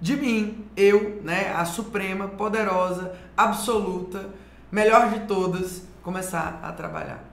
de 0.00 0.16
mim, 0.16 0.66
eu, 0.76 1.20
né, 1.22 1.52
a 1.52 1.64
suprema, 1.64 2.28
poderosa, 2.28 3.16
absoluta, 3.36 4.28
melhor 4.70 5.10
de 5.10 5.20
todas, 5.26 5.82
começar 6.02 6.60
a 6.62 6.72
trabalhar. 6.72 7.24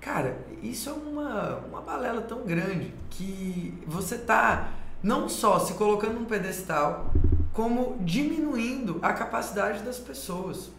Cara, 0.00 0.38
isso 0.62 0.88
é 0.88 0.92
uma, 0.92 1.56
uma 1.68 1.80
balela 1.80 2.20
tão 2.22 2.44
grande 2.44 2.94
que 3.10 3.82
você 3.86 4.16
tá 4.18 4.68
não 5.02 5.28
só 5.28 5.58
se 5.58 5.74
colocando 5.74 6.14
num 6.14 6.24
pedestal, 6.24 7.12
como 7.52 7.96
diminuindo 8.00 8.98
a 9.02 9.12
capacidade 9.12 9.82
das 9.82 9.98
pessoas. 9.98 10.70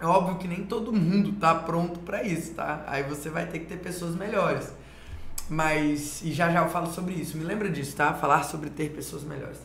É 0.00 0.06
óbvio 0.06 0.36
que 0.36 0.48
nem 0.48 0.64
todo 0.64 0.92
mundo 0.92 1.32
tá 1.32 1.54
pronto 1.54 2.00
para 2.00 2.22
isso, 2.22 2.54
tá? 2.54 2.84
Aí 2.86 3.02
você 3.04 3.30
vai 3.30 3.46
ter 3.46 3.60
que 3.60 3.66
ter 3.66 3.78
pessoas 3.78 4.14
melhores. 4.14 4.72
Mas, 5.48 6.22
e 6.22 6.32
já 6.32 6.50
já 6.50 6.62
eu 6.62 6.68
falo 6.68 6.92
sobre 6.92 7.14
isso, 7.14 7.36
me 7.36 7.44
lembra 7.44 7.68
disso, 7.68 7.96
tá? 7.96 8.14
Falar 8.14 8.42
sobre 8.44 8.70
ter 8.70 8.90
pessoas 8.90 9.22
melhores. 9.22 9.58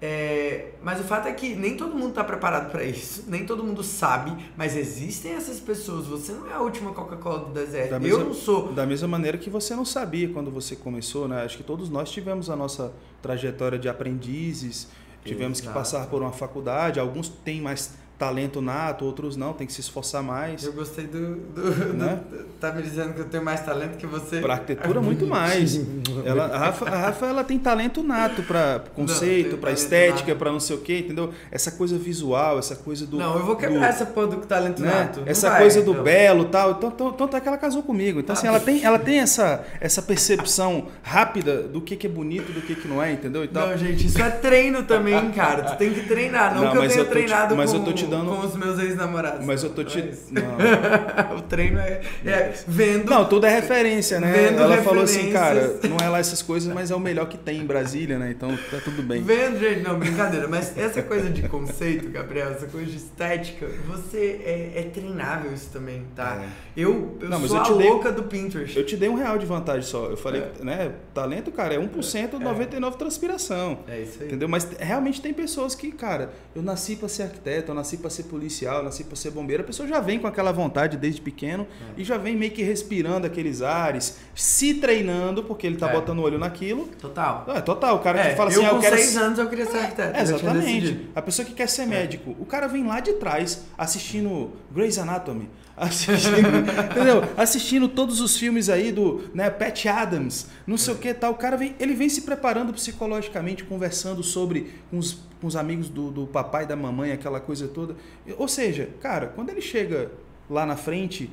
É, 0.00 0.72
mas 0.82 1.00
o 1.00 1.04
fato 1.04 1.26
é 1.26 1.32
que 1.32 1.54
nem 1.54 1.74
todo 1.74 1.94
mundo 1.94 2.10
está 2.10 2.22
preparado 2.22 2.70
para 2.70 2.84
isso, 2.84 3.24
nem 3.28 3.46
todo 3.46 3.64
mundo 3.64 3.82
sabe, 3.82 4.36
mas 4.54 4.76
existem 4.76 5.32
essas 5.32 5.58
pessoas. 5.58 6.06
Você 6.06 6.32
não 6.32 6.50
é 6.50 6.54
a 6.54 6.60
última 6.60 6.92
Coca-Cola 6.92 7.46
do 7.46 7.52
deserto. 7.52 7.90
Da 7.90 7.96
eu 7.96 8.00
mesma, 8.02 8.24
não 8.24 8.34
sou. 8.34 8.72
Da 8.72 8.84
mesma 8.84 9.08
maneira 9.08 9.38
que 9.38 9.48
você 9.48 9.74
não 9.74 9.86
sabia 9.86 10.28
quando 10.28 10.50
você 10.50 10.76
começou, 10.76 11.26
né? 11.26 11.42
Acho 11.44 11.56
que 11.56 11.64
todos 11.64 11.88
nós 11.88 12.10
tivemos 12.10 12.50
a 12.50 12.56
nossa 12.56 12.92
trajetória 13.22 13.78
de 13.78 13.88
aprendizes, 13.88 14.88
tivemos 15.24 15.60
Exato. 15.60 15.72
que 15.72 15.78
passar 15.78 16.06
por 16.08 16.20
uma 16.20 16.32
faculdade, 16.32 17.00
alguns 17.00 17.30
têm 17.30 17.62
mais 17.62 17.94
talento 18.18 18.62
nato, 18.62 19.04
outros 19.04 19.36
não, 19.36 19.52
tem 19.52 19.66
que 19.66 19.72
se 19.72 19.80
esforçar 19.80 20.22
mais. 20.22 20.64
Eu 20.64 20.72
gostei 20.72 21.06
do. 21.06 21.36
do, 21.36 21.94
né? 21.94 22.20
do 22.30 22.44
tá 22.58 22.72
me 22.72 22.82
dizendo 22.82 23.12
que 23.12 23.20
eu 23.20 23.26
tenho 23.26 23.44
mais 23.44 23.60
talento 23.60 23.96
que 23.96 24.06
você. 24.06 24.40
Para 24.40 24.54
arquitetura, 24.54 25.00
muito 25.00 25.26
mais. 25.28 25.78
Ela, 26.24 26.46
a, 26.46 26.58
Rafa, 26.58 26.88
a 26.88 26.96
Rafa 26.96 27.26
ela 27.26 27.44
tem 27.44 27.58
talento 27.58 28.02
nato 28.02 28.42
para 28.42 28.82
conceito, 28.94 29.58
para 29.58 29.70
estética, 29.72 30.34
para 30.34 30.50
não 30.50 30.60
sei 30.60 30.76
o 30.76 30.80
quê, 30.80 31.00
entendeu? 31.00 31.32
Essa 31.50 31.70
coisa 31.70 31.98
visual, 31.98 32.58
essa 32.58 32.74
coisa 32.74 33.06
do. 33.06 33.18
Não, 33.18 33.36
eu 33.36 33.44
vou 33.44 33.56
quebrar 33.56 33.80
do, 33.80 33.84
essa 33.84 34.06
porra 34.06 34.28
do 34.28 34.36
talento 34.38 34.80
né? 34.80 34.88
nato. 34.88 35.22
Essa 35.26 35.50
vai, 35.50 35.60
coisa 35.60 35.82
do 35.82 35.92
então. 35.92 36.04
belo 36.04 36.46
tal. 36.46 36.76
Tanto, 36.76 37.12
tanto 37.12 37.36
é 37.36 37.40
que 37.40 37.48
ela 37.48 37.58
casou 37.58 37.82
comigo. 37.82 38.20
Então, 38.20 38.32
assim, 38.32 38.46
ela 38.46 38.60
tem, 38.60 38.82
ela 38.82 38.98
tem 38.98 39.18
essa, 39.20 39.64
essa 39.78 40.00
percepção 40.00 40.88
rápida 41.02 41.62
do 41.62 41.82
que, 41.82 41.96
que 41.96 42.06
é 42.06 42.10
bonito, 42.10 42.50
do 42.52 42.62
que, 42.62 42.74
que 42.74 42.88
não 42.88 43.02
é, 43.02 43.12
entendeu? 43.12 43.44
Então, 43.44 43.68
não, 43.68 43.76
gente, 43.76 44.06
isso 44.06 44.20
é 44.22 44.30
treino 44.30 44.84
também, 44.84 45.30
cara. 45.32 45.64
Tu 45.64 45.76
tem 45.76 45.92
que 45.92 46.06
treinar. 46.06 46.54
Não, 46.54 46.64
não 46.64 46.72
que 46.72 46.78
eu 46.78 46.88
tenha 46.88 47.04
treinado 47.04 47.54
te, 47.54 47.56
mas 47.56 47.70
com, 47.70 47.76
eu 47.78 47.84
tô 47.84 47.92
te 47.92 48.05
dando... 48.10 48.30
com 48.30 48.46
os 48.46 48.56
meus 48.56 48.78
ex-namorados. 48.78 49.46
Mas 49.46 49.62
eu 49.62 49.70
tô 49.70 49.84
te. 49.84 50.12
Não. 50.30 50.56
o 51.38 51.42
treino 51.42 51.78
é, 51.78 52.00
é, 52.24 52.54
vendo. 52.66 53.10
Não, 53.10 53.24
tudo 53.24 53.46
é 53.46 53.50
referência, 53.50 54.20
né? 54.20 54.32
Vendo 54.32 54.62
Ela 54.62 54.82
falou 54.82 55.04
assim, 55.04 55.32
cara, 55.32 55.78
não 55.88 55.96
é 56.04 56.08
lá 56.08 56.18
essas 56.18 56.42
coisas, 56.42 56.72
mas 56.72 56.90
é 56.90 56.94
o 56.94 57.00
melhor 57.00 57.26
que 57.28 57.38
tem 57.38 57.60
em 57.60 57.66
Brasília, 57.66 58.18
né? 58.18 58.30
Então 58.30 58.56
tá 58.70 58.78
tudo 58.82 59.02
bem. 59.02 59.22
Vendo, 59.22 59.58
gente, 59.58 59.80
não, 59.80 59.98
brincadeira. 59.98 60.48
Mas 60.48 60.76
essa 60.76 61.02
coisa 61.02 61.30
de 61.30 61.48
conceito, 61.48 62.08
Gabriel, 62.10 62.50
essa 62.50 62.66
coisa 62.66 62.90
de 62.90 62.96
estética, 62.96 63.66
você 63.86 64.40
é, 64.44 64.80
é 64.80 64.82
treinável 64.82 65.52
isso 65.52 65.70
também, 65.70 66.04
tá? 66.14 66.42
É. 66.42 66.66
Eu, 66.76 67.16
eu 67.20 67.28
não, 67.28 67.40
sou 67.46 67.56
eu 67.56 67.62
a 67.62 67.68
louca 67.68 68.12
dei, 68.12 68.22
do 68.22 68.28
Pinterest. 68.28 68.76
Eu 68.76 68.84
te 68.84 68.96
dei 68.96 69.08
um 69.08 69.14
real 69.14 69.38
de 69.38 69.46
vantagem 69.46 69.82
só. 69.82 70.06
Eu 70.06 70.16
falei, 70.16 70.42
é. 70.42 70.64
né? 70.64 70.92
Talento, 71.14 71.50
cara, 71.50 71.74
é 71.74 71.78
1%, 71.78 72.34
é. 72.34 72.38
99% 72.38 73.06
transpiração. 73.06 73.78
É 73.88 74.00
isso 74.00 74.18
aí. 74.20 74.26
Entendeu? 74.26 74.48
Mas 74.48 74.68
realmente 74.78 75.20
tem 75.20 75.32
pessoas 75.32 75.74
que, 75.74 75.90
cara, 75.92 76.30
eu 76.54 76.62
nasci 76.62 76.96
para 76.96 77.08
ser 77.08 77.24
arquiteto, 77.24 77.70
eu 77.70 77.74
nasci 77.74 77.95
para 77.96 78.10
ser 78.10 78.24
policial, 78.24 78.78
eu 78.78 78.84
nasci 78.84 79.04
para 79.04 79.16
ser 79.16 79.30
bombeiro. 79.30 79.62
A 79.62 79.66
pessoa 79.66 79.88
já 79.88 80.00
vem 80.00 80.18
com 80.18 80.26
aquela 80.26 80.52
vontade 80.52 80.96
desde 80.96 81.20
pequeno 81.20 81.66
é. 81.96 82.00
e 82.00 82.04
já 82.04 82.16
vem 82.16 82.36
meio 82.36 82.52
que 82.52 82.62
respirando 82.62 83.26
aqueles 83.26 83.62
ares, 83.62 84.18
se 84.34 84.74
treinando, 84.74 85.42
porque 85.44 85.66
ele 85.66 85.76
tá 85.76 85.88
é. 85.88 85.92
botando 85.92 86.18
o 86.18 86.22
olho 86.22 86.38
naquilo. 86.38 86.88
Total. 87.00 87.44
É, 87.48 87.60
total. 87.60 87.96
O 87.96 87.98
cara 88.00 88.30
que 88.30 88.36
fala 88.36 88.50
eu 88.50 88.60
assim, 88.60 88.66
ah, 88.66 88.72
eu 88.74 88.80
quero. 88.80 88.96
Seis 88.96 89.16
anos 89.16 89.38
eu 89.38 89.48
queria 89.48 89.66
ser 89.66 89.78
arquiteto. 89.78 90.18
exatamente. 90.18 91.08
A 91.14 91.22
pessoa 91.22 91.46
que 91.46 91.54
quer 91.54 91.68
ser 91.68 91.86
médico. 91.86 92.36
O 92.38 92.44
cara 92.44 92.66
vem 92.66 92.86
lá 92.86 93.00
de 93.00 93.14
trás 93.14 93.64
assistindo 93.76 94.52
Grey's 94.70 94.98
Anatomy 94.98 95.48
assistindo, 95.76 96.58
entendeu? 96.90 97.22
Assistindo 97.36 97.88
todos 97.88 98.20
os 98.20 98.36
filmes 98.36 98.68
aí 98.68 98.90
do, 98.90 99.28
né, 99.34 99.50
Pat 99.50 99.86
Adams, 99.86 100.48
não 100.66 100.78
sei 100.78 100.94
é. 100.94 100.96
o 100.96 101.00
que 101.00 101.12
tal. 101.12 101.32
O 101.32 101.36
cara 101.36 101.56
vem, 101.56 101.74
ele 101.78 101.94
vem 101.94 102.08
se 102.08 102.22
preparando 102.22 102.72
psicologicamente, 102.72 103.64
conversando 103.64 104.22
sobre 104.22 104.74
com 104.90 104.98
os, 104.98 105.12
com 105.40 105.46
os 105.46 105.56
amigos 105.56 105.88
do, 105.88 106.10
do 106.10 106.26
papai 106.26 106.64
e 106.64 106.66
da 106.66 106.76
mamãe, 106.76 107.12
aquela 107.12 107.40
coisa 107.40 107.68
toda. 107.68 107.96
Ou 108.38 108.48
seja, 108.48 108.88
cara, 109.00 109.26
quando 109.26 109.50
ele 109.50 109.60
chega 109.60 110.10
lá 110.48 110.64
na 110.64 110.76
frente, 110.76 111.30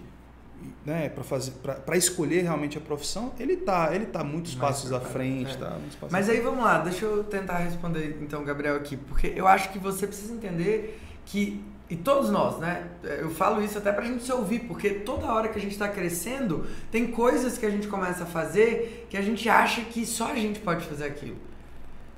né, 0.85 1.09
para 1.09 1.23
fazer 1.23 1.51
para 1.61 1.97
escolher 1.97 2.43
realmente 2.43 2.77
a 2.77 2.81
profissão, 2.81 3.33
ele 3.39 3.57
tá, 3.57 3.93
ele 3.93 4.05
tá 4.05 4.23
muitos 4.23 4.55
Mais 4.55 4.75
passos 4.75 4.91
à 4.91 4.99
frente, 4.99 5.53
é. 5.53 5.57
tá, 5.57 5.77
Mas 6.09 6.29
aí 6.29 6.39
vamos 6.39 6.63
lá, 6.63 6.79
deixa 6.79 7.05
eu 7.05 7.23
tentar 7.23 7.59
responder 7.59 8.17
então, 8.21 8.43
Gabriel 8.43 8.75
aqui, 8.75 8.97
porque 8.97 9.33
eu 9.35 9.47
acho 9.47 9.71
que 9.71 9.79
você 9.79 10.07
precisa 10.07 10.33
entender 10.33 10.99
que 11.25 11.63
e 11.89 11.95
todos 11.95 12.29
nós, 12.29 12.57
né? 12.59 12.87
Eu 13.03 13.29
falo 13.29 13.63
isso 13.63 13.77
até 13.77 13.91
pra 13.91 14.05
gente 14.05 14.23
se 14.23 14.31
ouvir, 14.31 14.61
porque 14.61 14.89
toda 14.89 15.31
hora 15.31 15.49
que 15.49 15.59
a 15.59 15.61
gente 15.61 15.73
está 15.73 15.87
crescendo, 15.87 16.65
tem 16.89 17.07
coisas 17.07 17.57
que 17.57 17.65
a 17.65 17.69
gente 17.69 17.87
começa 17.87 18.23
a 18.23 18.25
fazer 18.25 19.07
que 19.09 19.17
a 19.17 19.21
gente 19.21 19.47
acha 19.49 19.81
que 19.81 20.05
só 20.05 20.31
a 20.31 20.35
gente 20.35 20.59
pode 20.59 20.85
fazer 20.85 21.05
aquilo. 21.05 21.37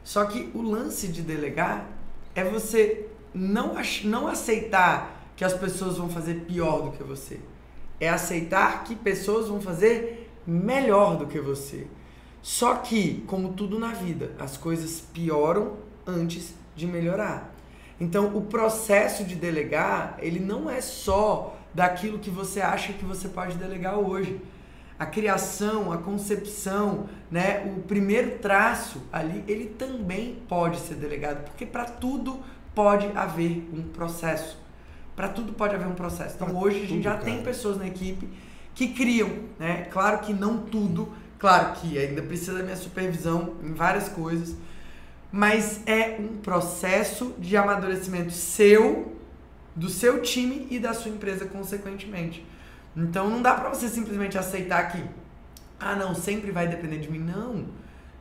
Só 0.03 0.25
que 0.25 0.51
o 0.53 0.61
lance 0.61 1.07
de 1.07 1.21
delegar 1.21 1.87
é 2.35 2.43
você 2.43 3.07
não, 3.33 3.75
não 4.03 4.27
aceitar 4.27 5.31
que 5.35 5.43
as 5.43 5.53
pessoas 5.53 5.97
vão 5.97 6.09
fazer 6.09 6.41
pior 6.41 6.83
do 6.83 6.91
que 6.91 7.03
você. 7.03 7.39
É 7.99 8.07
aceitar 8.07 8.83
que 8.83 8.95
pessoas 8.95 9.47
vão 9.47 9.59
fazer 9.59 10.31
melhor 10.45 11.17
do 11.17 11.25
que 11.25 11.39
você. 11.39 11.87
Só 12.41 12.75
que, 12.75 13.23
como 13.25 13.53
tudo 13.53 13.79
na 13.79 13.89
vida, 13.89 14.35
as 14.37 14.55
coisas 14.55 15.01
pioram 15.01 15.77
antes 16.05 16.53
de 16.75 16.85
melhorar. 16.85 17.54
Então, 17.99 18.35
o 18.35 18.41
processo 18.41 19.23
de 19.23 19.35
delegar, 19.35 20.17
ele 20.19 20.39
não 20.39 20.69
é 20.69 20.81
só 20.81 21.57
daquilo 21.73 22.19
que 22.19 22.29
você 22.29 22.61
acha 22.61 22.93
que 22.93 23.05
você 23.05 23.27
pode 23.27 23.57
delegar 23.57 23.97
hoje. 23.97 24.39
A 24.97 25.05
criação, 25.05 25.91
a 25.91 25.97
concepção, 25.97 27.09
né, 27.29 27.63
o 27.65 27.81
primeiro 27.81 28.39
traço 28.39 29.01
ali, 29.11 29.43
ele 29.47 29.65
também 29.77 30.41
pode 30.47 30.79
ser 30.79 30.95
delegado, 30.95 31.43
porque 31.43 31.65
para 31.65 31.85
tudo 31.85 32.39
pode 32.73 33.07
haver 33.15 33.67
um 33.73 33.83
processo. 33.83 34.57
Para 35.15 35.27
tudo 35.29 35.53
pode 35.53 35.75
haver 35.75 35.87
um 35.87 35.95
processo. 35.95 36.35
Então, 36.35 36.47
pra 36.47 36.57
hoje 36.57 36.83
a 36.83 36.85
gente 36.85 37.03
já 37.03 37.11
cara. 37.11 37.23
tem 37.23 37.41
pessoas 37.41 37.77
na 37.77 37.87
equipe 37.87 38.29
que 38.73 38.89
criam, 38.89 39.29
né? 39.57 39.87
Claro 39.89 40.19
que 40.19 40.33
não 40.33 40.59
tudo, 40.59 41.13
claro 41.39 41.73
que 41.73 41.97
ainda 41.97 42.21
precisa 42.21 42.57
da 42.57 42.63
minha 42.63 42.75
supervisão 42.75 43.55
em 43.63 43.73
várias 43.73 44.09
coisas, 44.09 44.55
mas 45.35 45.81
é 45.85 46.15
um 46.17 46.37
processo 46.37 47.35
de 47.37 47.57
amadurecimento 47.57 48.31
seu, 48.31 49.17
do 49.75 49.89
seu 49.89 50.21
time 50.21 50.65
e 50.71 50.79
da 50.79 50.93
sua 50.93 51.11
empresa 51.11 51.45
consequentemente. 51.45 52.45
Então 52.95 53.29
não 53.29 53.41
dá 53.41 53.53
para 53.53 53.67
você 53.67 53.89
simplesmente 53.89 54.37
aceitar 54.37 54.89
que 54.89 55.03
ah, 55.77 55.93
não, 55.93 56.15
sempre 56.15 56.51
vai 56.51 56.69
depender 56.69 56.99
de 56.99 57.11
mim. 57.11 57.19
Não. 57.19 57.65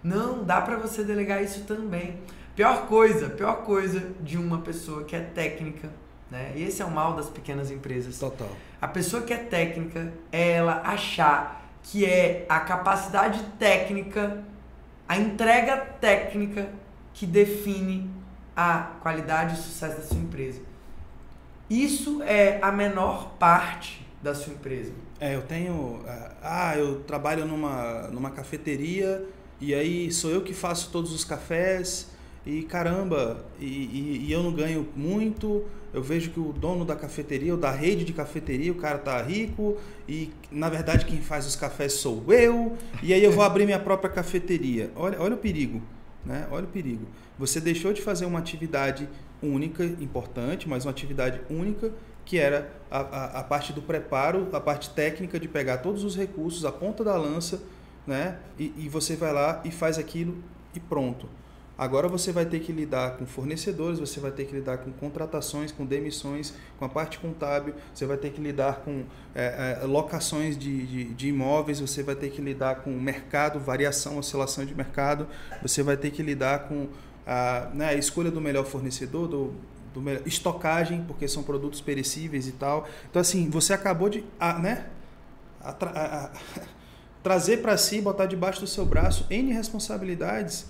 Não, 0.02 0.42
dá 0.42 0.60
para 0.60 0.76
você 0.76 1.04
delegar 1.04 1.40
isso 1.40 1.62
também. 1.62 2.18
Pior 2.56 2.88
coisa, 2.88 3.28
pior 3.28 3.62
coisa 3.62 4.10
de 4.20 4.36
uma 4.36 4.58
pessoa 4.62 5.04
que 5.04 5.14
é 5.14 5.20
técnica, 5.20 5.90
né? 6.28 6.50
E 6.56 6.64
esse 6.64 6.82
é 6.82 6.84
o 6.84 6.90
mal 6.90 7.14
das 7.14 7.30
pequenas 7.30 7.70
empresas. 7.70 8.18
Total. 8.18 8.50
A 8.82 8.88
pessoa 8.88 9.22
que 9.22 9.32
é 9.32 9.36
técnica 9.36 10.12
é 10.32 10.54
ela 10.54 10.82
achar 10.84 11.64
que 11.80 12.04
é 12.04 12.44
a 12.48 12.58
capacidade 12.58 13.40
técnica, 13.56 14.42
a 15.08 15.16
entrega 15.16 15.76
técnica 15.76 16.82
que 17.14 17.24
define 17.24 18.10
a 18.54 18.96
qualidade 19.00 19.54
e 19.54 19.58
o 19.58 19.62
sucesso 19.62 19.96
da 19.96 20.02
sua 20.02 20.18
empresa. 20.18 20.60
Isso 21.70 22.22
é 22.22 22.58
a 22.60 22.70
menor 22.70 23.36
parte 23.38 24.06
da 24.22 24.34
sua 24.34 24.52
empresa. 24.52 24.92
É, 25.18 25.34
eu 25.34 25.42
tenho. 25.42 26.00
Ah, 26.42 26.76
eu 26.76 27.00
trabalho 27.00 27.46
numa, 27.46 28.08
numa 28.08 28.30
cafeteria 28.30 29.24
e 29.60 29.74
aí 29.74 30.12
sou 30.12 30.30
eu 30.30 30.42
que 30.42 30.52
faço 30.52 30.90
todos 30.90 31.12
os 31.12 31.24
cafés 31.24 32.10
e 32.46 32.62
caramba, 32.62 33.42
e, 33.58 33.64
e, 33.64 34.26
e, 34.26 34.32
eu 34.32 34.42
não 34.42 34.52
ganho 34.52 34.86
muito. 34.94 35.64
Eu 35.94 36.02
vejo 36.02 36.30
que 36.30 36.40
o 36.40 36.52
dono 36.52 36.84
da 36.84 36.94
cafeteria, 36.94 37.52
ou 37.54 37.58
da 37.58 37.70
rede 37.70 38.04
de 38.04 38.12
cafeteria, 38.12 38.70
o 38.70 38.74
cara 38.74 38.98
tá 38.98 39.22
rico 39.22 39.78
e 40.08 40.30
na 40.50 40.68
verdade 40.68 41.06
quem 41.06 41.22
faz 41.22 41.46
os 41.46 41.56
cafés 41.56 41.94
sou 41.94 42.22
eu. 42.28 42.76
E 43.02 43.14
aí 43.14 43.24
eu 43.24 43.32
vou 43.32 43.44
abrir 43.44 43.64
minha 43.64 43.78
própria 43.78 44.10
cafeteria. 44.10 44.90
Olha, 44.94 45.18
olha 45.20 45.34
o 45.34 45.38
perigo. 45.38 45.80
Né? 46.24 46.46
Olha 46.50 46.64
o 46.64 46.68
perigo. 46.68 47.06
Você 47.38 47.60
deixou 47.60 47.92
de 47.92 48.00
fazer 48.00 48.24
uma 48.24 48.38
atividade 48.38 49.08
única, 49.42 49.84
importante, 49.84 50.68
mas 50.68 50.84
uma 50.84 50.90
atividade 50.90 51.40
única, 51.50 51.92
que 52.24 52.38
era 52.38 52.72
a, 52.90 53.00
a, 53.00 53.24
a, 53.40 53.42
parte 53.42 53.72
do 53.72 53.82
preparo, 53.82 54.48
a 54.52 54.60
parte 54.60 54.90
técnica 54.90 55.38
de 55.38 55.46
pegar 55.46 55.78
todos 55.78 56.02
os 56.04 56.16
recursos, 56.16 56.64
a 56.64 56.72
ponta 56.72 57.04
da 57.04 57.16
lança, 57.16 57.62
né? 58.06 58.38
e, 58.58 58.72
e 58.78 58.88
você 58.88 59.16
vai 59.16 59.32
lá 59.32 59.60
e 59.64 59.70
faz 59.70 59.98
aquilo 59.98 60.36
e 60.74 60.80
pronto. 60.80 61.28
Agora 61.76 62.06
você 62.06 62.30
vai 62.30 62.46
ter 62.46 62.60
que 62.60 62.70
lidar 62.70 63.16
com 63.16 63.26
fornecedores, 63.26 63.98
você 63.98 64.20
vai 64.20 64.30
ter 64.30 64.44
que 64.44 64.54
lidar 64.54 64.78
com 64.78 64.92
contratações, 64.92 65.72
com 65.72 65.84
demissões, 65.84 66.54
com 66.78 66.84
a 66.84 66.88
parte 66.88 67.18
contábil, 67.18 67.74
você 67.92 68.06
vai 68.06 68.16
ter 68.16 68.30
que 68.30 68.40
lidar 68.40 68.82
com 68.84 69.02
é, 69.34 69.80
é, 69.82 69.84
locações 69.84 70.56
de, 70.56 70.86
de, 70.86 71.04
de, 71.14 71.28
imóveis, 71.28 71.80
você 71.80 72.00
vai 72.02 72.14
ter 72.14 72.30
que 72.30 72.40
lidar 72.40 72.76
com 72.76 72.90
mercado, 72.90 73.58
variação, 73.58 74.18
oscilação 74.18 74.64
de 74.64 74.72
mercado, 74.72 75.26
você 75.60 75.82
vai 75.82 75.96
ter 75.96 76.12
que 76.12 76.22
lidar 76.22 76.68
com 76.68 76.86
a, 77.26 77.68
né, 77.74 77.88
a 77.88 77.94
escolha 77.94 78.30
do 78.30 78.40
melhor 78.40 78.64
fornecedor, 78.64 79.26
do, 79.26 79.52
do 79.92 80.00
melhor, 80.00 80.22
estocagem, 80.24 81.02
porque 81.08 81.26
são 81.26 81.42
produtos 81.42 81.80
perecíveis 81.80 82.46
e 82.46 82.52
tal. 82.52 82.86
Então, 83.10 83.20
assim, 83.20 83.50
você 83.50 83.72
acabou 83.72 84.08
de 84.08 84.24
a, 84.38 84.60
né, 84.60 84.86
a, 85.60 86.30
trazer 87.20 87.62
para 87.62 87.76
si, 87.76 88.00
botar 88.00 88.26
debaixo 88.26 88.60
do 88.60 88.66
seu 88.68 88.86
braço 88.86 89.26
N 89.28 89.52
responsabilidades 89.52 90.66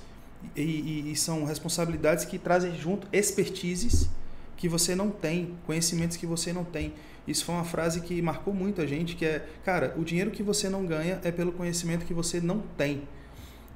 e, 0.56 0.62
e, 0.62 1.12
e, 1.12 1.16
são 1.16 1.44
responsabilidades 1.44 2.24
que 2.24 2.38
trazem 2.38 2.74
junto 2.74 3.06
expertises 3.12 4.08
que 4.56 4.68
você 4.68 4.94
não 4.94 5.10
tem, 5.10 5.54
conhecimentos 5.66 6.16
que 6.16 6.26
você 6.26 6.52
não 6.52 6.64
tem. 6.64 6.94
Isso 7.26 7.44
foi 7.44 7.54
uma 7.54 7.64
frase 7.64 8.00
que 8.00 8.20
marcou 8.20 8.52
muito 8.52 8.80
a 8.80 8.86
gente, 8.86 9.16
que 9.16 9.24
é, 9.24 9.46
cara, 9.64 9.94
o 9.96 10.04
dinheiro 10.04 10.30
que 10.30 10.42
você 10.42 10.68
não 10.68 10.84
ganha 10.84 11.20
é 11.24 11.32
pelo 11.32 11.52
conhecimento 11.52 12.04
que 12.04 12.14
você 12.14 12.40
não 12.40 12.60
tem. 12.76 13.02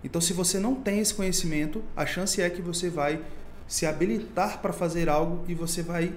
Então, 0.04 0.20
se 0.20 0.32
você 0.32 0.60
não 0.60 0.74
tem 0.74 1.00
esse 1.00 1.14
conhecimento, 1.14 1.82
a 1.96 2.06
chance 2.06 2.40
é 2.40 2.48
que 2.48 2.62
você 2.62 2.88
vai 2.88 3.20
se 3.66 3.84
habilitar 3.84 4.60
para 4.60 4.72
fazer 4.72 5.08
algo 5.08 5.44
e 5.48 5.54
você 5.54 5.82
vai 5.82 6.14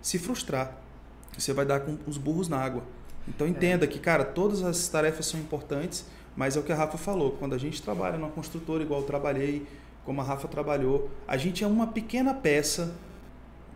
se 0.00 0.18
frustrar. 0.18 0.76
Você 1.36 1.52
vai 1.52 1.66
dar 1.66 1.80
com 1.80 1.98
os 2.06 2.16
burros 2.16 2.48
na 2.48 2.58
água. 2.58 2.82
Então, 3.26 3.46
entenda 3.46 3.84
é. 3.84 3.88
que, 3.88 3.98
cara, 3.98 4.24
todas 4.24 4.62
as 4.62 4.88
tarefas 4.88 5.26
são 5.26 5.38
importantes, 5.38 6.06
mas 6.34 6.56
é 6.56 6.60
o 6.60 6.62
que 6.62 6.72
a 6.72 6.76
Rafa 6.76 6.96
falou. 6.96 7.32
Quando 7.32 7.54
a 7.54 7.58
gente 7.58 7.82
trabalha 7.82 8.16
numa 8.16 8.30
construtora, 8.30 8.82
igual 8.82 9.00
eu 9.00 9.06
trabalhei, 9.06 9.66
como 10.08 10.22
a 10.22 10.24
Rafa 10.24 10.48
trabalhou, 10.48 11.10
a 11.26 11.36
gente 11.36 11.62
é 11.62 11.66
uma 11.66 11.86
pequena 11.86 12.32
peça 12.32 12.94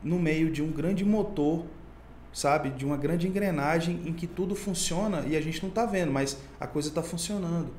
no 0.03 0.19
meio 0.19 0.51
de 0.51 0.63
um 0.63 0.73
grande 0.73 1.05
motor, 1.05 1.67
sabe? 2.33 2.71
De 2.71 2.87
uma 2.87 2.97
grande 2.97 3.29
engrenagem 3.29 4.01
em 4.07 4.15
que 4.15 4.27
tudo 4.27 4.55
funciona 4.55 5.25
e 5.27 5.37
a 5.37 5.43
gente 5.43 5.61
não 5.61 5.69
está 5.69 5.85
vendo, 5.85 6.11
mas 6.11 6.39
a 6.59 6.67
coisa 6.67 6.89
está 6.89 7.03
funcionando. 7.03 7.71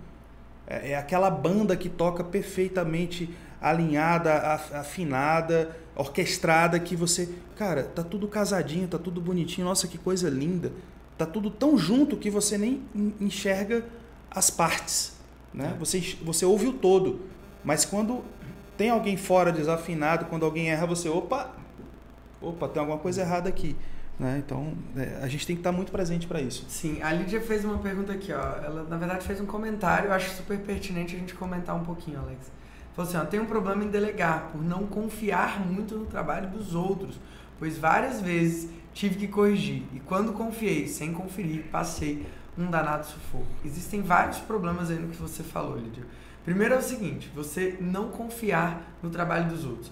É, 0.67 0.91
é, 0.91 0.95
aquela 0.95 1.31
banda 1.31 1.75
que 1.75 1.89
toca 1.89 2.23
perfeitamente 2.23 3.27
alinhada, 3.59 4.31
afinada, 4.35 5.75
orquestrada, 5.95 6.79
que 6.79 6.95
você. 6.95 7.27
Cara, 7.55 7.81
tá 7.81 8.03
tudo 8.03 8.27
casadinho, 8.27 8.87
tá 8.87 8.99
tudo 8.99 9.19
bonitinho, 9.19 9.65
nossa, 9.65 9.87
que 9.87 9.97
coisa 9.97 10.29
linda. 10.29 10.71
Tá 11.17 11.25
tudo 11.25 11.49
tão 11.49 11.75
junto 11.75 12.17
que 12.17 12.29
você 12.29 12.55
nem 12.55 12.83
enxerga 13.19 13.83
as 14.29 14.51
partes. 14.51 15.13
Né? 15.51 15.73
É. 15.73 15.79
Você, 15.79 16.15
você 16.21 16.45
ouve 16.45 16.67
o 16.67 16.73
todo. 16.73 17.33
Mas 17.63 17.85
quando 17.85 18.23
tem 18.77 18.89
alguém 18.89 19.17
fora 19.17 19.51
desafinado, 19.51 20.25
quando 20.25 20.45
alguém 20.45 20.69
erra, 20.69 20.85
você, 20.85 21.09
opa, 21.09 21.51
opa, 22.41 22.67
tem 22.67 22.79
alguma 22.79 22.99
coisa 22.99 23.21
errada 23.21 23.49
aqui. 23.49 23.75
Né? 24.19 24.41
Então, 24.45 24.73
é, 24.95 25.19
a 25.21 25.27
gente 25.27 25.45
tem 25.45 25.55
que 25.55 25.61
estar 25.61 25.71
muito 25.71 25.91
presente 25.91 26.27
para 26.27 26.39
isso. 26.39 26.65
Sim, 26.69 27.01
a 27.01 27.11
Lídia 27.11 27.41
fez 27.41 27.65
uma 27.65 27.79
pergunta 27.79 28.13
aqui, 28.13 28.31
ó. 28.31 28.57
Ela, 28.63 28.83
na 28.83 28.97
verdade, 28.97 29.25
fez 29.25 29.41
um 29.41 29.45
comentário, 29.45 30.07
eu 30.07 30.13
acho 30.13 30.35
super 30.35 30.59
pertinente 30.59 31.15
a 31.15 31.19
gente 31.19 31.33
comentar 31.33 31.75
um 31.75 31.83
pouquinho, 31.83 32.19
Alex. 32.19 32.51
Falou 32.95 33.09
assim, 33.09 33.17
ó, 33.17 33.25
tem 33.25 33.39
um 33.39 33.45
problema 33.45 33.83
em 33.83 33.89
delegar, 33.89 34.49
por 34.51 34.61
não 34.61 34.85
confiar 34.85 35.65
muito 35.65 35.95
no 35.95 36.05
trabalho 36.05 36.49
dos 36.49 36.75
outros, 36.75 37.19
pois 37.57 37.77
várias 37.77 38.21
vezes 38.21 38.69
tive 38.93 39.15
que 39.15 39.27
corrigir, 39.27 39.81
e 39.91 39.99
quando 39.99 40.31
confiei, 40.33 40.87
sem 40.87 41.11
conferir, 41.11 41.63
passei 41.71 42.23
um 42.55 42.69
danado 42.69 43.07
sufoco. 43.07 43.47
Existem 43.65 44.03
vários 44.03 44.37
problemas 44.37 44.91
aí 44.91 44.99
no 44.99 45.07
que 45.07 45.17
você 45.17 45.41
falou, 45.41 45.75
Lídia. 45.75 46.03
Primeiro 46.43 46.73
é 46.73 46.77
o 46.77 46.81
seguinte, 46.81 47.31
você 47.33 47.77
não 47.79 48.09
confiar 48.09 48.97
no 49.01 49.09
trabalho 49.09 49.49
dos 49.49 49.65
outros 49.65 49.91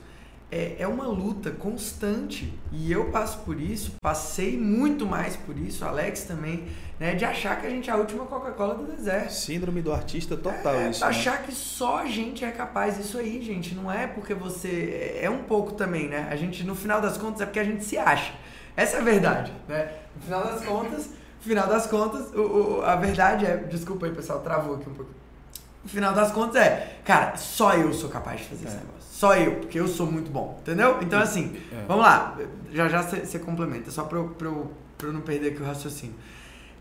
é, 0.52 0.76
é 0.80 0.88
uma 0.88 1.08
luta 1.08 1.50
constante 1.50 2.54
e 2.74 2.92
eu 2.92 3.06
passo 3.10 3.40
por 3.40 3.60
isso, 3.60 3.94
passei 4.02 4.58
muito 4.58 5.06
mais 5.06 5.38
por 5.38 5.58
isso, 5.58 5.86
Alex 5.86 6.26
também, 6.26 6.68
né, 7.00 7.16
de 7.16 7.24
achar 7.24 7.60
que 7.60 7.66
a 7.66 7.70
gente 7.70 7.90
é 7.90 7.94
a 7.94 7.96
última 7.96 8.26
Coca-Cola 8.26 8.76
do 8.76 8.84
deserto. 8.84 9.32
Síndrome 9.32 9.82
do 9.82 9.94
artista 9.94 10.36
total 10.36 10.76
é, 10.76 10.90
isso. 10.90 11.00
Né? 11.00 11.08
Achar 11.08 11.40
né? 11.40 11.44
que 11.46 11.54
só 11.54 12.00
a 12.00 12.06
gente 12.06 12.44
é 12.44 12.52
capaz, 12.52 13.00
isso 13.00 13.18
aí, 13.18 13.42
gente, 13.42 13.74
não 13.74 13.90
é 13.90 14.06
porque 14.06 14.34
você 14.34 15.20
é, 15.22 15.26
é 15.26 15.30
um 15.30 15.44
pouco 15.44 15.72
também, 15.72 16.10
né? 16.10 16.28
A 16.30 16.36
gente 16.36 16.66
no 16.66 16.76
final 16.76 17.00
das 17.00 17.18
contas 17.18 17.40
é 17.40 17.46
porque 17.46 17.60
a 17.60 17.64
gente 17.64 17.86
se 17.86 17.98
acha. 17.98 18.34
Essa 18.76 18.98
é 18.98 19.00
a 19.00 19.04
verdade, 19.04 19.54
né? 19.70 19.90
No 20.16 20.22
final 20.22 20.44
das 20.44 20.66
contas, 20.66 21.08
no 21.08 21.44
final 21.44 21.68
das 21.68 21.88
contas, 21.88 22.34
o, 22.34 22.42
o, 22.80 22.82
a 22.84 22.96
verdade 22.98 23.46
é, 23.46 23.56
desculpa 23.56 24.06
aí, 24.06 24.12
pessoal, 24.12 24.42
travou 24.42 24.76
aqui 24.76 24.90
um 24.90 24.94
pouco. 24.94 25.21
No 25.84 25.90
final 25.90 26.14
das 26.14 26.32
contas 26.32 26.62
é, 26.62 27.00
cara, 27.04 27.36
só 27.38 27.74
eu 27.74 27.94
sou 27.94 28.10
capaz 28.10 28.42
de 28.42 28.48
fazer 28.48 28.66
é. 28.66 28.68
esse 28.68 28.78
negócio. 28.78 29.02
Só 29.12 29.36
eu, 29.36 29.56
porque 29.58 29.80
eu 29.80 29.88
sou 29.88 30.12
muito 30.12 30.32
bom, 30.32 30.58
entendeu? 30.62 30.98
Então, 31.02 31.20
assim, 31.20 31.56
é. 31.72 31.86
vamos 31.88 32.04
lá. 32.04 32.38
Já 32.72 32.88
já 32.88 33.04
você 33.04 33.38
complementa, 33.40 33.92
só 33.92 34.04
pra 34.04 34.18
eu, 34.18 34.30
pra, 34.30 34.48
eu, 34.48 34.72
pra 34.98 35.08
eu 35.08 35.14
não 35.14 35.22
perder 35.22 35.50
aqui 35.50 35.62
o 35.62 35.66
raciocínio. 35.66 36.16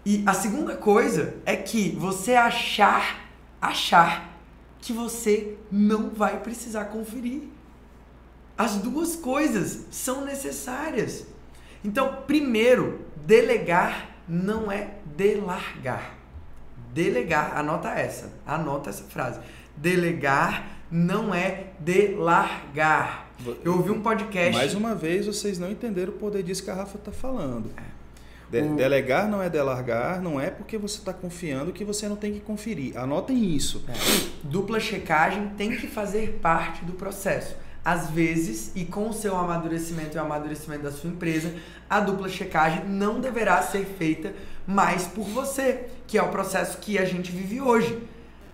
E 0.05 0.23
a 0.27 0.33
segunda 0.33 0.77
coisa 0.77 1.35
é 1.45 1.55
que 1.55 1.91
você 1.91 2.35
achar, 2.35 3.29
achar 3.61 4.39
que 4.81 4.93
você 4.93 5.59
não 5.71 6.11
vai 6.11 6.41
precisar 6.41 6.87
conferir. 6.87 7.43
As 8.57 8.77
duas 8.77 9.17
coisas 9.17 9.87
são 9.91 10.25
necessárias. 10.25 11.27
Então, 11.85 12.23
primeiro, 12.27 13.01
delegar 13.27 14.09
não 14.29 14.71
é 14.71 14.95
delargar. 15.17 16.20
Delegar, 16.93 17.57
anota 17.57 17.89
essa, 17.91 18.31
anota 18.47 18.91
essa 18.91 19.05
frase. 19.05 19.41
Delegar 19.77 20.67
não 20.91 21.35
é 21.35 21.69
de 21.79 22.15
largar. 22.15 23.31
Eu 23.65 23.75
ouvi 23.75 23.91
um 23.91 24.03
podcast. 24.03 24.53
Mais 24.53 24.75
uma 24.75 24.95
vez, 24.95 25.27
vocês 25.27 25.59
não 25.59 25.71
entenderam 25.71 26.13
o 26.13 26.17
poder 26.17 26.43
disso 26.43 26.63
que 26.65 26.71
a 26.71 26.75
Rafa 26.75 26.99
está 26.99 27.13
falando. 27.13 27.71
É. 27.77 28.01
De 28.51 28.67
o... 28.67 28.75
Delegar 28.75 29.29
não 29.29 29.41
é 29.41 29.49
delargar, 29.49 30.21
não 30.21 30.41
é 30.41 30.51
porque 30.51 30.77
você 30.77 30.99
está 30.99 31.13
confiando 31.13 31.73
que 31.73 31.85
você 31.85 32.09
não 32.09 32.17
tem 32.17 32.33
que 32.33 32.41
conferir. 32.41 32.99
Anotem 32.99 33.55
isso. 33.55 33.85
É. 33.89 33.93
Dupla 34.43 34.81
checagem 34.81 35.51
tem 35.57 35.71
que 35.77 35.87
fazer 35.87 36.41
parte 36.43 36.85
do 36.85 36.93
processo. 36.95 37.55
Às 37.85 38.11
vezes, 38.11 38.73
e 38.75 38.85
com 38.85 39.09
o 39.09 39.13
seu 39.13 39.35
amadurecimento 39.37 40.17
e 40.17 40.21
o 40.21 40.23
amadurecimento 40.23 40.83
da 40.83 40.91
sua 40.91 41.09
empresa, 41.09 41.55
a 41.89 42.01
dupla 42.01 42.29
checagem 42.29 42.85
não 42.85 43.21
deverá 43.21 43.63
ser 43.63 43.87
feita 43.87 44.35
mais 44.71 45.07
por 45.07 45.25
você, 45.25 45.89
que 46.07 46.17
é 46.17 46.23
o 46.23 46.29
processo 46.29 46.79
que 46.79 46.99
a 46.99 47.05
gente 47.05 47.33
vive 47.33 47.61
hoje. 47.61 48.07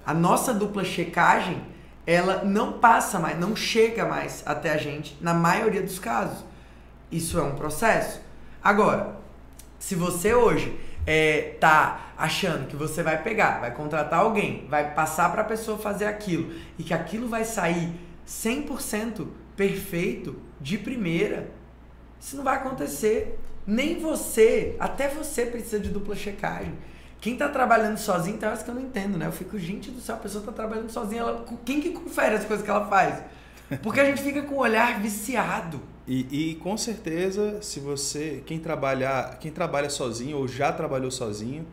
A 0.04 0.14
nossa 0.14 0.54
dupla 0.54 0.84
checagem 0.84 1.62
ela 2.06 2.44
não 2.44 2.74
passa 2.74 3.18
mais, 3.18 3.38
não 3.38 3.56
chega 3.56 4.06
mais 4.06 4.42
até 4.46 4.72
a 4.72 4.76
gente 4.76 5.18
na 5.20 5.34
maioria 5.34 5.82
dos 5.82 5.98
casos. 5.98 6.44
Isso 7.10 7.38
é 7.38 7.42
um 7.42 7.56
processo. 7.56 8.20
Agora, 8.62 9.16
se 9.78 9.94
você 9.94 10.32
hoje 10.32 10.78
é, 11.04 11.56
tá 11.60 12.12
achando 12.16 12.66
que 12.68 12.76
você 12.76 13.02
vai 13.02 13.22
pegar, 13.22 13.60
vai 13.60 13.72
contratar 13.72 14.20
alguém, 14.20 14.66
vai 14.68 14.94
passar 14.94 15.30
para 15.32 15.42
a 15.42 15.44
pessoa 15.44 15.76
fazer 15.76 16.06
aquilo 16.06 16.54
e 16.78 16.82
que 16.82 16.94
aquilo 16.94 17.28
vai 17.28 17.44
sair 17.44 17.92
100% 18.26 19.26
perfeito 19.56 20.40
de 20.60 20.78
primeira, 20.78 21.50
isso 22.20 22.36
não 22.36 22.44
vai 22.44 22.56
acontecer. 22.56 23.38
Nem 23.66 23.98
você, 23.98 24.76
até 24.78 25.08
você 25.08 25.46
precisa 25.46 25.80
de 25.80 25.88
dupla 25.88 26.14
checagem. 26.14 26.72
Quem 27.20 27.36
tá 27.36 27.48
trabalhando 27.48 27.98
sozinho, 27.98 28.38
tem 28.38 28.48
horas 28.48 28.62
que 28.62 28.70
eu 28.70 28.74
não 28.74 28.82
entendo, 28.82 29.18
né? 29.18 29.26
Eu 29.26 29.32
fico, 29.32 29.58
gente 29.58 29.90
do 29.90 30.00
céu, 30.00 30.14
a 30.14 30.18
pessoa 30.18 30.44
tá 30.44 30.52
trabalhando 30.52 30.90
sozinha, 30.90 31.22
ela, 31.22 31.44
quem 31.64 31.80
que 31.80 31.90
confere 31.90 32.36
as 32.36 32.44
coisas 32.44 32.64
que 32.64 32.70
ela 32.70 32.86
faz? 32.86 33.22
Porque 33.82 33.98
a 33.98 34.04
gente 34.04 34.22
fica 34.22 34.42
com 34.42 34.54
o 34.54 34.58
olhar 34.58 35.00
viciado. 35.00 35.80
E, 36.06 36.50
e, 36.50 36.54
com 36.56 36.76
certeza, 36.76 37.60
se 37.62 37.80
você, 37.80 38.42
quem 38.46 38.60
trabalhar, 38.60 39.38
quem 39.40 39.50
trabalha 39.50 39.90
sozinho 39.90 40.36
ou 40.36 40.46
já 40.46 40.72
trabalhou 40.72 41.10
sozinho, 41.10 41.66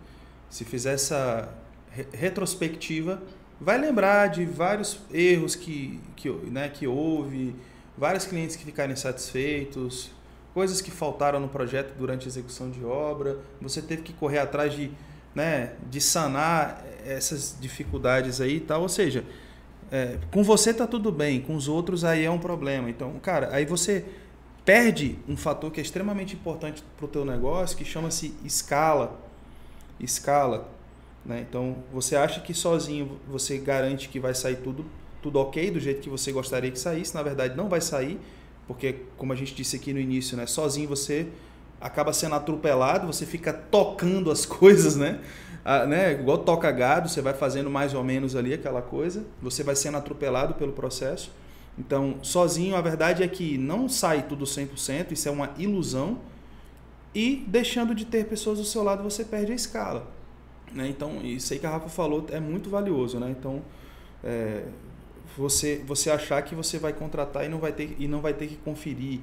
se 0.49 0.65
fizer 0.65 0.93
essa 0.93 1.49
re 1.91 2.07
retrospectiva, 2.11 3.21
vai 3.61 3.77
lembrar 3.77 4.27
de 4.27 4.45
vários 4.45 4.99
erros 5.11 5.55
que, 5.55 5.99
que, 6.15 6.29
né, 6.29 6.67
que 6.69 6.87
houve, 6.87 7.55
vários 7.95 8.25
clientes 8.25 8.55
que 8.55 8.65
ficaram 8.65 8.91
insatisfeitos, 8.91 10.09
coisas 10.53 10.81
que 10.81 10.91
faltaram 10.91 11.39
no 11.39 11.47
projeto 11.47 11.93
durante 11.97 12.25
a 12.25 12.27
execução 12.27 12.69
de 12.69 12.83
obra, 12.83 13.39
você 13.59 13.81
teve 13.81 14.01
que 14.01 14.13
correr 14.13 14.39
atrás 14.39 14.73
de 14.73 14.91
né, 15.35 15.73
de 15.89 15.99
sanar 15.99 16.83
essas 17.05 17.57
dificuldades 17.59 18.39
aí 18.39 18.57
e 18.57 18.59
tal. 18.59 18.81
Ou 18.81 18.89
seja, 18.89 19.23
é, 19.91 20.17
com 20.31 20.43
você 20.43 20.73
tá 20.73 20.87
tudo 20.87 21.11
bem, 21.11 21.41
com 21.41 21.55
os 21.55 21.67
outros 21.67 22.03
aí 22.03 22.23
é 22.23 22.31
um 22.31 22.39
problema. 22.39 22.89
Então, 22.89 23.13
cara, 23.19 23.49
aí 23.51 23.65
você 23.65 24.05
perde 24.65 25.17
um 25.27 25.35
fator 25.35 25.71
que 25.71 25.79
é 25.79 25.83
extremamente 25.83 26.35
importante 26.35 26.83
para 26.97 27.05
o 27.05 27.07
teu 27.07 27.25
negócio, 27.25 27.77
que 27.77 27.85
chama-se 27.85 28.33
escala. 28.43 29.19
Escala. 29.99 30.69
Né? 31.25 31.45
Então, 31.47 31.77
você 31.91 32.15
acha 32.15 32.41
que 32.41 32.53
sozinho 32.53 33.19
você 33.27 33.57
garante 33.57 34.09
que 34.09 34.19
vai 34.19 34.33
sair 34.33 34.57
tudo, 34.57 34.85
tudo 35.21 35.39
ok, 35.39 35.71
do 35.71 35.79
jeito 35.79 36.01
que 36.01 36.09
você 36.09 36.31
gostaria 36.31 36.71
que 36.71 36.79
saísse. 36.79 37.13
Na 37.15 37.23
verdade, 37.23 37.55
não 37.55 37.69
vai 37.69 37.81
sair, 37.81 38.19
porque, 38.67 38.95
como 39.17 39.33
a 39.33 39.35
gente 39.35 39.53
disse 39.53 39.75
aqui 39.75 39.93
no 39.93 39.99
início, 39.99 40.37
né? 40.37 40.45
sozinho 40.45 40.87
você 40.87 41.27
acaba 41.81 42.13
sendo 42.13 42.35
atropelado, 42.35 43.05
você 43.05 43.25
fica 43.25 43.51
tocando 43.51 44.31
as 44.31 44.45
coisas, 44.47 44.95
né? 44.95 45.19
Ah, 45.65 45.85
né? 45.85 46.13
Igual 46.13 46.39
toca 46.39 46.69
gado, 46.71 47.07
você 47.07 47.21
vai 47.21 47.33
fazendo 47.33 47.69
mais 47.69 47.93
ou 47.93 48.03
menos 48.03 48.35
ali 48.35 48.53
aquela 48.53 48.81
coisa, 48.81 49.25
você 49.41 49.63
vai 49.63 49.75
sendo 49.75 49.97
atropelado 49.97 50.53
pelo 50.55 50.73
processo. 50.73 51.31
Então, 51.77 52.19
sozinho, 52.21 52.75
a 52.75 52.81
verdade 52.81 53.23
é 53.23 53.27
que 53.27 53.57
não 53.57 53.89
sai 53.89 54.23
tudo 54.23 54.45
100%, 54.45 55.11
isso 55.11 55.27
é 55.27 55.31
uma 55.31 55.51
ilusão. 55.57 56.19
E 57.15 57.43
deixando 57.47 57.93
de 57.95 58.05
ter 58.05 58.25
pessoas 58.25 58.59
do 58.59 58.65
seu 58.65 58.83
lado, 58.83 59.03
você 59.03 59.23
perde 59.23 59.51
a 59.51 59.55
escala. 59.55 60.07
Né? 60.71 60.87
Então, 60.87 61.21
isso 61.23 61.53
aí 61.53 61.59
que 61.59 61.65
a 61.65 61.69
Rafa 61.69 61.89
falou 61.89 62.25
é 62.31 62.39
muito 62.39 62.69
valioso. 62.69 63.19
Né? 63.19 63.33
Então, 63.37 63.61
é, 64.23 64.63
você, 65.37 65.81
você 65.85 66.09
achar 66.09 66.41
que 66.41 66.55
você 66.55 66.77
vai 66.77 66.93
contratar 66.93 67.45
e 67.45 67.49
não 67.49 67.59
vai 67.59 67.71
ter, 67.71 67.95
e 67.97 68.07
não 68.07 68.21
vai 68.21 68.33
ter 68.33 68.47
que 68.47 68.55
conferir 68.57 69.19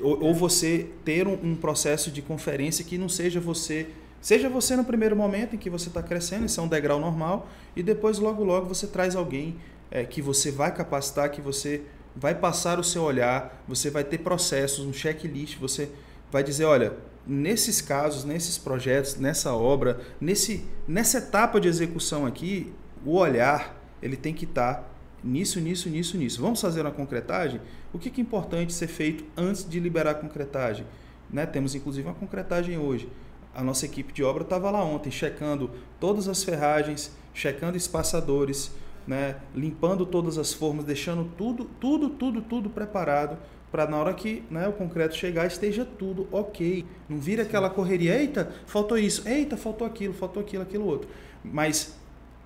ou, 0.00 0.24
ou 0.24 0.34
você 0.34 0.88
ter 1.04 1.26
um, 1.26 1.38
um, 1.42 1.56
processo 1.56 2.10
de 2.10 2.22
conferência 2.22 2.84
que 2.84 2.98
não 2.98 3.08
seja 3.08 3.40
você. 3.40 3.88
Seja 4.20 4.48
você 4.48 4.74
no 4.74 4.84
primeiro 4.84 5.14
momento 5.14 5.54
em 5.54 5.58
que 5.58 5.68
você 5.68 5.88
está 5.88 6.02
crescendo, 6.02 6.46
isso 6.46 6.58
é 6.58 6.62
um 6.62 6.68
degrau 6.68 6.98
normal, 6.98 7.48
e 7.76 7.82
depois, 7.82 8.18
logo, 8.18 8.42
logo, 8.42 8.66
você 8.66 8.86
traz 8.86 9.14
alguém 9.14 9.56
é, 9.90 10.04
que 10.04 10.22
você 10.22 10.50
vai 10.50 10.74
capacitar, 10.74 11.30
que 11.30 11.42
você 11.42 11.82
vai 12.16 12.34
passar 12.34 12.78
o 12.78 12.84
seu 12.84 13.02
olhar, 13.02 13.62
você 13.68 13.90
vai 13.90 14.02
ter 14.02 14.18
processos, 14.18 14.84
um 14.84 14.92
checklist, 14.92 15.58
você 15.58 15.90
vai 16.32 16.42
dizer: 16.42 16.64
olha, 16.64 16.94
nesses 17.26 17.80
casos, 17.80 18.24
nesses 18.24 18.56
projetos, 18.56 19.16
nessa 19.16 19.52
obra, 19.54 20.00
nesse, 20.20 20.64
nessa 20.88 21.18
etapa 21.18 21.60
de 21.60 21.68
execução 21.68 22.24
aqui, 22.24 22.72
o 23.04 23.16
olhar 23.16 23.78
ele 24.02 24.16
tem 24.16 24.32
que 24.34 24.44
estar 24.44 24.74
tá 24.74 24.93
nisso, 25.24 25.58
nisso, 25.60 25.88
nisso, 25.88 26.18
nisso. 26.18 26.40
Vamos 26.40 26.60
fazer 26.60 26.82
uma 26.82 26.90
concretagem? 26.90 27.60
O 27.92 27.98
que 27.98 28.20
é 28.20 28.22
importante 28.22 28.72
ser 28.72 28.88
feito 28.88 29.24
antes 29.36 29.68
de 29.68 29.80
liberar 29.80 30.10
a 30.10 30.14
concretagem? 30.14 30.86
Né? 31.30 31.46
Temos 31.46 31.74
inclusive 31.74 32.06
uma 32.06 32.14
concretagem 32.14 32.76
hoje. 32.76 33.08
A 33.54 33.62
nossa 33.62 33.86
equipe 33.86 34.12
de 34.12 34.22
obra 34.22 34.42
estava 34.42 34.70
lá 34.70 34.84
ontem, 34.84 35.10
checando 35.10 35.70
todas 35.98 36.28
as 36.28 36.44
ferragens, 36.44 37.12
checando 37.32 37.76
espaçadores, 37.76 38.72
né? 39.06 39.36
limpando 39.54 40.04
todas 40.04 40.36
as 40.36 40.52
formas, 40.52 40.84
deixando 40.84 41.24
tudo, 41.36 41.64
tudo, 41.80 42.10
tudo, 42.10 42.42
tudo 42.42 42.68
preparado 42.68 43.38
para 43.74 43.88
na 43.88 43.96
hora 43.96 44.14
que 44.14 44.44
né, 44.48 44.68
o 44.68 44.72
concreto 44.72 45.16
chegar 45.16 45.48
esteja 45.48 45.84
tudo 45.84 46.28
ok. 46.30 46.86
Não 47.08 47.18
vira 47.18 47.42
aquela 47.42 47.68
correria, 47.68 48.16
eita, 48.16 48.52
faltou 48.66 48.96
isso, 48.96 49.28
eita, 49.28 49.56
faltou 49.56 49.84
aquilo, 49.84 50.14
faltou 50.14 50.40
aquilo, 50.40 50.62
aquilo 50.62 50.86
outro. 50.86 51.08
Mas 51.42 51.98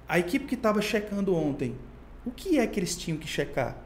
a 0.08 0.18
equipe 0.18 0.46
que 0.46 0.54
estava 0.54 0.80
checando 0.80 1.36
ontem, 1.36 1.74
o 2.28 2.30
que 2.30 2.58
é 2.58 2.66
que 2.66 2.78
eles 2.78 2.96
tinham 2.96 3.18
que 3.18 3.26
checar? 3.26 3.76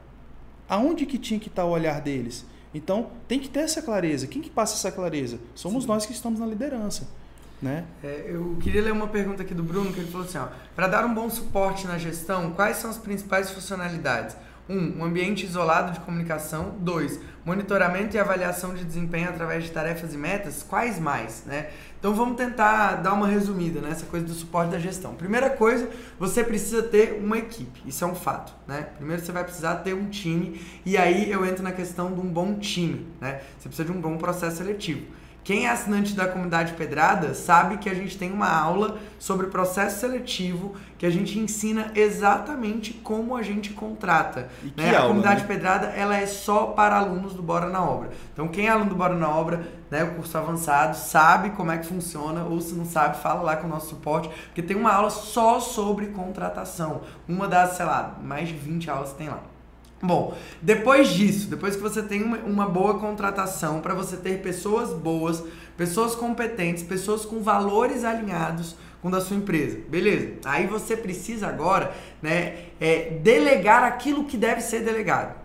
Aonde 0.67 1.05
que 1.05 1.17
tinha 1.17 1.39
que 1.39 1.47
estar 1.47 1.63
tá 1.63 1.67
o 1.67 1.71
olhar 1.71 2.01
deles? 2.01 2.45
Então, 2.73 3.11
tem 3.27 3.39
que 3.39 3.49
ter 3.49 3.61
essa 3.61 3.81
clareza. 3.81 4.27
Quem 4.27 4.41
que 4.41 4.49
passa 4.49 4.75
essa 4.75 4.91
clareza? 4.91 5.39
Somos 5.55 5.83
Sim. 5.83 5.89
nós 5.89 6.05
que 6.05 6.11
estamos 6.11 6.39
na 6.39 6.45
liderança. 6.45 7.07
Né? 7.61 7.85
É, 8.03 8.25
eu 8.27 8.57
queria 8.61 8.81
ler 8.81 8.91
uma 8.91 9.07
pergunta 9.07 9.43
aqui 9.43 9.53
do 9.53 9.63
Bruno, 9.63 9.93
que 9.93 9.99
ele 9.99 10.11
falou 10.11 10.27
assim, 10.27 10.39
para 10.75 10.87
dar 10.87 11.05
um 11.05 11.13
bom 11.13 11.29
suporte 11.29 11.87
na 11.87 11.97
gestão, 11.97 12.51
quais 12.51 12.77
são 12.77 12.89
as 12.89 12.97
principais 12.97 13.51
funcionalidades? 13.51 14.35
Um, 14.69 14.99
um 14.99 15.03
ambiente 15.03 15.45
isolado 15.45 15.91
de 15.91 15.99
comunicação. 15.99 16.75
Dois, 16.79 17.19
monitoramento 17.45 18.15
e 18.15 18.19
avaliação 18.19 18.73
de 18.73 18.85
desempenho 18.85 19.29
através 19.29 19.65
de 19.65 19.71
tarefas 19.71 20.13
e 20.13 20.17
metas. 20.17 20.63
Quais 20.63 20.99
mais, 20.99 21.43
né? 21.45 21.69
Então 21.99 22.13
vamos 22.13 22.37
tentar 22.37 22.95
dar 22.95 23.13
uma 23.13 23.27
resumida 23.27 23.81
nessa 23.81 24.05
coisa 24.05 24.25
do 24.25 24.33
suporte 24.33 24.71
da 24.71 24.79
gestão. 24.79 25.15
Primeira 25.15 25.49
coisa, 25.49 25.89
você 26.17 26.43
precisa 26.43 26.83
ter 26.83 27.19
uma 27.21 27.37
equipe. 27.37 27.81
Isso 27.85 28.03
é 28.03 28.07
um 28.07 28.15
fato, 28.15 28.53
né? 28.67 28.87
Primeiro 28.97 29.23
você 29.23 29.31
vai 29.31 29.43
precisar 29.43 29.75
ter 29.75 29.93
um 29.93 30.09
time 30.09 30.61
e 30.85 30.97
aí 30.97 31.31
eu 31.31 31.45
entro 31.45 31.63
na 31.63 31.71
questão 31.71 32.13
de 32.13 32.21
um 32.21 32.27
bom 32.27 32.55
time, 32.59 33.07
né? 33.19 33.41
Você 33.57 33.67
precisa 33.69 33.85
de 33.85 33.97
um 33.97 33.99
bom 34.01 34.17
processo 34.17 34.57
seletivo. 34.57 35.05
Quem 35.43 35.65
é 35.65 35.69
assinante 35.69 36.13
da 36.13 36.25
comunidade 36.25 36.73
Pedrada 36.73 37.33
sabe 37.33 37.77
que 37.77 37.89
a 37.89 37.93
gente 37.93 38.17
tem 38.17 38.31
uma 38.31 38.49
aula 38.49 38.97
sobre 39.19 39.47
processo 39.47 39.99
seletivo 39.99 40.73
que 40.97 41.05
a 41.05 41.09
gente 41.09 41.37
ensina 41.37 41.91
exatamente 41.95 42.93
como 42.93 43.35
a 43.35 43.41
gente 43.41 43.71
contrata. 43.71 44.49
Né? 44.77 44.87
Aula, 44.87 44.99
a 44.99 45.07
comunidade 45.07 45.41
né? 45.41 45.47
Pedrada 45.47 45.87
ela 45.87 46.15
é 46.15 46.25
só 46.25 46.67
para 46.67 46.97
alunos 46.97 47.33
do 47.33 47.43
Bora 47.43 47.67
na 47.67 47.83
Obra. 47.83 48.11
Então 48.31 48.47
quem 48.47 48.67
é 48.67 48.69
aluno 48.69 48.91
do 48.91 48.95
Bora 48.95 49.15
na 49.15 49.29
Obra, 49.29 49.67
né, 49.91 50.05
o 50.05 50.15
curso 50.15 50.37
avançado, 50.37 50.95
sabe 50.95 51.49
como 51.49 51.71
é 51.71 51.77
que 51.77 51.85
funciona, 51.85 52.45
ou 52.45 52.61
se 52.61 52.73
não 52.73 52.85
sabe, 52.85 53.17
fala 53.17 53.41
lá 53.41 53.57
com 53.57 53.67
o 53.67 53.69
nosso 53.69 53.89
suporte, 53.89 54.29
porque 54.45 54.61
tem 54.61 54.77
uma 54.77 54.93
aula 54.93 55.09
só 55.09 55.59
sobre 55.59 56.07
contratação. 56.07 57.01
Uma 57.27 57.49
das, 57.49 57.71
sei 57.71 57.85
lá, 57.85 58.17
mais 58.23 58.47
de 58.47 58.55
20 58.55 58.89
aulas 58.89 59.11
que 59.11 59.17
tem 59.17 59.27
lá. 59.27 59.52
Bom, 60.05 60.35
depois 60.61 61.07
disso, 61.07 61.47
depois 61.49 61.77
que 61.77 61.81
você 61.81 62.03
tem 62.03 62.21
uma, 62.21 62.37
uma 62.39 62.67
boa 62.67 62.99
contratação 62.99 63.79
para 63.79 63.93
você 63.93 64.17
ter 64.17 64.41
pessoas 64.41 64.91
boas, 64.91 65.41
pessoas 65.77 66.13
competentes, 66.13 66.83
pessoas 66.83 67.23
com 67.23 67.41
valores 67.41 68.03
alinhados 68.03 68.75
com 69.01 69.09
da 69.09 69.21
sua 69.21 69.37
empresa, 69.37 69.79
beleza? 69.87 70.33
Aí 70.43 70.67
você 70.67 70.97
precisa 70.97 71.47
agora, 71.47 71.95
né, 72.21 72.65
é, 72.81 73.17
delegar 73.23 73.85
aquilo 73.85 74.25
que 74.25 74.35
deve 74.35 74.59
ser 74.59 74.81
delegado. 74.81 75.35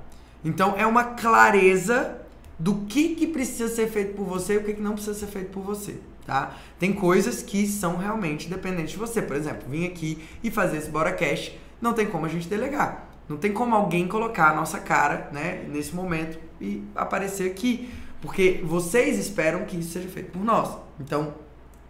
Então 0.45 0.75
é 0.77 0.85
uma 0.85 1.05
clareza 1.05 2.19
do 2.59 2.81
que, 2.87 3.15
que 3.15 3.29
precisa 3.29 3.73
ser 3.73 3.89
feito 3.89 4.17
por 4.17 4.27
você 4.27 4.55
e 4.55 4.57
o 4.57 4.65
que, 4.65 4.75
que 4.75 4.83
não 4.83 4.95
precisa 4.95 5.15
ser 5.17 5.29
feito 5.29 5.51
por 5.51 5.63
você. 5.63 6.01
Tá? 6.27 6.57
Tem 6.81 6.93
coisas 6.93 7.43
que 7.45 7.65
são 7.69 7.97
realmente 7.97 8.49
dependentes 8.49 8.91
de 8.91 8.99
você. 8.99 9.23
Por 9.23 9.37
exemplo, 9.37 9.69
vir 9.69 9.87
aqui 9.87 10.19
e 10.43 10.51
fazer 10.51 10.79
esse 10.79 10.91
Bora 10.91 11.13
Cash, 11.13 11.53
não 11.81 11.93
tem 11.93 12.07
como 12.07 12.27
a 12.27 12.29
gente 12.29 12.49
delegar. 12.49 13.08
Não 13.29 13.37
tem 13.37 13.53
como 13.53 13.75
alguém 13.75 14.09
colocar 14.09 14.51
a 14.51 14.55
nossa 14.55 14.79
cara, 14.79 15.29
né, 15.33 15.65
nesse 15.69 15.95
momento 15.95 16.39
e 16.61 16.83
aparecer 16.97 17.51
aqui, 17.51 17.91
porque 18.21 18.61
vocês 18.65 19.19
esperam 19.19 19.65
que 19.65 19.79
isso 19.79 19.93
seja 19.93 20.09
feito 20.09 20.33
por 20.33 20.43
nós. 20.43 20.77
Então, 20.99 21.35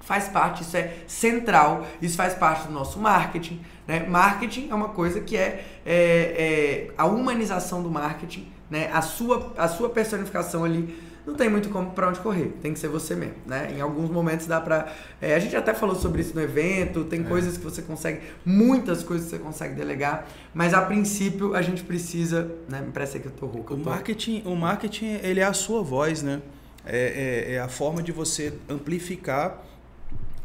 faz 0.00 0.28
parte, 0.28 0.62
isso 0.62 0.76
é 0.76 0.94
central, 1.06 1.86
isso 2.02 2.16
faz 2.16 2.34
parte 2.34 2.66
do 2.66 2.72
nosso 2.72 2.98
marketing. 2.98 3.60
Né? 3.86 4.06
Marketing 4.06 4.68
é 4.70 4.74
uma 4.74 4.88
coisa 4.88 5.20
que 5.20 5.36
é, 5.36 5.64
é, 5.86 6.86
é 6.86 6.90
a 6.96 7.06
humanização 7.06 7.82
do 7.82 7.90
marketing, 7.90 8.50
né? 8.70 8.90
a, 8.92 9.00
sua, 9.00 9.52
a 9.56 9.68
sua 9.68 9.88
personificação 9.90 10.64
ali 10.64 11.07
não 11.28 11.34
tem 11.34 11.48
muito 11.48 11.68
como 11.68 11.90
para 11.90 12.08
onde 12.08 12.20
correr, 12.20 12.56
tem 12.62 12.72
que 12.72 12.78
ser 12.78 12.88
você 12.88 13.14
mesmo, 13.14 13.34
né? 13.46 13.74
Em 13.76 13.80
alguns 13.80 14.10
momentos 14.10 14.46
dá 14.46 14.60
para 14.60 14.90
é, 15.20 15.34
a 15.34 15.38
gente 15.38 15.54
até 15.54 15.74
falou 15.74 15.94
sobre 15.94 16.22
isso 16.22 16.34
no 16.34 16.40
evento, 16.40 17.04
tem 17.04 17.20
é. 17.20 17.24
coisas 17.24 17.58
que 17.58 17.62
você 17.62 17.82
consegue, 17.82 18.20
muitas 18.44 19.04
coisas 19.04 19.26
que 19.26 19.36
você 19.36 19.42
consegue 19.42 19.74
delegar, 19.74 20.26
mas 20.54 20.72
a 20.72 20.80
princípio 20.80 21.54
a 21.54 21.60
gente 21.60 21.82
precisa, 21.82 22.50
né? 22.68 22.80
Me 22.80 22.92
parece 22.92 23.20
que 23.20 23.26
eu 23.26 23.32
tô 23.32 23.46
rouco. 23.46 23.74
O 23.74 23.78
marketing, 23.78 24.42
o 24.46 24.56
marketing 24.56 25.18
ele 25.22 25.40
é 25.40 25.44
a 25.44 25.52
sua 25.52 25.82
voz, 25.82 26.22
né? 26.22 26.40
É, 26.86 27.46
é, 27.50 27.54
é 27.54 27.60
a 27.60 27.68
forma 27.68 28.02
de 28.02 28.10
você 28.10 28.54
amplificar 28.68 29.62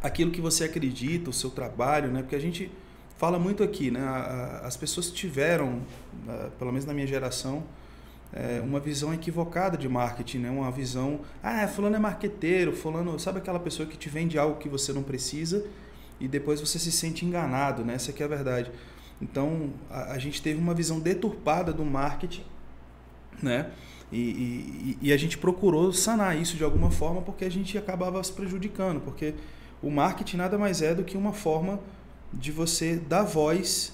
aquilo 0.01 0.31
que 0.31 0.41
você 0.41 0.65
acredita, 0.65 1.29
o 1.29 1.33
seu 1.33 1.49
trabalho, 1.49 2.11
né? 2.11 2.21
Porque 2.21 2.35
a 2.35 2.41
gente 2.41 2.69
fala 3.17 3.39
muito 3.39 3.63
aqui, 3.63 3.89
né? 3.89 4.01
As 4.63 4.75
pessoas 4.75 5.09
tiveram, 5.09 5.81
pelo 6.59 6.71
menos 6.71 6.85
na 6.85 6.93
minha 6.93 7.07
geração, 7.07 7.63
é, 8.33 8.59
uma 8.61 8.79
visão 8.79 9.13
equivocada 9.13 9.77
de 9.77 9.87
marketing, 9.87 10.39
né? 10.39 10.49
Uma 10.49 10.71
visão, 10.71 11.21
ah, 11.41 11.67
fulano 11.67 11.95
é 11.95 11.99
marqueteiro, 11.99 12.73
fulano, 12.75 13.19
sabe 13.19 13.37
aquela 13.37 13.59
pessoa 13.59 13.87
que 13.87 13.95
te 13.95 14.09
vende 14.09 14.37
algo 14.39 14.57
que 14.57 14.67
você 14.67 14.91
não 14.91 15.03
precisa 15.03 15.65
e 16.19 16.27
depois 16.27 16.59
você 16.59 16.79
se 16.79 16.91
sente 16.91 17.25
enganado, 17.25 17.85
né? 17.85 17.93
Essa 17.93 18.11
aqui 18.11 18.23
é 18.23 18.25
a 18.25 18.29
verdade. 18.29 18.71
Então, 19.21 19.69
a, 19.89 20.13
a 20.13 20.17
gente 20.17 20.41
teve 20.41 20.59
uma 20.59 20.73
visão 20.73 20.99
deturpada 20.99 21.71
do 21.71 21.85
marketing, 21.85 22.43
né? 23.41 23.69
E, 24.11 24.17
e, 24.17 24.97
e, 25.01 25.13
a 25.13 25.17
gente 25.17 25.37
procurou 25.37 25.91
sanar 25.91 26.39
isso 26.39 26.55
de 26.55 26.63
alguma 26.63 26.91
forma 26.91 27.21
porque 27.23 27.45
a 27.45 27.49
gente 27.49 27.77
acabava 27.77 28.23
se 28.23 28.31
prejudicando, 28.31 29.01
porque 29.01 29.33
o 29.81 29.89
marketing 29.89 30.37
nada 30.37 30.55
mais 30.55 30.83
é 30.83 30.93
do 30.93 31.03
que 31.03 31.17
uma 31.17 31.33
forma 31.33 31.79
de 32.31 32.51
você 32.51 32.95
dar 32.95 33.23
voz 33.23 33.93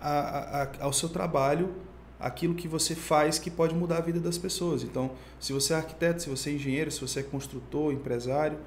a, 0.00 0.62
a, 0.62 0.68
ao 0.80 0.92
seu 0.92 1.08
trabalho 1.08 1.72
aquilo 2.22 2.54
que 2.54 2.68
você 2.68 2.94
faz 2.94 3.38
que 3.38 3.50
pode 3.50 3.74
mudar 3.74 3.98
a 3.98 4.00
vida 4.00 4.20
das 4.20 4.38
pessoas. 4.38 4.82
Então, 4.82 5.10
se 5.40 5.52
você 5.52 5.72
é 5.72 5.76
arquiteto, 5.76 6.22
se 6.22 6.30
você 6.30 6.50
é 6.50 6.52
engenheiro, 6.54 6.90
se 6.90 7.00
você 7.00 7.20
é 7.20 7.22
construtor, 7.22 7.92
empresário, 7.92 8.58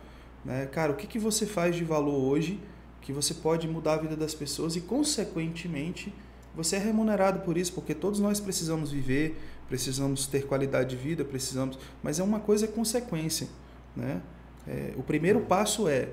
né, 0.44 0.66
cara, 0.68 0.92
o 0.92 0.96
que, 0.96 1.08
que 1.08 1.18
você 1.18 1.46
faz 1.46 1.76
de 1.76 1.84
valor 1.84 2.16
hoje 2.16 2.60
que 3.02 3.14
você 3.14 3.34
pode 3.36 3.68
mudar 3.68 3.94
a 3.94 3.98
vida 3.98 4.16
das 4.16 4.34
pessoas 4.34 4.76
e, 4.76 4.82
consequentemente, 4.82 6.14
você 6.56 6.76
é 6.76 6.80
remunerado 6.80 7.42
por 7.42 7.58
isso, 7.58 7.72
porque 7.74 7.94
todos 7.94 8.20
nós 8.20 8.40
precisamos 8.40 8.92
viver, 8.92 9.40
precisamos 9.68 10.26
ter 10.26 10.46
qualidade 10.46 10.90
de 10.90 10.96
vida, 10.96 11.24
precisamos, 11.24 11.78
mas 12.02 12.20
é 12.20 12.24
uma 12.24 12.40
coisa 12.40 12.68
consequência, 12.68 13.48
né? 13.96 14.22
É, 14.68 14.94
o 14.98 15.04
primeiro 15.04 15.42
passo 15.42 15.88
é 15.88 16.10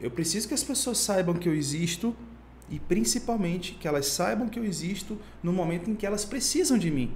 eu 0.00 0.10
preciso 0.10 0.48
que 0.48 0.54
as 0.54 0.64
pessoas 0.64 0.98
saibam 0.98 1.34
que 1.34 1.48
eu 1.48 1.54
existo 1.54 2.14
e 2.70 2.78
principalmente 2.78 3.74
que 3.74 3.86
elas 3.86 4.06
saibam 4.06 4.48
que 4.48 4.58
eu 4.58 4.64
existo 4.64 5.18
no 5.42 5.52
momento 5.52 5.90
em 5.90 5.94
que 5.94 6.06
elas 6.06 6.24
precisam 6.24 6.78
de 6.78 6.90
mim. 6.90 7.12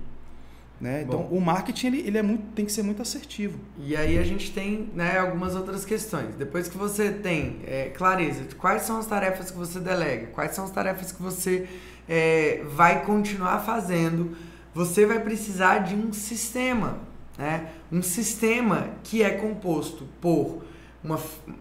Né? 0.80 1.02
Então, 1.02 1.22
o 1.22 1.40
marketing 1.40 1.88
ele, 1.88 2.00
ele 2.06 2.18
é 2.18 2.22
muito, 2.22 2.44
tem 2.54 2.64
que 2.64 2.70
ser 2.70 2.84
muito 2.84 3.02
assertivo. 3.02 3.58
E 3.78 3.96
aí 3.96 4.16
a 4.16 4.22
gente 4.22 4.52
tem 4.52 4.88
né, 4.94 5.18
algumas 5.18 5.56
outras 5.56 5.84
questões. 5.84 6.36
Depois 6.36 6.68
que 6.68 6.78
você 6.78 7.10
tem 7.10 7.60
é, 7.66 7.88
clareza 7.88 8.44
de 8.44 8.54
quais 8.54 8.82
são 8.82 8.96
as 8.98 9.06
tarefas 9.06 9.50
que 9.50 9.56
você 9.56 9.80
delega, 9.80 10.28
quais 10.28 10.54
são 10.54 10.64
as 10.64 10.70
tarefas 10.70 11.10
que 11.10 11.20
você 11.20 11.68
é, 12.08 12.62
vai 12.68 13.04
continuar 13.04 13.58
fazendo, 13.60 14.36
você 14.72 15.04
vai 15.04 15.18
precisar 15.18 15.78
de 15.78 15.96
um 15.96 16.12
sistema. 16.12 16.98
Né? 17.36 17.70
Um 17.90 18.02
sistema 18.02 18.90
que 19.02 19.20
é 19.20 19.30
composto 19.30 20.06
por 20.20 20.62
uma, 21.02 21.18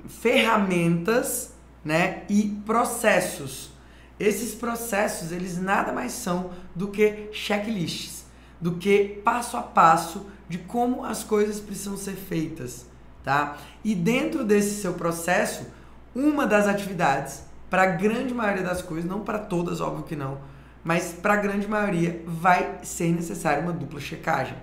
ferramentas 0.07 1.53
né, 1.83 2.23
e 2.29 2.55
processos 2.67 3.71
esses 4.19 4.55
processos, 4.55 5.31
eles 5.31 5.57
nada 5.59 5.91
mais 5.91 6.11
são 6.11 6.51
do 6.75 6.87
que 6.87 7.29
checklists, 7.31 8.25
do 8.59 8.73
que 8.73 9.21
passo 9.23 9.57
a 9.57 9.61
passo 9.61 10.25
de 10.49 10.57
como 10.57 11.03
as 11.05 11.23
coisas 11.23 11.59
precisam 11.59 11.97
ser 11.97 12.15
feitas, 12.15 12.85
tá? 13.23 13.57
E 13.83 13.93
dentro 13.93 14.43
desse 14.43 14.81
seu 14.81 14.93
processo, 14.93 15.67
uma 16.15 16.47
das 16.47 16.67
atividades, 16.67 17.43
para 17.69 17.83
a 17.83 17.87
grande 17.87 18.33
maioria 18.33 18.63
das 18.63 18.81
coisas, 18.81 19.09
não 19.09 19.21
para 19.21 19.39
todas, 19.39 19.81
óbvio 19.81 20.03
que 20.03 20.15
não, 20.15 20.39
mas 20.83 21.13
para 21.13 21.33
a 21.33 21.37
grande 21.37 21.67
maioria 21.67 22.23
vai 22.25 22.79
ser 22.81 23.11
necessária 23.11 23.61
uma 23.61 23.73
dupla 23.73 23.99
checagem. 23.99 24.55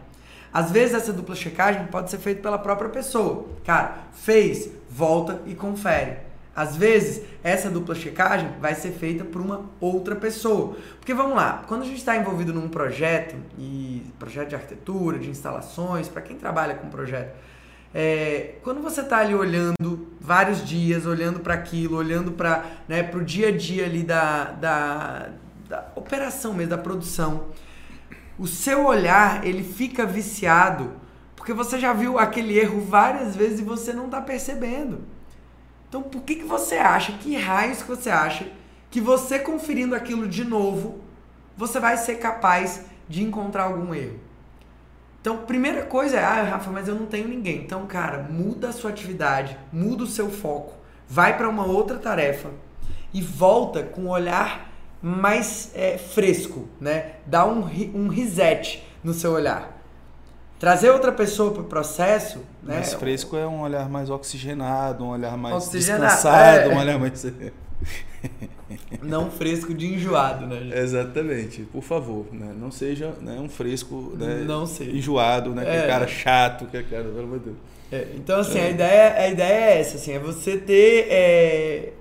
Às 0.53 0.71
vezes 0.71 0.95
essa 0.95 1.13
dupla 1.13 1.35
checagem 1.35 1.87
pode 1.89 2.11
ser 2.11 2.19
feita 2.19 2.41
pela 2.41 2.59
própria 2.59 2.89
pessoa. 2.89 3.47
Cara, 3.65 3.99
fez, 4.13 4.71
volta 4.89 5.43
e 5.47 5.55
confere. 5.55 6.19
Às 6.55 6.77
vezes, 6.77 7.23
essa 7.43 7.69
dupla 7.69 7.95
checagem 7.95 8.49
vai 8.61 8.75
ser 8.75 8.93
feita 8.93 9.25
por 9.25 9.41
uma 9.41 9.71
outra 9.81 10.15
pessoa. 10.15 10.77
Porque 10.99 11.13
vamos 11.13 11.35
lá, 11.35 11.65
quando 11.67 11.83
a 11.83 11.85
gente 11.85 11.99
está 11.99 12.17
envolvido 12.17 12.53
num 12.53 12.69
projeto, 12.69 13.35
e 13.59 14.03
projeto 14.19 14.51
de 14.51 14.55
arquitetura, 14.55 15.19
de 15.19 15.29
instalações, 15.29 16.09
para 16.09 16.23
quem 16.23 16.37
trabalha 16.37 16.75
com 16.75 16.89
projeto, 16.89 17.35
é, 17.93 18.57
quando 18.63 18.81
você 18.81 19.01
está 19.03 19.19
ali 19.19 19.35
olhando 19.35 20.09
vários 20.21 20.67
dias, 20.67 21.07
olhando 21.07 21.41
para 21.41 21.55
aquilo, 21.55 21.97
olhando 21.97 22.33
para 22.33 22.65
né, 22.89 23.09
o 23.15 23.21
dia 23.21 23.49
a 23.49 23.57
dia 23.57 23.85
ali 23.85 24.03
da, 24.03 24.53
da, 24.53 25.29
da 25.69 25.93
operação 25.95 26.53
mesmo, 26.55 26.71
da 26.71 26.79
produção, 26.79 27.47
o 28.39 28.47
seu 28.49 28.85
olhar 28.87 29.47
ele 29.47 29.63
fica 29.63 30.05
viciado 30.05 31.05
porque 31.45 31.53
você 31.53 31.79
já 31.79 31.93
viu 31.93 32.19
aquele 32.19 32.59
erro 32.59 32.81
várias 32.81 33.37
vezes 33.37 33.61
e 33.61 33.63
você 33.63 33.93
não 33.93 34.07
está 34.07 34.19
percebendo. 34.19 35.03
Então, 35.95 36.03
por 36.03 36.23
que, 36.23 36.35
que 36.35 36.45
você 36.45 36.75
acha, 36.75 37.13
que 37.13 37.37
raios 37.37 37.81
que 37.81 37.87
você 37.89 38.11
acha 38.11 38.49
que 38.91 39.01
você 39.01 39.39
conferindo 39.39 39.95
aquilo 39.95 40.27
de 40.27 40.45
novo, 40.45 40.99
você 41.57 41.79
vai 41.79 41.97
ser 41.97 42.17
capaz 42.17 42.87
de 43.09 43.23
encontrar 43.23 43.67
algum 43.67 43.95
erro? 43.95 44.19
Então, 45.21 45.37
primeira 45.37 45.85
coisa 45.85 46.17
é, 46.17 46.25
ah, 46.25 46.43
Rafa, 46.43 46.73
mas 46.73 46.89
eu 46.89 46.97
não 46.97 47.07
tenho 47.07 47.29
ninguém. 47.29 47.59
Então, 47.59 47.87
cara, 47.87 48.19
muda 48.29 48.71
a 48.71 48.73
sua 48.73 48.91
atividade, 48.91 49.57
muda 49.73 50.03
o 50.03 50.09
seu 50.09 50.29
foco, 50.29 50.75
vai 51.09 51.37
para 51.37 51.49
uma 51.49 51.65
outra 51.65 51.97
tarefa 51.97 52.51
e 53.13 53.23
volta 53.23 53.85
com 53.85 54.01
um 54.01 54.09
olhar 54.09 54.73
mais 55.01 55.71
é, 55.77 55.97
fresco, 55.97 56.69
né? 56.81 57.19
Dá 57.25 57.47
um, 57.47 57.61
um 57.95 58.09
reset 58.09 58.85
no 59.05 59.15
seu 59.15 59.31
olhar. 59.31 59.74
Trazer 60.65 60.89
outra 60.89 61.13
pessoa 61.13 61.53
para 61.53 61.61
o 61.61 61.67
processo. 61.67 62.39
Né? 62.63 62.77
Mais 62.77 62.95
fresco 62.95 63.37
é 63.37 63.47
um 63.47 63.61
olhar 63.61 63.87
mais 63.87 64.09
oxigenado, 64.09 65.05
um 65.05 65.11
olhar 65.11 65.37
mais 65.37 65.57
oxigenado, 65.57 66.05
descansado, 66.05 66.71
é. 66.71 66.75
um 66.75 66.79
olhar 66.79 66.99
mais. 66.99 67.27
Não 69.03 69.31
fresco 69.31 69.75
de 69.75 69.93
enjoado, 69.93 70.47
né? 70.47 70.71
Exatamente. 70.75 71.65
Por 71.65 71.83
favor, 71.83 72.25
né? 72.33 72.55
não 72.59 72.71
seja 72.71 73.13
né, 73.21 73.39
um 73.39 73.47
fresco 73.47 74.15
né, 74.17 74.43
não 74.47 74.65
seja. 74.65 74.91
enjoado, 74.91 75.51
né? 75.51 75.65
É. 75.65 75.67
Que 75.67 75.85
é 75.85 75.87
cara 75.87 76.07
chato, 76.07 76.65
que 76.65 76.79
é 76.79 76.83
cara, 76.83 77.05
pelo 77.05 77.25
amor 77.25 77.41
de 77.41 77.45
Deus. 77.45 77.57
É, 77.93 78.07
então, 78.15 78.41
assim, 78.41 78.59
é. 78.59 78.63
a, 78.63 78.71
ideia, 78.71 79.15
a 79.19 79.29
ideia 79.29 79.65
é 79.65 79.81
essa, 79.81 79.97
assim, 79.97 80.13
é 80.13 80.19
você 80.19 80.57
ter 80.57 81.09
é, 81.11 81.93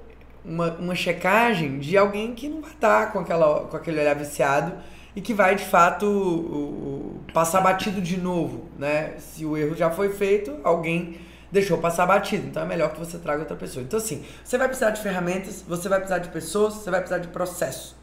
uma, 0.45 0.72
uma 0.76 0.95
checagem 0.95 1.80
de 1.80 1.97
alguém 1.97 2.34
que 2.34 2.47
não 2.47 2.61
vai 2.61 2.72
estar 2.72 3.11
com, 3.11 3.20
aquela, 3.20 3.66
com 3.66 3.76
aquele 3.76 3.99
olhar 3.99 4.16
viciado 4.16 4.72
e 5.16 5.22
que 5.22 5.34
vai, 5.34 5.55
de 5.55 5.66
fato, 5.66 7.14
passar 7.34 7.61
batido 7.61 8.01
de 8.01 8.18
novo, 8.18 8.66
né? 8.78 9.16
Se 9.20 9.45
o 9.45 9.55
erro 9.55 9.76
já 9.76 9.91
foi 9.91 10.09
feito, 10.09 10.55
alguém 10.64 11.20
deixou 11.51 11.78
passar 11.78 12.05
batido. 12.07 12.47
Então 12.47 12.64
é 12.64 12.66
melhor 12.66 12.91
que 12.91 12.99
você 12.99 13.18
traga 13.20 13.41
outra 13.41 13.55
pessoa. 13.55 13.84
Então, 13.84 13.99
assim, 13.99 14.24
você 14.43 14.57
vai 14.57 14.68
precisar 14.68 14.89
de 14.89 15.01
ferramentas, 15.01 15.64
você 15.68 15.88
vai 15.88 15.99
precisar 15.99 16.20
de 16.20 16.30
pessoas, 16.30 16.74
você 16.74 16.89
vai 16.89 16.99
precisar 16.99 17.20
de 17.20 17.28
processo. 17.28 17.95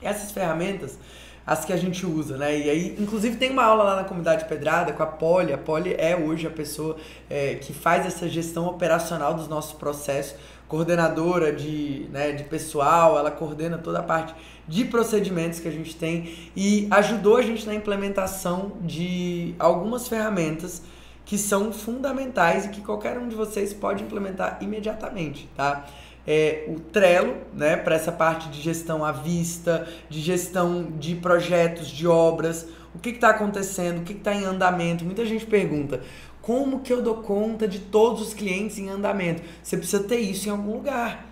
Essas 0.00 0.32
ferramentas, 0.32 0.98
as 1.46 1.64
que 1.64 1.72
a 1.72 1.76
gente 1.76 2.04
usa, 2.04 2.36
né? 2.38 2.58
E 2.58 2.70
aí, 2.70 2.96
inclusive, 2.98 3.36
tem 3.36 3.50
uma 3.50 3.64
aula 3.64 3.84
lá 3.84 3.96
na 3.96 4.04
comunidade 4.04 4.46
Pedrada 4.46 4.92
com 4.92 5.02
a 5.02 5.06
Poli. 5.06 5.52
A 5.52 5.58
Poli 5.58 5.94
é 5.96 6.16
hoje 6.16 6.46
a 6.46 6.50
pessoa 6.50 6.96
é, 7.30 7.54
que 7.54 7.72
faz 7.72 8.06
essa 8.06 8.28
gestão 8.28 8.66
operacional 8.66 9.34
dos 9.34 9.46
nossos 9.46 9.74
processos, 9.74 10.36
coordenadora 10.68 11.52
de, 11.52 12.06
né, 12.10 12.32
de 12.32 12.44
pessoal, 12.44 13.18
ela 13.18 13.30
coordena 13.30 13.78
toda 13.78 14.00
a 14.00 14.02
parte 14.02 14.34
de 14.66 14.84
procedimentos 14.84 15.60
que 15.60 15.68
a 15.68 15.70
gente 15.70 15.94
tem 15.94 16.50
e 16.56 16.88
ajudou 16.90 17.36
a 17.36 17.42
gente 17.42 17.64
na 17.66 17.74
implementação 17.74 18.72
de 18.80 19.54
algumas 19.58 20.08
ferramentas 20.08 20.82
que 21.24 21.38
são 21.38 21.72
fundamentais 21.72 22.66
e 22.66 22.68
que 22.68 22.80
qualquer 22.80 23.18
um 23.18 23.28
de 23.28 23.34
vocês 23.34 23.72
pode 23.72 24.02
implementar 24.02 24.58
imediatamente, 24.60 25.48
tá? 25.56 25.84
É, 26.28 26.64
o 26.68 26.80
Trello, 26.80 27.36
né, 27.54 27.76
para 27.76 27.94
essa 27.94 28.10
parte 28.10 28.48
de 28.48 28.60
gestão 28.60 29.04
à 29.04 29.12
vista, 29.12 29.86
de 30.08 30.20
gestão 30.20 30.88
de 30.98 31.14
projetos, 31.14 31.88
de 31.88 32.06
obras, 32.06 32.66
o 32.92 32.98
que 32.98 33.10
está 33.10 33.30
acontecendo, 33.30 34.00
o 34.00 34.02
que 34.02 34.12
está 34.12 34.34
em 34.34 34.44
andamento. 34.44 35.04
Muita 35.04 35.24
gente 35.24 35.46
pergunta, 35.46 36.00
como 36.46 36.78
que 36.78 36.92
eu 36.92 37.02
dou 37.02 37.16
conta 37.16 37.66
de 37.66 37.80
todos 37.80 38.22
os 38.22 38.32
clientes 38.32 38.78
em 38.78 38.88
andamento? 38.88 39.42
Você 39.60 39.76
precisa 39.76 40.04
ter 40.04 40.20
isso 40.20 40.46
em 40.46 40.52
algum 40.52 40.74
lugar. 40.74 41.25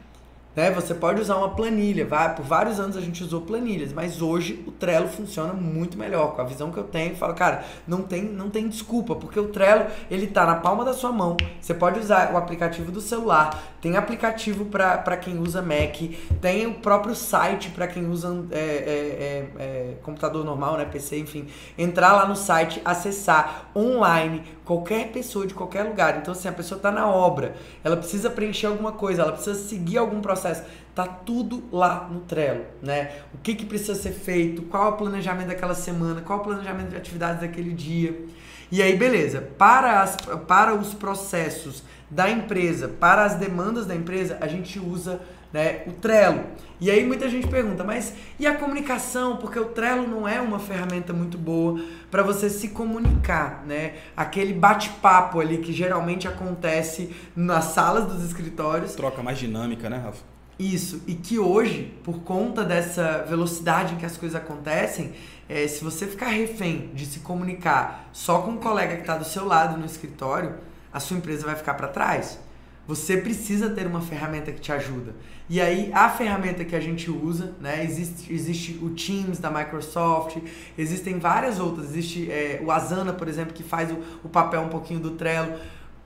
Né? 0.54 0.70
Você 0.70 0.94
pode 0.94 1.20
usar 1.20 1.36
uma 1.36 1.50
planilha, 1.50 2.06
vai, 2.06 2.34
por 2.34 2.44
vários 2.44 2.78
anos 2.78 2.96
a 2.96 3.00
gente 3.00 3.22
usou 3.22 3.40
planilhas, 3.40 3.92
mas 3.92 4.22
hoje 4.22 4.62
o 4.66 4.70
Trello 4.70 5.08
funciona 5.08 5.52
muito 5.52 5.98
melhor. 5.98 6.34
Com 6.34 6.42
a 6.42 6.44
visão 6.44 6.70
que 6.70 6.78
eu 6.78 6.84
tenho, 6.84 7.12
eu 7.12 7.16
falo, 7.16 7.34
cara, 7.34 7.64
não 7.86 8.02
tem, 8.02 8.22
não 8.22 8.48
tem 8.48 8.68
desculpa, 8.68 9.16
porque 9.16 9.38
o 9.38 9.48
Trello 9.48 9.86
ele 10.10 10.26
tá 10.28 10.46
na 10.46 10.56
palma 10.56 10.84
da 10.84 10.92
sua 10.92 11.10
mão. 11.10 11.36
Você 11.60 11.74
pode 11.74 11.98
usar 11.98 12.32
o 12.32 12.36
aplicativo 12.36 12.92
do 12.92 13.00
celular, 13.00 13.62
tem 13.80 13.96
aplicativo 13.96 14.64
para 14.66 15.16
quem 15.16 15.38
usa 15.38 15.60
Mac, 15.60 15.96
tem 16.40 16.66
o 16.66 16.74
próprio 16.74 17.14
site 17.14 17.70
para 17.70 17.86
quem 17.86 18.06
usa 18.08 18.44
é, 18.50 18.58
é, 18.58 18.60
é, 18.60 19.48
é, 19.58 19.94
computador 20.02 20.44
normal, 20.44 20.76
né, 20.76 20.84
PC, 20.84 21.18
enfim. 21.18 21.48
Entrar 21.76 22.12
lá 22.12 22.26
no 22.26 22.36
site, 22.36 22.80
acessar 22.84 23.70
online, 23.74 24.42
qualquer 24.64 25.08
pessoa 25.08 25.46
de 25.46 25.54
qualquer 25.54 25.82
lugar. 25.82 26.18
Então, 26.18 26.32
assim, 26.32 26.48
a 26.48 26.52
pessoa 26.52 26.76
está 26.76 26.90
na 26.90 27.08
obra, 27.08 27.54
ela 27.82 27.96
precisa 27.96 28.30
preencher 28.30 28.66
alguma 28.66 28.92
coisa, 28.92 29.22
ela 29.22 29.32
precisa 29.32 29.58
seguir 29.58 29.98
algum 29.98 30.20
processo 30.20 30.43
processo. 30.44 30.62
Tá 30.94 31.06
tudo 31.06 31.64
lá 31.72 32.08
no 32.10 32.20
Trello, 32.20 32.64
né? 32.80 33.12
O 33.32 33.38
que, 33.38 33.54
que 33.54 33.66
precisa 33.66 33.94
ser 33.94 34.12
feito, 34.12 34.62
qual 34.62 34.86
é 34.86 34.88
o 34.90 34.96
planejamento 34.96 35.48
daquela 35.48 35.74
semana, 35.74 36.20
qual 36.20 36.38
é 36.38 36.42
o 36.42 36.44
planejamento 36.44 36.90
de 36.90 36.96
atividades 36.96 37.40
daquele 37.40 37.72
dia. 37.72 38.24
E 38.70 38.80
aí, 38.80 38.96
beleza, 38.96 39.40
para, 39.58 40.02
as, 40.02 40.16
para 40.46 40.74
os 40.74 40.94
processos 40.94 41.82
da 42.10 42.30
empresa, 42.30 42.88
para 42.88 43.24
as 43.24 43.34
demandas 43.34 43.86
da 43.86 43.94
empresa, 43.94 44.38
a 44.40 44.46
gente 44.46 44.78
usa 44.78 45.20
né, 45.52 45.82
o 45.86 45.92
Trello. 45.92 46.44
E 46.80 46.90
aí 46.90 47.04
muita 47.04 47.28
gente 47.28 47.46
pergunta, 47.46 47.82
mas 47.84 48.14
e 48.38 48.46
a 48.46 48.54
comunicação? 48.54 49.36
Porque 49.36 49.58
o 49.58 49.66
Trello 49.66 50.06
não 50.06 50.28
é 50.28 50.40
uma 50.40 50.58
ferramenta 50.58 51.12
muito 51.12 51.38
boa 51.38 51.80
para 52.10 52.22
você 52.22 52.50
se 52.50 52.68
comunicar, 52.68 53.64
né? 53.66 53.94
Aquele 54.16 54.52
bate-papo 54.52 55.40
ali 55.40 55.58
que 55.58 55.72
geralmente 55.72 56.26
acontece 56.26 57.14
nas 57.34 57.66
salas 57.66 58.06
dos 58.06 58.24
escritórios. 58.24 58.94
Troca 58.94 59.22
mais 59.22 59.38
dinâmica, 59.38 59.88
né, 59.88 59.98
Rafa? 59.98 60.33
Isso, 60.58 61.02
e 61.06 61.14
que 61.14 61.38
hoje, 61.38 61.92
por 62.04 62.20
conta 62.20 62.64
dessa 62.64 63.24
velocidade 63.28 63.94
em 63.94 63.96
que 63.96 64.06
as 64.06 64.16
coisas 64.16 64.40
acontecem, 64.40 65.12
é, 65.48 65.66
se 65.66 65.82
você 65.82 66.06
ficar 66.06 66.28
refém 66.28 66.90
de 66.94 67.06
se 67.06 67.20
comunicar 67.20 68.08
só 68.12 68.40
com 68.42 68.52
um 68.52 68.56
colega 68.56 68.94
que 68.94 69.00
está 69.00 69.16
do 69.16 69.24
seu 69.24 69.44
lado 69.44 69.76
no 69.76 69.84
escritório, 69.84 70.54
a 70.92 71.00
sua 71.00 71.16
empresa 71.16 71.44
vai 71.44 71.56
ficar 71.56 71.74
para 71.74 71.88
trás. 71.88 72.38
Você 72.86 73.16
precisa 73.16 73.70
ter 73.70 73.86
uma 73.86 74.00
ferramenta 74.00 74.52
que 74.52 74.60
te 74.60 74.70
ajuda. 74.70 75.14
E 75.48 75.60
aí, 75.60 75.90
a 75.92 76.08
ferramenta 76.08 76.64
que 76.64 76.76
a 76.76 76.80
gente 76.80 77.10
usa, 77.10 77.54
né? 77.60 77.82
Existe, 77.82 78.32
existe 78.32 78.78
o 78.82 78.90
Teams 78.90 79.38
da 79.38 79.50
Microsoft, 79.50 80.36
existem 80.76 81.18
várias 81.18 81.58
outras. 81.58 81.88
Existe 81.88 82.30
é, 82.30 82.60
o 82.62 82.70
Asana, 82.70 83.12
por 83.12 83.26
exemplo, 83.26 83.52
que 83.54 83.62
faz 83.62 83.90
o, 83.90 83.98
o 84.22 84.28
papel 84.28 84.62
um 84.62 84.68
pouquinho 84.68 85.00
do 85.00 85.12
Trello. 85.12 85.58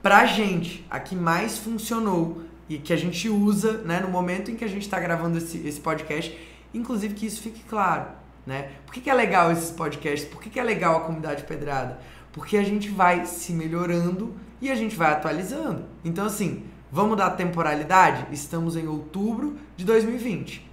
Pra 0.03 0.25
gente, 0.25 0.87
a 0.89 1.01
que 1.01 1.17
mais 1.17 1.59
funcionou 1.59 2.43
e 2.69 2.79
que 2.79 2.93
a 2.93 2.97
gente 2.97 3.29
usa 3.29 3.79
né, 3.79 4.01
no 4.01 4.09
momento 4.09 4.51
em 4.51 4.57
que 4.57 4.65
a 4.65 4.69
gente 4.69 4.83
está 4.83 5.01
gravando 5.01 5.39
esse, 5.39 5.59
esse 5.67 5.81
podcast. 5.81 6.37
Inclusive 6.73 7.15
que 7.15 7.27
isso 7.27 7.41
fique 7.41 7.63
claro. 7.65 8.07
Né? 8.47 8.71
Por 8.85 8.95
que, 8.95 9.01
que 9.01 9.11
é 9.11 9.15
legal 9.15 9.51
esses 9.51 9.71
podcasts? 9.71 10.29
Por 10.29 10.41
que, 10.41 10.51
que 10.51 10.61
é 10.61 10.63
legal 10.63 10.97
a 10.97 11.01
comunidade 11.01 11.45
pedrada? 11.45 11.99
Porque 12.33 12.57
a 12.57 12.63
gente 12.63 12.89
vai 12.89 13.25
se 13.25 13.53
melhorando 13.53 14.35
e 14.61 14.71
a 14.71 14.75
gente 14.75 14.97
vai 14.97 15.13
atualizando. 15.13 15.85
Então, 16.05 16.27
assim, 16.27 16.65
vamos 16.91 17.17
dar 17.17 17.31
temporalidade? 17.31 18.27
Estamos 18.33 18.77
em 18.77 18.87
outubro 18.87 19.57
de 19.77 19.85
2020. 19.85 20.69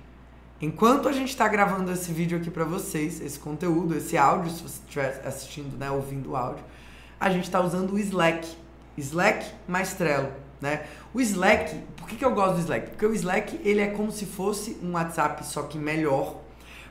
Enquanto 0.62 1.10
a 1.10 1.12
gente 1.12 1.30
está 1.30 1.48
gravando 1.48 1.91
esse 1.91 2.14
vídeo 2.14 2.38
aqui 2.38 2.50
para 2.50 2.64
vocês, 2.64 3.20
esse 3.20 3.38
conteúdo, 3.38 3.96
esse 3.96 4.18
áudio, 4.18 4.52
se 4.52 4.64
você 4.64 4.80
estiver 4.86 5.22
assistindo, 5.26 5.78
né, 5.78 5.91
ouvindo 5.91 6.32
o 6.32 6.36
áudio, 6.36 6.64
a 7.20 7.30
gente 7.30 7.43
está 7.43 7.60
usando 7.60 7.91
o 7.91 8.00
Slack. 8.00 8.48
Slack 8.98 9.46
mais 9.68 9.93
Trello. 9.93 10.45
Né? 10.66 10.82
O 11.13 11.22
Slack, 11.22 11.76
por 11.95 12.09
que, 12.09 12.16
que 12.16 12.26
eu 12.26 12.34
gosto 12.34 12.55
do 12.55 12.61
Slack? 12.61 12.89
Porque 12.89 13.05
o 13.05 13.13
Slack 13.13 13.61
ele 13.63 13.82
é 13.82 13.88
como 13.88 14.11
se 14.11 14.26
fosse 14.26 14.76
um 14.82 14.93
WhatsApp, 14.93 15.45
só 15.45 15.61
que 15.61 15.78
melhor, 15.78 16.38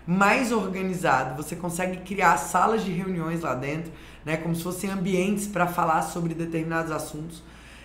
mais 0.06 0.52
organizado. 0.52 1.42
Você 1.42 1.56
consegue 1.56 1.96
criar 2.02 2.36
salas 2.36 2.84
de 2.84 2.92
reuniões 2.92 3.40
lá 3.40 3.52
dentro, 3.52 3.90
né? 4.24 4.36
como 4.36 4.54
se 4.54 4.62
fossem 4.62 4.90
ambientes 4.90 5.48
para 5.48 5.66
falar 5.66 6.02
sobre 6.02 6.34
determinados 6.34 6.92
assuntos. 6.92 7.42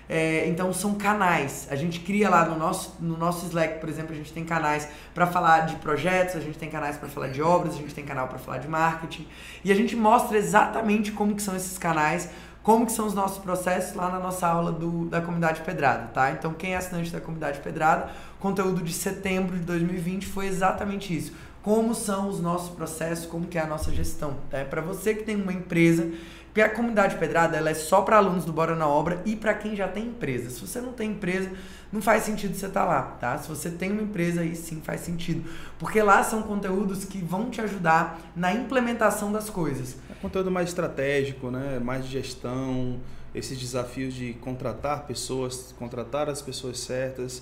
É, 0.07 0.47
então 0.47 0.71
são 0.71 0.93
canais. 0.93 1.67
A 1.71 1.75
gente 1.75 2.01
cria 2.01 2.29
lá 2.29 2.45
no 2.45 2.55
nosso, 2.55 2.95
no 2.99 3.17
nosso 3.17 3.47
Slack, 3.47 3.79
por 3.79 3.89
exemplo, 3.89 4.13
a 4.13 4.15
gente 4.15 4.31
tem 4.31 4.45
canais 4.45 4.87
para 5.13 5.25
falar 5.25 5.61
de 5.61 5.75
projetos, 5.77 6.35
a 6.35 6.39
gente 6.39 6.57
tem 6.57 6.69
canais 6.69 6.97
para 6.97 7.09
falar 7.09 7.29
de 7.29 7.41
obras, 7.41 7.73
a 7.73 7.77
gente 7.77 7.95
tem 7.95 8.05
canal 8.05 8.27
para 8.27 8.37
falar 8.37 8.59
de 8.59 8.67
marketing. 8.67 9.27
E 9.63 9.71
a 9.71 9.75
gente 9.75 9.95
mostra 9.95 10.37
exatamente 10.37 11.11
como 11.11 11.35
que 11.35 11.41
são 11.41 11.55
esses 11.55 11.79
canais, 11.79 12.29
como 12.63 12.85
que 12.85 12.91
são 12.91 13.07
os 13.07 13.13
nossos 13.13 13.37
processos 13.37 13.95
lá 13.95 14.09
na 14.09 14.19
nossa 14.19 14.47
aula 14.47 14.71
do, 14.71 15.05
da 15.05 15.21
Comunidade 15.21 15.61
Pedrada, 15.61 16.07
tá? 16.13 16.31
Então, 16.31 16.53
quem 16.53 16.73
é 16.73 16.77
assinante 16.77 17.11
da 17.11 17.21
Comunidade 17.21 17.59
Pedrada, 17.59 18.11
conteúdo 18.39 18.81
de 18.81 18.93
setembro 18.93 19.57
de 19.57 19.63
2020 19.63 20.25
foi 20.25 20.47
exatamente 20.47 21.15
isso. 21.15 21.33
Como 21.63 21.93
são 21.93 22.29
os 22.29 22.39
nossos 22.39 22.69
processos, 22.69 23.25
como 23.25 23.47
que 23.47 23.57
é 23.57 23.61
a 23.61 23.67
nossa 23.67 23.91
gestão, 23.91 24.37
tá? 24.49 24.63
Para 24.65 24.81
você 24.81 25.13
que 25.13 25.23
tem 25.23 25.35
uma 25.35 25.53
empresa, 25.53 26.11
porque 26.59 26.73
a 26.73 26.75
Comunidade 26.75 27.15
Pedrada, 27.15 27.55
ela 27.55 27.69
é 27.69 27.73
só 27.73 28.01
para 28.01 28.17
alunos 28.17 28.43
do 28.43 28.51
Bora 28.51 28.75
na 28.75 28.85
Obra 28.85 29.21
e 29.25 29.33
para 29.33 29.53
quem 29.53 29.77
já 29.77 29.87
tem 29.87 30.07
empresa. 30.07 30.49
Se 30.49 30.59
você 30.59 30.81
não 30.81 30.91
tem 30.91 31.11
empresa, 31.11 31.49
não 31.89 32.01
faz 32.01 32.23
sentido 32.23 32.53
você 32.53 32.65
estar 32.65 32.81
tá 32.81 32.85
lá, 32.85 33.01
tá? 33.01 33.37
Se 33.37 33.47
você 33.47 33.69
tem 33.69 33.93
uma 33.93 34.01
empresa 34.01 34.41
aí, 34.41 34.53
sim 34.57 34.81
faz 34.81 34.99
sentido. 34.99 35.49
Porque 35.77 36.01
lá 36.01 36.21
são 36.21 36.41
conteúdos 36.41 37.05
que 37.05 37.19
vão 37.19 37.49
te 37.49 37.61
ajudar 37.61 38.19
na 38.35 38.53
implementação 38.53 39.31
das 39.31 39.49
coisas 39.49 39.95
conteúdo 40.21 40.51
mais 40.51 40.67
estratégico, 40.67 41.49
né? 41.49 41.79
mais 41.79 42.03
de 42.05 42.11
gestão, 42.11 42.99
esses 43.33 43.57
desafios 43.57 44.13
de 44.13 44.33
contratar 44.33 45.07
pessoas, 45.07 45.73
contratar 45.79 46.29
as 46.29 46.41
pessoas 46.41 46.77
certas. 46.79 47.41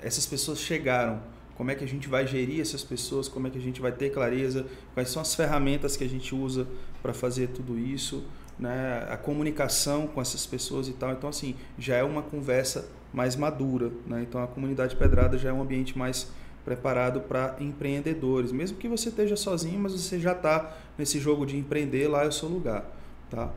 Essas 0.00 0.26
pessoas 0.26 0.58
chegaram. 0.58 1.22
Como 1.56 1.70
é 1.70 1.76
que 1.76 1.84
a 1.84 1.88
gente 1.88 2.08
vai 2.08 2.26
gerir 2.26 2.60
essas 2.60 2.82
pessoas? 2.82 3.28
Como 3.28 3.46
é 3.46 3.50
que 3.50 3.58
a 3.58 3.60
gente 3.60 3.80
vai 3.80 3.92
ter 3.92 4.10
clareza? 4.10 4.66
Quais 4.92 5.08
são 5.08 5.22
as 5.22 5.36
ferramentas 5.36 5.96
que 5.96 6.02
a 6.02 6.08
gente 6.08 6.34
usa 6.34 6.66
para 7.00 7.14
fazer 7.14 7.48
tudo 7.50 7.78
isso? 7.78 8.24
Né? 8.58 9.06
A 9.10 9.16
comunicação 9.16 10.06
com 10.06 10.20
essas 10.20 10.46
pessoas 10.46 10.88
e 10.88 10.92
tal. 10.92 11.12
Então, 11.12 11.28
assim, 11.28 11.54
já 11.78 11.96
é 11.96 12.02
uma 12.02 12.22
conversa 12.22 12.88
mais 13.12 13.36
madura. 13.36 13.90
Né? 14.06 14.22
Então, 14.22 14.42
a 14.42 14.46
comunidade 14.46 14.96
Pedrada 14.96 15.36
já 15.36 15.50
é 15.50 15.52
um 15.52 15.62
ambiente 15.62 15.96
mais 15.96 16.30
preparado 16.64 17.20
para 17.20 17.56
empreendedores. 17.60 18.50
Mesmo 18.50 18.76
que 18.76 18.88
você 18.88 19.08
esteja 19.08 19.36
sozinho, 19.36 19.78
mas 19.78 19.92
você 19.92 20.18
já 20.18 20.32
está 20.32 20.76
nesse 20.98 21.20
jogo 21.20 21.46
de 21.46 21.56
empreender, 21.56 22.08
lá 22.08 22.24
é 22.24 22.26
o 22.26 22.32
seu 22.32 22.48
lugar. 22.48 22.84
Tá? 23.30 23.50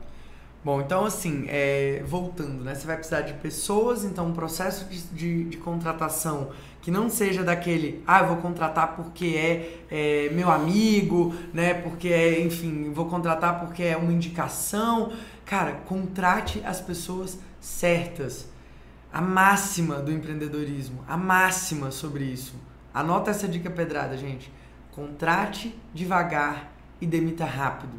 Bom, 0.62 0.80
então 0.80 1.06
assim, 1.06 1.46
é, 1.48 2.02
voltando, 2.06 2.62
né? 2.62 2.74
Você 2.74 2.86
vai 2.86 2.96
precisar 2.96 3.22
de 3.22 3.32
pessoas, 3.34 4.04
então 4.04 4.26
um 4.26 4.32
processo 4.32 4.84
de, 4.84 5.00
de, 5.04 5.44
de, 5.44 5.56
contratação 5.56 6.50
que 6.80 6.90
não 6.90 7.10
seja 7.10 7.44
daquele, 7.44 8.02
ah, 8.06 8.20
eu 8.20 8.28
vou 8.28 8.36
contratar 8.38 8.96
porque 8.96 9.36
é, 9.36 9.80
é, 9.90 10.30
meu 10.32 10.50
amigo, 10.50 11.34
né? 11.52 11.74
Porque 11.74 12.08
é, 12.08 12.40
enfim, 12.40 12.90
vou 12.92 13.06
contratar 13.06 13.60
porque 13.60 13.82
é 13.82 13.96
uma 13.96 14.12
indicação. 14.12 15.12
Cara, 15.44 15.72
contrate 15.86 16.62
as 16.64 16.80
pessoas 16.80 17.38
certas. 17.60 18.48
A 19.12 19.20
máxima 19.20 19.96
do 19.96 20.12
empreendedorismo, 20.12 21.04
a 21.06 21.16
máxima 21.16 21.90
sobre 21.90 22.24
isso. 22.24 22.54
Anota 22.94 23.30
essa 23.30 23.46
dica 23.46 23.68
pedrada, 23.68 24.16
gente. 24.16 24.50
Contrate 24.92 25.76
devagar 25.92 26.72
e 27.00 27.06
demita 27.06 27.44
rápido. 27.44 27.92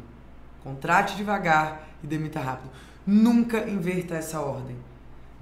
Contrate 0.62 1.16
devagar 1.16 1.88
e 2.02 2.06
demita 2.06 2.40
rápido. 2.40 2.70
Nunca 3.06 3.68
inverta 3.68 4.14
essa 4.14 4.40
ordem. 4.40 4.76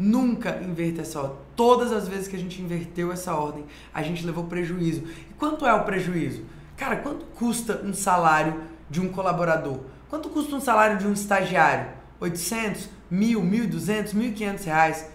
Nunca 0.02 0.58
inverta 0.62 1.02
essa 1.02 1.20
ordem. 1.20 1.36
Todas 1.54 1.92
as 1.92 2.08
vezes 2.08 2.26
que 2.26 2.34
a 2.34 2.38
gente 2.38 2.62
inverteu 2.62 3.12
essa 3.12 3.34
ordem, 3.34 3.66
a 3.92 4.02
gente 4.02 4.24
levou 4.24 4.44
prejuízo. 4.44 5.02
E 5.30 5.34
quanto 5.38 5.66
é 5.66 5.74
o 5.74 5.84
prejuízo? 5.84 6.42
Cara, 6.74 6.96
quanto 6.96 7.26
custa 7.26 7.82
um 7.84 7.92
salário 7.92 8.62
de 8.88 8.98
um 8.98 9.10
colaborador? 9.10 9.80
Quanto 10.08 10.30
custa 10.30 10.56
um 10.56 10.60
salário 10.60 10.96
de 10.96 11.06
um 11.06 11.12
estagiário? 11.12 11.90
800, 12.18 12.88
1.000, 13.12 13.68
1.200, 13.68 14.14
1.500 14.14 14.64
reais. 14.64 15.10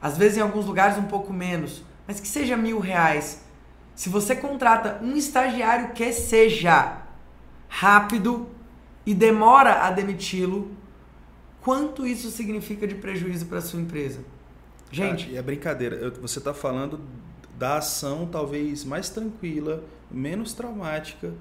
Às 0.00 0.16
vezes 0.16 0.38
em 0.38 0.42
alguns 0.42 0.66
lugares 0.66 0.96
um 0.96 1.08
pouco 1.08 1.32
menos. 1.32 1.82
Mas 2.06 2.20
que 2.20 2.28
seja 2.28 2.56
mil 2.56 2.78
reais. 2.78 3.42
Se 3.96 4.08
você 4.08 4.36
contrata 4.36 5.00
um 5.02 5.16
estagiário 5.16 5.88
que 5.94 6.12
seja 6.12 6.98
rápido, 7.68 8.48
e 9.06 9.14
demora 9.14 9.84
a 9.84 9.90
demiti-lo, 9.90 10.72
quanto 11.66 12.06
isso 12.06 12.30
significa 12.30 12.86
de 12.86 12.94
prejuízo 12.94 13.46
para 13.46 13.60
sua 13.60 13.80
empresa? 13.80 14.20
Gente, 14.88 15.34
ah, 15.34 15.38
é 15.40 15.42
brincadeira. 15.42 16.10
Você 16.20 16.38
está 16.38 16.54
falando 16.54 17.00
da 17.58 17.78
ação 17.78 18.28
talvez 18.30 18.84
mais 18.84 19.08
tranquila, 19.08 19.82
menos 20.08 20.52
traumática, 20.52 21.34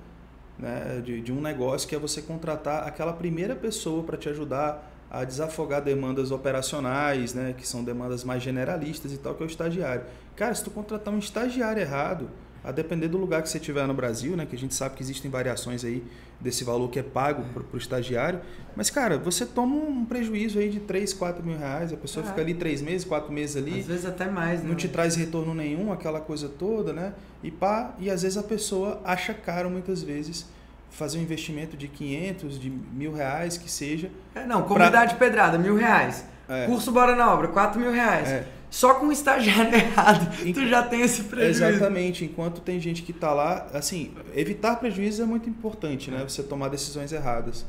né, 0.58 1.00
de, 1.06 1.22
de 1.22 1.32
um 1.32 1.40
negócio 1.40 1.88
que 1.88 1.94
é 1.94 2.00
você 2.00 2.24
contratar 2.24 2.88
aquela 2.88 3.14
primeira 3.14 3.56
pessoa 3.56 4.02
para 4.02 4.18
te 4.18 4.28
ajudar 4.28 4.92
a 5.12 5.24
desafogar 5.24 5.84
demandas 5.84 6.32
operacionais, 6.32 7.36
né, 7.36 7.54
que 7.56 7.68
são 7.68 7.84
demandas 7.84 8.24
mais 8.24 8.42
generalistas 8.42 9.14
e 9.14 9.20
tal, 9.20 9.36
que 9.36 9.44
é 9.44 9.46
o 9.46 9.48
estagiário. 9.48 10.06
Cara, 10.36 10.56
se 10.56 10.64
tu 10.64 10.72
contratar 10.72 11.14
um 11.14 11.20
estagiário 11.20 11.80
errado, 11.80 12.32
a 12.66 12.72
depender 12.72 13.08
do 13.08 13.18
lugar 13.18 13.44
que 13.44 13.50
você 13.50 13.60
estiver 13.60 13.86
no 13.88 13.94
Brasil, 13.94 14.36
né, 14.36 14.46
que 14.46 14.56
a 14.56 14.60
gente 14.60 14.74
sabe 14.74 14.96
que 14.96 15.04
existem 15.04 15.30
variações 15.30 15.86
aí 15.86 16.04
desse 16.42 16.64
valor 16.64 16.90
que 16.90 16.98
é 16.98 17.04
pago 17.04 17.44
para 17.54 17.64
o 17.72 17.78
estagiário, 17.78 18.42
mas, 18.76 18.90
cara, 18.90 19.18
você 19.18 19.46
toma 19.46 19.76
um 19.76 20.04
prejuízo 20.04 20.58
aí 20.58 20.70
de 20.70 20.80
3, 20.80 21.14
4 21.14 21.46
mil 21.46 21.58
reais, 21.58 21.94
a 21.94 21.98
pessoa 21.98 22.26
é. 22.26 22.30
fica 22.30 22.42
ali 22.42 22.56
3 22.56 22.82
meses, 22.82 23.08
4 23.08 23.32
meses 23.32 23.56
ali. 23.56 23.80
Às 23.80 23.86
vezes 23.86 24.06
até 24.06 24.26
mais, 24.26 24.64
né? 24.64 24.68
Não 24.68 24.76
te 24.76 24.88
traz 24.88 25.16
retorno 25.16 25.54
nenhum, 25.54 25.94
aquela 25.94 26.20
coisa 26.20 26.50
toda, 26.50 26.92
né? 26.92 27.14
E 27.44 27.52
pá, 27.52 27.94
e 28.00 28.10
às 28.10 28.24
vezes 28.24 28.38
a 28.38 28.44
pessoa 28.44 29.00
acha 29.06 29.34
caro 29.34 29.70
muitas 29.70 30.02
vezes 30.02 30.48
fazer 30.90 31.20
um 31.20 31.22
investimento 31.22 31.78
de 31.78 31.88
500, 31.88 32.60
de 32.60 32.70
mil 32.70 33.14
reais, 33.14 33.58
que 33.58 33.70
seja. 33.70 34.10
É, 34.34 34.46
não, 34.46 34.64
comunidade 34.64 35.16
pra... 35.16 35.28
pedrada, 35.28 35.58
mil 35.58 35.76
reais. 35.76 36.26
É. 36.48 36.66
Curso 36.66 36.92
Bora 36.92 37.16
na 37.16 37.32
Obra, 37.34 37.48
4 37.50 37.80
mil 37.80 37.92
reais. 37.92 38.30
É. 38.30 38.46
Só 38.76 38.96
com 38.96 39.08
o 39.08 39.12
estagiário 39.14 39.72
errado, 39.74 40.38
tu 40.54 40.68
já 40.68 40.84
tem 40.84 41.00
esse 41.00 41.24
prejuízo. 41.24 41.64
Exatamente. 41.64 42.26
Enquanto 42.26 42.60
tem 42.60 42.78
gente 42.78 43.04
que 43.04 43.14
está 43.14 43.34
lá, 43.34 43.68
assim, 43.74 44.12
evitar 44.36 44.76
prejuízos 44.76 45.22
é 45.22 45.26
muito 45.26 45.50
importante, 45.50 46.12
né? 46.12 46.26
Você 46.28 46.44
tomar 46.44 46.68
decisões 46.68 47.14
erradas. 47.14 47.66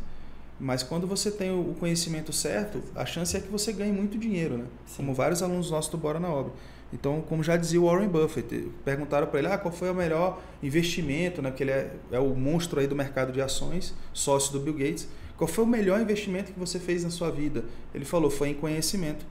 Mas 0.58 0.82
quando 0.82 1.06
você 1.06 1.30
tem 1.30 1.52
o 1.52 1.76
conhecimento 1.78 2.32
certo, 2.32 2.82
a 2.92 3.06
chance 3.06 3.36
é 3.36 3.40
que 3.40 3.46
você 3.46 3.72
ganhe 3.72 3.92
muito 3.92 4.18
dinheiro, 4.18 4.58
né? 4.58 4.64
Sim. 4.84 4.96
Como 4.96 5.14
vários 5.14 5.44
alunos 5.44 5.70
nossos 5.70 5.92
do 5.92 5.96
Bora 5.96 6.18
na 6.18 6.28
Obra. 6.28 6.52
Então, 6.92 7.20
como 7.20 7.40
já 7.40 7.56
dizia 7.56 7.80
o 7.80 7.86
Warren 7.86 8.08
Buffett, 8.08 8.68
perguntaram 8.84 9.28
para 9.28 9.38
ele 9.38 9.46
ah, 9.46 9.58
qual 9.58 9.72
foi 9.72 9.88
o 9.88 9.94
melhor 9.94 10.42
investimento, 10.60 11.40
né? 11.40 11.50
Porque 11.50 11.62
ele 11.62 11.70
é, 11.70 11.94
é 12.10 12.18
o 12.18 12.34
monstro 12.34 12.80
aí 12.80 12.88
do 12.88 12.96
mercado 12.96 13.30
de 13.30 13.40
ações, 13.40 13.94
sócio 14.12 14.52
do 14.52 14.58
Bill 14.58 14.74
Gates. 14.74 15.06
Qual 15.36 15.46
foi 15.46 15.62
o 15.62 15.68
melhor 15.68 16.00
investimento 16.00 16.52
que 16.52 16.58
você 16.58 16.80
fez 16.80 17.04
na 17.04 17.10
sua 17.10 17.30
vida? 17.30 17.64
Ele 17.94 18.04
falou, 18.04 18.28
foi 18.28 18.48
em 18.48 18.54
conhecimento. 18.54 19.24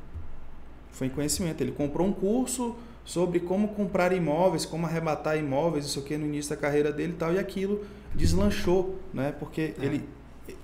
Foi 0.95 1.07
em 1.07 1.09
conhecimento. 1.09 1.61
Ele 1.61 1.73
comprou 1.73 2.07
um 2.07 2.13
curso 2.13 2.73
sobre 3.03 3.41
como 3.41 3.67
comprar 3.69 4.13
imóveis, 4.13 4.65
como 4.65 4.85
arrematar 4.85 5.37
imóveis, 5.37 5.85
isso 5.85 5.99
aqui 5.99 6.17
no 6.17 6.25
início 6.25 6.55
da 6.55 6.55
carreira 6.55 6.91
dele 6.91 7.13
e 7.13 7.15
tal, 7.17 7.33
e 7.33 7.37
aquilo 7.37 7.85
deslanchou, 8.15 8.97
né? 9.13 9.33
Porque 9.37 9.73
é. 9.79 9.85
ele, 9.85 10.03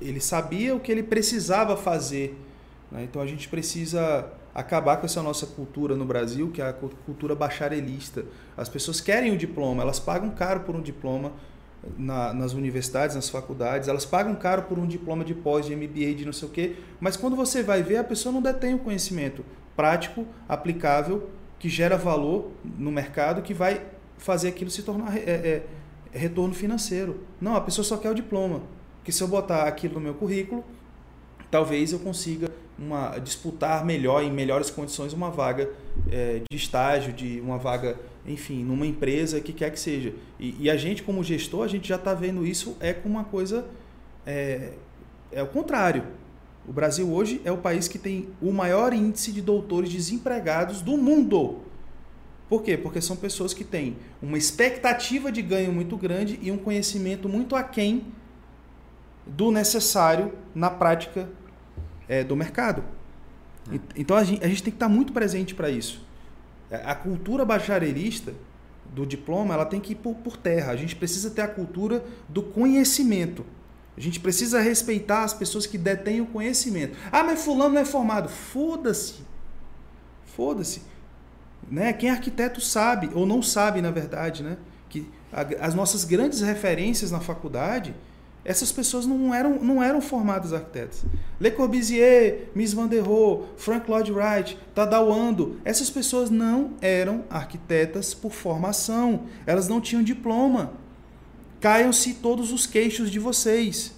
ele 0.01 0.21
sabia 0.21 0.73
o 0.73 0.79
que 0.79 0.89
ele 0.91 1.03
precisava 1.03 1.75
fazer. 1.75 2.39
Né? 2.89 3.03
Então 3.03 3.21
a 3.21 3.27
gente 3.27 3.49
precisa 3.49 4.31
acabar 4.55 4.97
com 4.97 5.05
essa 5.05 5.21
nossa 5.21 5.45
cultura 5.45 5.95
no 5.97 6.05
Brasil, 6.05 6.49
que 6.49 6.61
é 6.61 6.69
a 6.69 6.73
cultura 6.73 7.35
bacharelista. 7.35 8.23
As 8.55 8.69
pessoas 8.69 9.01
querem 9.01 9.33
o 9.33 9.37
diploma, 9.37 9.83
elas 9.83 9.99
pagam 9.99 10.29
caro 10.31 10.61
por 10.61 10.75
um 10.75 10.81
diploma, 10.81 11.33
na, 11.97 12.31
nas 12.31 12.53
universidades, 12.53 13.15
nas 13.15 13.27
faculdades, 13.27 13.87
elas 13.87 14.05
pagam 14.05 14.35
caro 14.35 14.63
por 14.63 14.77
um 14.77 14.85
diploma 14.85 15.25
de 15.25 15.33
pós, 15.33 15.65
de 15.65 15.75
MBA, 15.75 16.13
de 16.13 16.25
não 16.25 16.33
sei 16.33 16.47
o 16.47 16.51
quê, 16.51 16.75
mas 16.99 17.17
quando 17.17 17.35
você 17.35 17.63
vai 17.63 17.81
ver, 17.81 17.97
a 17.97 18.03
pessoa 18.03 18.31
não 18.31 18.39
detém 18.39 18.75
o 18.75 18.77
conhecimento 18.77 19.43
prático, 19.75 20.25
aplicável, 20.47 21.29
que 21.59 21.69
gera 21.69 21.97
valor 21.97 22.51
no 22.77 22.91
mercado, 22.91 23.41
que 23.41 23.53
vai 23.53 23.81
fazer 24.17 24.49
aquilo 24.49 24.69
se 24.69 24.83
tornar 24.83 25.15
é, 25.17 25.21
é, 25.21 25.63
retorno 26.11 26.53
financeiro. 26.53 27.21
Não, 27.39 27.55
a 27.55 27.61
pessoa 27.61 27.83
só 27.85 27.97
quer 27.97 28.09
o 28.09 28.15
diploma. 28.15 28.61
Que 29.03 29.11
se 29.11 29.21
eu 29.21 29.27
botar 29.27 29.63
aquilo 29.63 29.95
no 29.95 29.99
meu 29.99 30.13
currículo, 30.13 30.63
talvez 31.49 31.91
eu 31.91 31.99
consiga 31.99 32.49
uma, 32.77 33.17
disputar 33.19 33.85
melhor, 33.85 34.23
em 34.23 34.31
melhores 34.31 34.69
condições, 34.69 35.13
uma 35.13 35.29
vaga 35.29 35.69
é, 36.11 36.41
de 36.49 36.57
estágio, 36.57 37.13
de 37.13 37.39
uma 37.41 37.57
vaga 37.57 37.97
enfim, 38.25 38.63
numa 38.63 38.85
empresa, 38.85 39.39
que 39.39 39.51
quer 39.53 39.71
que 39.71 39.79
seja. 39.79 40.13
E, 40.39 40.55
e 40.59 40.69
a 40.69 40.77
gente, 40.77 41.03
como 41.03 41.23
gestor, 41.23 41.63
a 41.63 41.67
gente 41.67 41.87
já 41.87 41.95
está 41.95 42.13
vendo 42.13 42.45
isso 42.45 42.77
é 42.79 42.93
com 42.93 43.09
uma 43.09 43.23
coisa. 43.23 43.65
É, 44.25 44.73
é 45.31 45.41
o 45.41 45.47
contrário. 45.47 46.03
O 46.67 46.71
Brasil 46.71 47.11
hoje 47.11 47.41
é 47.43 47.51
o 47.51 47.57
país 47.57 47.87
que 47.87 47.97
tem 47.97 48.29
o 48.41 48.51
maior 48.51 48.93
índice 48.93 49.31
de 49.31 49.41
doutores 49.41 49.89
desempregados 49.89 50.81
do 50.81 50.97
mundo. 50.97 51.59
Por 52.47 52.61
quê? 52.61 52.77
Porque 52.77 53.01
são 53.01 53.15
pessoas 53.15 53.53
que 53.53 53.63
têm 53.63 53.97
uma 54.21 54.37
expectativa 54.37 55.31
de 55.31 55.41
ganho 55.41 55.71
muito 55.71 55.97
grande 55.97 56.37
e 56.41 56.51
um 56.51 56.57
conhecimento 56.57 57.29
muito 57.29 57.55
aquém 57.55 58.07
do 59.25 59.51
necessário 59.51 60.33
na 60.53 60.69
prática 60.69 61.29
é, 62.07 62.23
do 62.23 62.35
mercado. 62.35 62.83
É. 63.71 63.79
Então 63.95 64.17
a 64.17 64.23
gente, 64.23 64.43
a 64.43 64.47
gente 64.47 64.63
tem 64.63 64.71
que 64.71 64.75
estar 64.75 64.89
muito 64.89 65.13
presente 65.13 65.55
para 65.55 65.69
isso. 65.69 66.05
É, 66.69 66.75
a 66.85 66.93
cultura 66.93 67.45
bacharelista 67.45 68.33
do 68.93 69.05
diploma 69.05 69.53
ela 69.53 69.65
tem 69.65 69.79
que 69.79 69.93
ir 69.93 69.95
por, 69.95 70.15
por 70.15 70.37
terra. 70.37 70.73
A 70.73 70.75
gente 70.75 70.95
precisa 70.95 71.29
ter 71.29 71.41
a 71.41 71.47
cultura 71.47 72.03
do 72.27 72.43
conhecimento. 72.43 73.45
A 74.01 74.03
gente 74.03 74.19
precisa 74.19 74.59
respeitar 74.59 75.23
as 75.23 75.31
pessoas 75.31 75.67
que 75.67 75.77
detêm 75.77 76.21
o 76.21 76.25
conhecimento. 76.25 76.97
Ah, 77.11 77.23
mas 77.23 77.43
fulano 77.43 77.75
não 77.75 77.81
é 77.81 77.85
formado. 77.85 78.29
Foda-se. 78.29 79.17
Foda-se. 80.35 80.81
Né? 81.69 81.93
Quem 81.93 82.09
é 82.09 82.11
arquiteto 82.11 82.59
sabe, 82.59 83.11
ou 83.13 83.27
não 83.27 83.43
sabe, 83.43 83.79
na 83.79 83.91
verdade, 83.91 84.41
né? 84.41 84.57
que 84.89 85.07
as 85.59 85.75
nossas 85.75 86.03
grandes 86.03 86.41
referências 86.41 87.11
na 87.11 87.19
faculdade 87.19 87.93
essas 88.43 88.71
pessoas 88.71 89.05
não 89.05 89.33
eram, 89.33 89.59
não 89.61 89.83
eram 89.83 90.01
formadas 90.01 90.51
arquitetas. 90.51 91.05
Le 91.39 91.51
Corbusier, 91.51 92.49
Miss 92.55 92.73
Van 92.73 92.87
der 92.87 93.01
Rohe, 93.03 93.43
Frank 93.55 93.89
Lloyd 93.89 94.11
Wright, 94.11 94.57
Tadao 94.73 95.13
Ando, 95.13 95.59
essas 95.63 95.91
pessoas 95.91 96.31
não 96.31 96.71
eram 96.81 97.23
arquitetas 97.29 98.15
por 98.15 98.31
formação. 98.31 99.27
Elas 99.45 99.67
não 99.67 99.79
tinham 99.79 100.01
diploma. 100.01 100.73
Caiam-se 101.61 102.15
todos 102.15 102.51
os 102.51 102.65
queixos 102.67 103.09
de 103.09 103.19
vocês. 103.19 103.93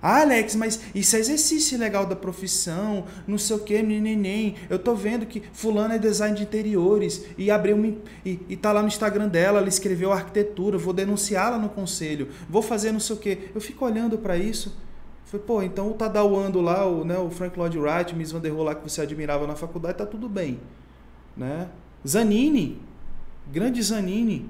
Ah, 0.00 0.20
Alex, 0.20 0.54
mas 0.54 0.80
isso 0.94 1.16
é 1.16 1.18
exercício 1.18 1.76
legal 1.76 2.06
da 2.06 2.14
profissão, 2.14 3.06
não 3.26 3.36
sei 3.36 3.56
o 3.56 3.58
que, 3.58 3.82
neném. 3.82 4.54
Eu 4.70 4.78
tô 4.78 4.94
vendo 4.94 5.26
que 5.26 5.42
fulano 5.52 5.94
é 5.94 5.98
design 5.98 6.36
de 6.36 6.44
interiores 6.44 7.24
e 7.36 7.50
abriu 7.50 7.74
uma, 7.74 7.88
e, 8.24 8.38
e 8.48 8.56
tá 8.56 8.72
lá 8.72 8.82
no 8.82 8.88
Instagram 8.88 9.26
dela, 9.26 9.58
ela 9.58 9.68
escreveu 9.68 10.12
arquitetura, 10.12 10.78
vou 10.78 10.92
denunciá-la 10.92 11.58
no 11.58 11.68
conselho, 11.68 12.28
vou 12.48 12.62
fazer 12.62 12.92
não 12.92 13.00
sei 13.00 13.16
o 13.16 13.18
que. 13.18 13.50
Eu 13.52 13.60
fico 13.60 13.84
olhando 13.84 14.16
para 14.16 14.36
isso. 14.36 14.76
Falei, 15.24 15.44
pô, 15.44 15.60
então 15.60 15.90
o 15.90 15.94
Tadauando 15.94 16.60
lá, 16.60 16.86
o, 16.86 17.04
né, 17.04 17.18
o 17.18 17.28
Frank 17.28 17.58
Lloyd 17.58 17.76
Wright, 17.76 18.14
Miss 18.14 18.30
Van 18.30 18.38
der 18.38 18.50
Rohe 18.50 18.64
lá 18.64 18.74
que 18.76 18.88
você 18.88 19.00
admirava 19.00 19.44
na 19.44 19.56
faculdade, 19.56 19.98
tá 19.98 20.06
tudo 20.06 20.28
bem. 20.28 20.60
Né? 21.36 21.68
Zanini, 22.06 22.80
grande 23.50 23.82
Zanini, 23.82 24.48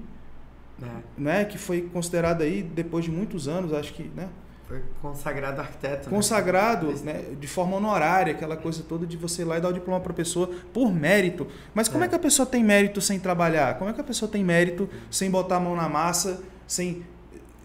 é. 0.82 0.86
né, 1.16 1.44
que 1.44 1.58
foi 1.58 1.82
considerado 1.82 2.42
aí 2.42 2.62
depois 2.62 3.04
de 3.04 3.10
muitos 3.10 3.48
anos, 3.48 3.72
acho 3.72 3.94
que, 3.94 4.04
né, 4.14 4.28
foi 4.66 4.82
consagrado 5.00 5.60
arquiteto. 5.60 6.10
Né? 6.10 6.16
Consagrado, 6.16 6.88
né? 6.88 7.12
né? 7.12 7.24
de 7.38 7.46
forma 7.46 7.76
honorária, 7.76 8.32
aquela 8.32 8.56
coisa 8.56 8.82
toda 8.82 9.06
de 9.06 9.16
você 9.16 9.42
ir 9.42 9.44
lá 9.44 9.58
e 9.58 9.60
dar 9.60 9.68
o 9.68 9.72
diploma 9.72 10.00
para 10.00 10.10
a 10.10 10.14
pessoa 10.14 10.50
por 10.72 10.92
mérito. 10.92 11.46
Mas 11.72 11.88
como 11.88 12.02
é. 12.02 12.06
é. 12.06 12.10
que 12.10 12.16
a 12.16 12.18
pessoa 12.18 12.44
tem 12.44 12.64
mérito 12.64 13.00
sem 13.00 13.20
trabalhar? 13.20 13.78
Como 13.78 13.88
é 13.88 13.92
que 13.92 14.00
a 14.00 14.04
pessoa 14.04 14.28
tem 14.28 14.42
mérito 14.42 14.88
sem 15.08 15.30
botar 15.30 15.56
a 15.56 15.60
mão 15.60 15.76
na 15.76 15.88
massa, 15.88 16.42
sem 16.66 17.04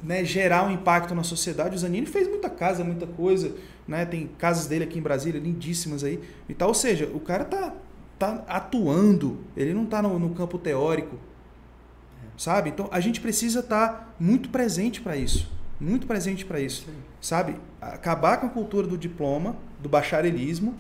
né, 0.03 0.23
gerar 0.23 0.63
um 0.63 0.71
impacto 0.71 1.15
na 1.15 1.23
sociedade? 1.23 1.75
O 1.75 1.79
Zanini 1.79 2.05
fez 2.05 2.27
muita 2.27 2.51
casa, 2.51 2.83
muita 2.83 3.07
coisa. 3.07 3.55
né? 3.87 4.05
Tem 4.05 4.29
casas 4.37 4.67
dele 4.67 4.83
aqui 4.83 4.99
em 4.99 5.01
Brasília, 5.01 5.41
lindíssimas 5.41 6.03
aí 6.03 6.19
e 6.47 6.53
tal. 6.53 6.67
Ou 6.67 6.75
seja, 6.75 7.09
o 7.15 7.19
cara 7.19 7.45
tá, 7.45 7.73
tá 8.19 8.43
atuando, 8.47 9.39
ele 9.57 9.73
não 9.73 9.87
tá 9.87 10.03
no, 10.03 10.19
no 10.19 10.35
campo 10.35 10.59
teórico, 10.59 11.17
sabe? 12.41 12.71
Então 12.71 12.89
a 12.91 12.99
gente 12.99 13.21
precisa 13.21 13.59
estar 13.59 13.87
tá 13.87 14.07
muito 14.19 14.49
presente 14.49 14.99
para 14.99 15.15
isso, 15.15 15.47
muito 15.79 16.07
presente 16.07 16.43
para 16.43 16.59
isso, 16.59 16.85
Sim. 16.85 16.95
sabe? 17.21 17.55
Acabar 17.79 18.37
com 18.37 18.47
a 18.47 18.49
cultura 18.49 18.87
do 18.87 18.97
diploma, 18.97 19.55
do 19.79 19.87
bacharelismo, 19.87 20.73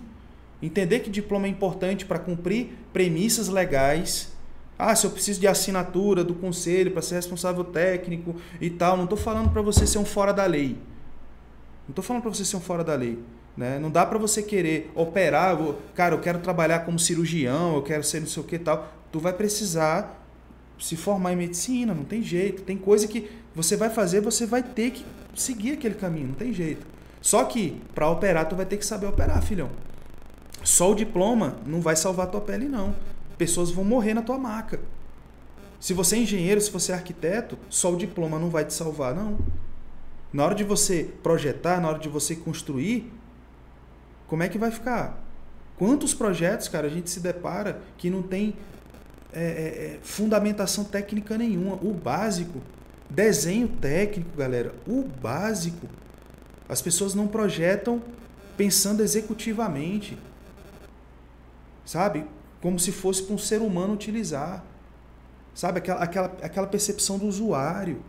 entender 0.59 1.01
que 1.01 1.09
diploma 1.11 1.45
é 1.45 1.49
importante 1.49 2.03
para 2.03 2.17
cumprir 2.17 2.71
premissas 2.91 3.47
legais. 3.47 4.31
Ah, 4.75 4.95
se 4.95 5.05
eu 5.05 5.11
preciso 5.11 5.39
de 5.39 5.47
assinatura 5.47 6.23
do 6.23 6.33
conselho 6.33 6.89
para 6.89 7.03
ser 7.03 7.13
responsável 7.13 7.63
técnico 7.63 8.37
e 8.59 8.71
tal, 8.71 8.97
não 8.97 9.03
estou 9.03 9.17
falando 9.17 9.51
para 9.51 9.61
você 9.61 9.85
ser 9.85 9.99
um 9.99 10.05
fora 10.05 10.33
da 10.33 10.47
lei. 10.47 10.69
Não 11.87 11.91
estou 11.91 12.03
falando 12.03 12.23
para 12.23 12.33
você 12.33 12.43
ser 12.43 12.57
um 12.57 12.61
fora 12.61 12.83
da 12.83 12.95
lei. 12.95 13.19
Né? 13.55 13.77
Não 13.77 13.91
dá 13.91 14.03
para 14.03 14.17
você 14.17 14.41
querer 14.41 14.91
operar, 14.95 15.55
cara, 15.93 16.15
eu 16.15 16.19
quero 16.21 16.39
trabalhar 16.39 16.79
como 16.79 16.97
cirurgião, 16.97 17.75
eu 17.75 17.83
quero 17.83 18.03
ser 18.03 18.19
não 18.19 18.27
sei 18.27 18.41
o 18.41 18.45
que 18.47 18.57
tal. 18.57 18.91
Tu 19.11 19.19
vai 19.19 19.33
precisar 19.33 20.20
se 20.81 20.97
formar 20.97 21.31
em 21.33 21.35
medicina, 21.35 21.93
não 21.93 22.03
tem 22.03 22.23
jeito. 22.23 22.63
Tem 22.63 22.75
coisa 22.75 23.07
que 23.07 23.29
você 23.55 23.77
vai 23.77 23.89
fazer, 23.89 24.19
você 24.19 24.45
vai 24.45 24.63
ter 24.63 24.91
que 24.91 25.05
seguir 25.35 25.73
aquele 25.73 25.95
caminho, 25.95 26.29
não 26.29 26.35
tem 26.35 26.51
jeito. 26.51 26.85
Só 27.21 27.43
que 27.43 27.79
para 27.93 28.09
operar, 28.09 28.49
tu 28.49 28.55
vai 28.55 28.65
ter 28.65 28.77
que 28.77 28.85
saber 28.85 29.05
operar, 29.05 29.41
filhão. 29.43 29.69
Só 30.63 30.91
o 30.91 30.95
diploma 30.95 31.57
não 31.65 31.81
vai 31.81 31.95
salvar 31.95 32.27
tua 32.27 32.41
pele, 32.41 32.67
não. 32.67 32.95
Pessoas 33.37 33.69
vão 33.69 33.83
morrer 33.83 34.15
na 34.15 34.23
tua 34.23 34.37
maca. 34.37 34.79
Se 35.79 35.93
você 35.93 36.15
é 36.15 36.19
engenheiro, 36.19 36.59
se 36.59 36.71
você 36.71 36.91
é 36.91 36.95
arquiteto, 36.95 37.57
só 37.69 37.91
o 37.93 37.97
diploma 37.97 38.39
não 38.39 38.49
vai 38.49 38.65
te 38.65 38.73
salvar, 38.73 39.15
não. 39.15 39.37
Na 40.33 40.45
hora 40.45 40.55
de 40.55 40.63
você 40.63 41.09
projetar, 41.21 41.79
na 41.79 41.89
hora 41.89 41.99
de 41.99 42.09
você 42.09 42.35
construir, 42.35 43.11
como 44.27 44.43
é 44.43 44.49
que 44.49 44.57
vai 44.57 44.71
ficar? 44.71 45.21
Quantos 45.75 46.13
projetos, 46.13 46.67
cara, 46.67 46.87
a 46.87 46.89
gente 46.89 47.09
se 47.09 47.19
depara 47.19 47.81
que 47.97 48.09
não 48.09 48.21
tem 48.21 48.55
é, 49.33 49.41
é, 49.41 49.43
é, 49.43 49.99
fundamentação 50.01 50.83
técnica 50.83 51.37
nenhuma? 51.37 51.75
O 51.75 51.93
básico, 51.93 52.61
desenho 53.09 53.67
técnico, 53.67 54.37
galera, 54.37 54.73
o 54.87 55.03
básico. 55.03 55.87
As 56.67 56.81
pessoas 56.81 57.13
não 57.13 57.27
projetam 57.27 58.01
pensando 58.55 59.01
executivamente, 59.01 60.17
sabe? 61.85 62.25
Como 62.61 62.79
se 62.79 62.91
fosse 62.91 63.23
para 63.23 63.35
um 63.35 63.37
ser 63.37 63.61
humano 63.61 63.93
utilizar, 63.93 64.63
sabe? 65.53 65.79
Aquela, 65.79 66.03
aquela, 66.03 66.37
aquela 66.41 66.67
percepção 66.67 67.17
do 67.17 67.25
usuário 67.25 68.01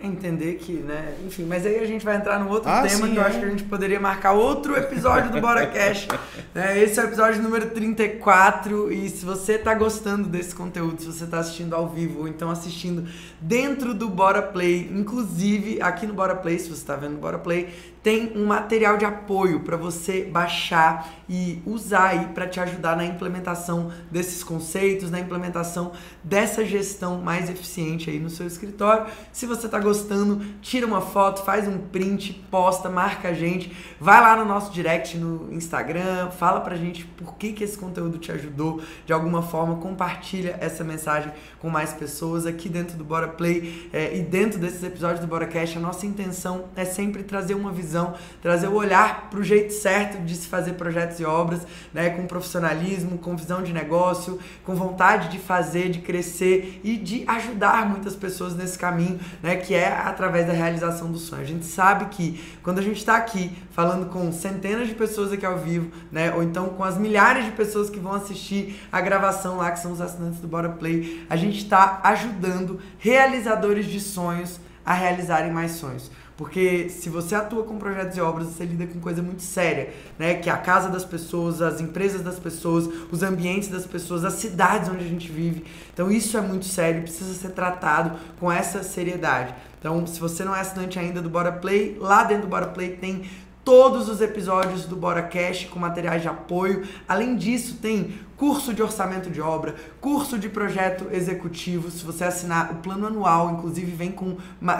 entender 0.00 0.54
que, 0.54 0.74
né, 0.74 1.14
enfim, 1.26 1.44
mas 1.44 1.66
aí 1.66 1.78
a 1.80 1.86
gente 1.86 2.04
vai 2.04 2.16
entrar 2.16 2.38
no 2.38 2.48
outro 2.50 2.70
ah, 2.70 2.82
tema 2.82 3.06
sim, 3.06 3.12
que 3.12 3.16
eu 3.18 3.22
é. 3.22 3.26
acho 3.26 3.38
que 3.40 3.44
a 3.44 3.50
gente 3.50 3.64
poderia 3.64 3.98
marcar 3.98 4.32
outro 4.32 4.76
episódio 4.76 5.32
do 5.32 5.40
Bora 5.40 5.66
Cash. 5.66 6.06
é, 6.54 6.78
esse 6.80 7.00
é 7.00 7.02
o 7.02 7.06
episódio 7.06 7.42
número 7.42 7.70
34 7.70 8.92
e 8.92 9.08
se 9.10 9.24
você 9.24 9.54
está 9.54 9.74
gostando 9.74 10.28
desse 10.28 10.54
conteúdo, 10.54 11.00
se 11.00 11.06
você 11.06 11.24
está 11.24 11.40
assistindo 11.40 11.74
ao 11.74 11.88
vivo 11.88 12.20
ou 12.20 12.28
então 12.28 12.48
assistindo 12.48 13.08
dentro 13.40 13.92
do 13.92 14.08
Bora 14.08 14.40
Play, 14.40 14.88
inclusive 14.92 15.82
aqui 15.82 16.06
no 16.06 16.14
Bora 16.14 16.36
Play, 16.36 16.60
se 16.60 16.68
você 16.68 16.74
está 16.74 16.94
vendo 16.94 17.14
no 17.14 17.18
Bora 17.18 17.38
Play, 17.38 17.68
tem 18.02 18.32
um 18.36 18.46
material 18.46 18.96
de 18.96 19.04
apoio 19.04 19.60
para 19.60 19.76
você 19.76 20.22
baixar 20.22 21.12
e 21.28 21.60
usar 21.66 22.08
aí 22.08 22.26
para 22.26 22.46
te 22.46 22.60
ajudar 22.60 22.96
na 22.96 23.04
implementação 23.04 23.92
desses 24.10 24.42
conceitos, 24.42 25.10
na 25.10 25.20
implementação 25.20 25.92
dessa 26.22 26.64
gestão 26.64 27.20
mais 27.20 27.50
eficiente 27.50 28.08
aí 28.08 28.18
no 28.18 28.30
seu 28.30 28.46
escritório. 28.46 29.12
Se 29.32 29.46
você 29.46 29.66
está 29.66 29.78
gostando, 29.88 30.44
tira 30.60 30.86
uma 30.86 31.00
foto, 31.00 31.42
faz 31.42 31.66
um 31.66 31.78
print, 31.78 32.34
posta, 32.50 32.90
marca 32.90 33.28
a 33.28 33.32
gente, 33.32 33.72
vai 33.98 34.20
lá 34.20 34.36
no 34.36 34.44
nosso 34.44 34.70
direct 34.70 35.16
no 35.16 35.50
Instagram, 35.50 36.30
fala 36.30 36.60
pra 36.60 36.76
gente 36.76 37.06
por 37.06 37.36
que, 37.36 37.54
que 37.54 37.64
esse 37.64 37.78
conteúdo 37.78 38.18
te 38.18 38.30
ajudou 38.30 38.82
de 39.06 39.14
alguma 39.14 39.40
forma, 39.40 39.76
compartilha 39.76 40.58
essa 40.60 40.84
mensagem 40.84 41.32
com 41.58 41.70
mais 41.70 41.94
pessoas 41.94 42.44
aqui 42.44 42.68
dentro 42.68 42.98
do 42.98 43.04
Bora 43.04 43.28
Play 43.28 43.88
é, 43.90 44.14
e 44.14 44.22
dentro 44.22 44.58
desses 44.58 44.82
episódios 44.82 45.20
do 45.20 45.26
Bora 45.26 45.46
Cash. 45.46 45.76
A 45.76 45.80
nossa 45.80 46.04
intenção 46.04 46.66
é 46.76 46.84
sempre 46.84 47.22
trazer 47.22 47.54
uma 47.54 47.72
visão, 47.72 48.14
trazer 48.42 48.68
o 48.68 48.74
olhar 48.74 49.30
para 49.30 49.40
o 49.40 49.42
jeito 49.42 49.72
certo 49.72 50.22
de 50.22 50.34
se 50.34 50.48
fazer 50.48 50.74
projetos 50.74 51.18
e 51.18 51.24
obras, 51.24 51.66
né, 51.94 52.10
com 52.10 52.26
profissionalismo, 52.26 53.16
com 53.16 53.34
visão 53.34 53.62
de 53.62 53.72
negócio, 53.72 54.38
com 54.64 54.74
vontade 54.74 55.30
de 55.30 55.38
fazer, 55.38 55.88
de 55.88 56.00
crescer 56.00 56.80
e 56.84 56.96
de 56.96 57.24
ajudar 57.26 57.88
muitas 57.88 58.14
pessoas 58.14 58.54
nesse 58.54 58.78
caminho, 58.78 59.18
né, 59.42 59.56
que 59.56 59.74
é 59.74 59.77
através 59.86 60.46
da 60.46 60.52
realização 60.52 61.10
do 61.10 61.18
sonho. 61.18 61.42
A 61.42 61.46
gente 61.46 61.64
sabe 61.64 62.06
que 62.06 62.58
quando 62.62 62.78
a 62.78 62.82
gente 62.82 62.98
está 62.98 63.16
aqui 63.16 63.56
falando 63.70 64.06
com 64.10 64.32
centenas 64.32 64.88
de 64.88 64.94
pessoas 64.94 65.32
aqui 65.32 65.46
ao 65.46 65.58
vivo, 65.58 65.90
né, 66.10 66.32
ou 66.34 66.42
então 66.42 66.70
com 66.70 66.84
as 66.84 66.98
milhares 66.98 67.44
de 67.44 67.52
pessoas 67.52 67.88
que 67.88 67.98
vão 67.98 68.12
assistir 68.12 68.80
a 68.90 69.00
gravação 69.00 69.56
lá, 69.56 69.70
que 69.70 69.78
são 69.78 69.92
os 69.92 70.00
assinantes 70.00 70.40
do 70.40 70.48
Bora 70.48 70.70
Play, 70.70 71.24
a 71.28 71.36
gente 71.36 71.58
está 71.58 72.00
ajudando 72.02 72.80
realizadores 72.98 73.86
de 73.86 74.00
sonhos 74.00 74.60
a 74.84 74.94
realizarem 74.94 75.52
mais 75.52 75.72
sonhos. 75.72 76.10
Porque 76.38 76.88
se 76.88 77.10
você 77.10 77.34
atua 77.34 77.64
com 77.64 77.78
projetos 77.78 78.16
e 78.16 78.20
obras, 78.20 78.46
você 78.46 78.64
lida 78.64 78.86
com 78.86 79.00
coisa 79.00 79.20
muito 79.20 79.42
séria, 79.42 79.92
né? 80.16 80.34
Que 80.34 80.48
é 80.48 80.52
a 80.52 80.56
casa 80.56 80.88
das 80.88 81.04
pessoas, 81.04 81.60
as 81.60 81.80
empresas 81.80 82.22
das 82.22 82.38
pessoas, 82.38 82.88
os 83.10 83.24
ambientes 83.24 83.68
das 83.68 83.84
pessoas, 83.84 84.24
as 84.24 84.34
cidades 84.34 84.88
onde 84.88 85.04
a 85.04 85.08
gente 85.08 85.32
vive. 85.32 85.64
Então 85.92 86.08
isso 86.08 86.38
é 86.38 86.40
muito 86.40 86.64
sério, 86.64 87.02
precisa 87.02 87.34
ser 87.34 87.48
tratado 87.48 88.16
com 88.38 88.52
essa 88.52 88.84
seriedade. 88.84 89.52
Então, 89.78 90.06
se 90.06 90.18
você 90.18 90.44
não 90.44 90.54
é 90.54 90.60
assinante 90.60 90.98
ainda 90.98 91.22
do 91.22 91.30
Bora 91.30 91.52
Play, 91.52 91.96
lá 92.00 92.24
dentro 92.24 92.42
do 92.42 92.48
Bora 92.48 92.66
Play 92.66 92.96
tem 92.96 93.24
todos 93.68 94.08
os 94.08 94.22
episódios 94.22 94.86
do 94.86 94.96
Bora 94.96 95.20
Cash 95.20 95.66
com 95.66 95.78
materiais 95.78 96.22
de 96.22 96.28
apoio. 96.28 96.88
Além 97.06 97.36
disso, 97.36 97.76
tem 97.82 98.14
curso 98.34 98.72
de 98.72 98.82
orçamento 98.82 99.28
de 99.28 99.42
obra, 99.42 99.74
curso 100.00 100.38
de 100.38 100.48
projeto 100.48 101.08
executivo. 101.12 101.90
Se 101.90 102.02
você 102.02 102.24
assinar 102.24 102.72
o 102.72 102.76
plano 102.76 103.06
anual, 103.06 103.50
inclusive 103.50 103.90
vem 103.90 104.10
com, 104.10 104.38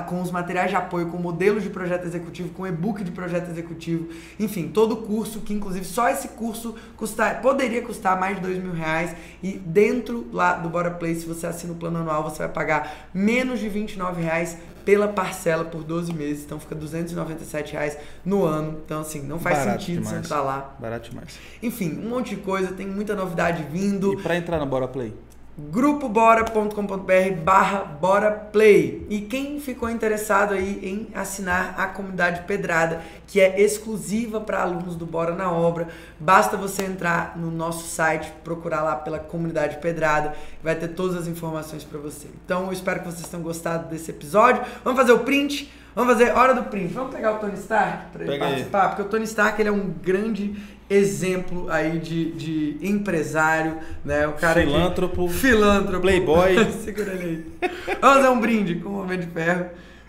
com 0.08 0.22
os 0.22 0.30
materiais 0.30 0.70
de 0.70 0.76
apoio, 0.76 1.08
com 1.08 1.18
modelo 1.18 1.60
de 1.60 1.68
projeto 1.68 2.06
executivo, 2.06 2.48
com 2.48 2.66
e-book 2.66 3.04
de 3.04 3.10
projeto 3.10 3.50
executivo. 3.50 4.08
Enfim, 4.40 4.68
todo 4.68 4.96
curso 4.96 5.40
que, 5.40 5.52
inclusive, 5.52 5.84
só 5.84 6.08
esse 6.08 6.28
curso 6.28 6.74
custar, 6.96 7.42
poderia 7.42 7.82
custar 7.82 8.18
mais 8.18 8.36
de 8.36 8.42
dois 8.42 8.56
mil 8.56 8.72
reais. 8.72 9.14
E 9.42 9.52
dentro 9.52 10.26
lá 10.32 10.54
do 10.54 10.70
Bora 10.70 10.92
Play, 10.92 11.14
se 11.14 11.26
você 11.26 11.46
assina 11.46 11.74
o 11.74 11.76
plano 11.76 11.98
anual, 11.98 12.22
você 12.22 12.38
vai 12.38 12.48
pagar 12.48 13.10
menos 13.12 13.60
de 13.60 13.68
29 13.68 14.22
reais 14.22 14.56
pela 14.88 15.06
parcela 15.06 15.66
por 15.66 15.84
12 15.84 16.14
meses, 16.14 16.46
então 16.46 16.58
fica 16.58 16.74
297 16.74 17.74
reais 17.74 17.98
no 18.24 18.46
ano. 18.46 18.80
Então, 18.86 19.02
assim, 19.02 19.20
não 19.20 19.38
faz 19.38 19.58
Barato 19.58 19.80
sentido 19.82 19.96
demais. 19.96 20.08
você 20.08 20.16
entrar 20.16 20.40
lá. 20.40 20.74
Barato 20.80 21.10
demais. 21.10 21.38
Enfim, 21.62 22.00
um 22.02 22.08
monte 22.08 22.34
de 22.34 22.40
coisa, 22.40 22.72
tem 22.72 22.86
muita 22.86 23.14
novidade 23.14 23.66
vindo. 23.70 24.14
E 24.14 24.22
para 24.22 24.34
entrar 24.34 24.58
no 24.58 24.64
Bora 24.64 24.88
Play? 24.88 25.12
grupobora.com.br 25.58 27.42
barra 27.42 27.80
Bora 27.80 28.30
Play. 28.30 29.04
E 29.10 29.22
quem 29.22 29.58
ficou 29.58 29.90
interessado 29.90 30.54
aí 30.54 30.78
em 30.82 31.08
assinar 31.12 31.74
a 31.76 31.88
comunidade 31.88 32.42
Pedrada, 32.42 33.02
que 33.26 33.40
é 33.40 33.60
exclusiva 33.60 34.40
para 34.40 34.62
alunos 34.62 34.94
do 34.94 35.04
Bora 35.04 35.34
na 35.34 35.50
Obra, 35.50 35.88
basta 36.20 36.56
você 36.56 36.84
entrar 36.84 37.36
no 37.36 37.50
nosso 37.50 37.88
site, 37.88 38.32
procurar 38.44 38.82
lá 38.82 38.94
pela 38.94 39.18
comunidade 39.18 39.78
Pedrada, 39.78 40.34
vai 40.62 40.76
ter 40.76 40.88
todas 40.88 41.16
as 41.16 41.26
informações 41.26 41.82
para 41.82 41.98
você. 41.98 42.28
Então 42.44 42.66
eu 42.66 42.72
espero 42.72 43.00
que 43.00 43.06
vocês 43.06 43.26
tenham 43.28 43.42
gostado 43.42 43.88
desse 43.88 44.12
episódio. 44.12 44.62
Vamos 44.84 45.00
fazer 45.00 45.12
o 45.12 45.18
print? 45.20 45.72
Vamos 45.94 46.12
fazer 46.12 46.30
hora 46.30 46.54
do 46.54 46.62
print. 46.64 46.94
Vamos 46.94 47.12
pegar 47.12 47.32
o 47.32 47.38
Tony 47.38 47.54
Stark 47.54 48.12
para 48.12 48.24
ele 48.24 48.38
participar, 48.38 48.82
aí. 48.82 48.88
porque 48.90 49.02
o 49.02 49.06
Tony 49.06 49.24
Stark 49.24 49.60
ele 49.60 49.68
é 49.68 49.72
um 49.72 49.90
grande 49.90 50.54
exemplo 50.90 51.70
aí 51.70 51.98
de, 51.98 52.32
de 52.32 52.76
empresário, 52.80 53.78
né? 54.04 54.26
O 54.26 54.32
cara 54.32 54.60
filântropo, 54.60 55.26
que, 55.26 55.34
filântropo, 55.34 56.00
playboy. 56.00 56.56
Segura 56.82 57.12
ele 57.12 57.46
aí. 57.60 57.68
Vamos 58.00 58.16
fazer 58.16 58.28
um 58.28 58.40
brinde 58.40 58.76
com 58.76 58.90
o 58.90 59.02
Homem 59.02 59.18
de 59.18 59.26
Ferro. 59.26 59.66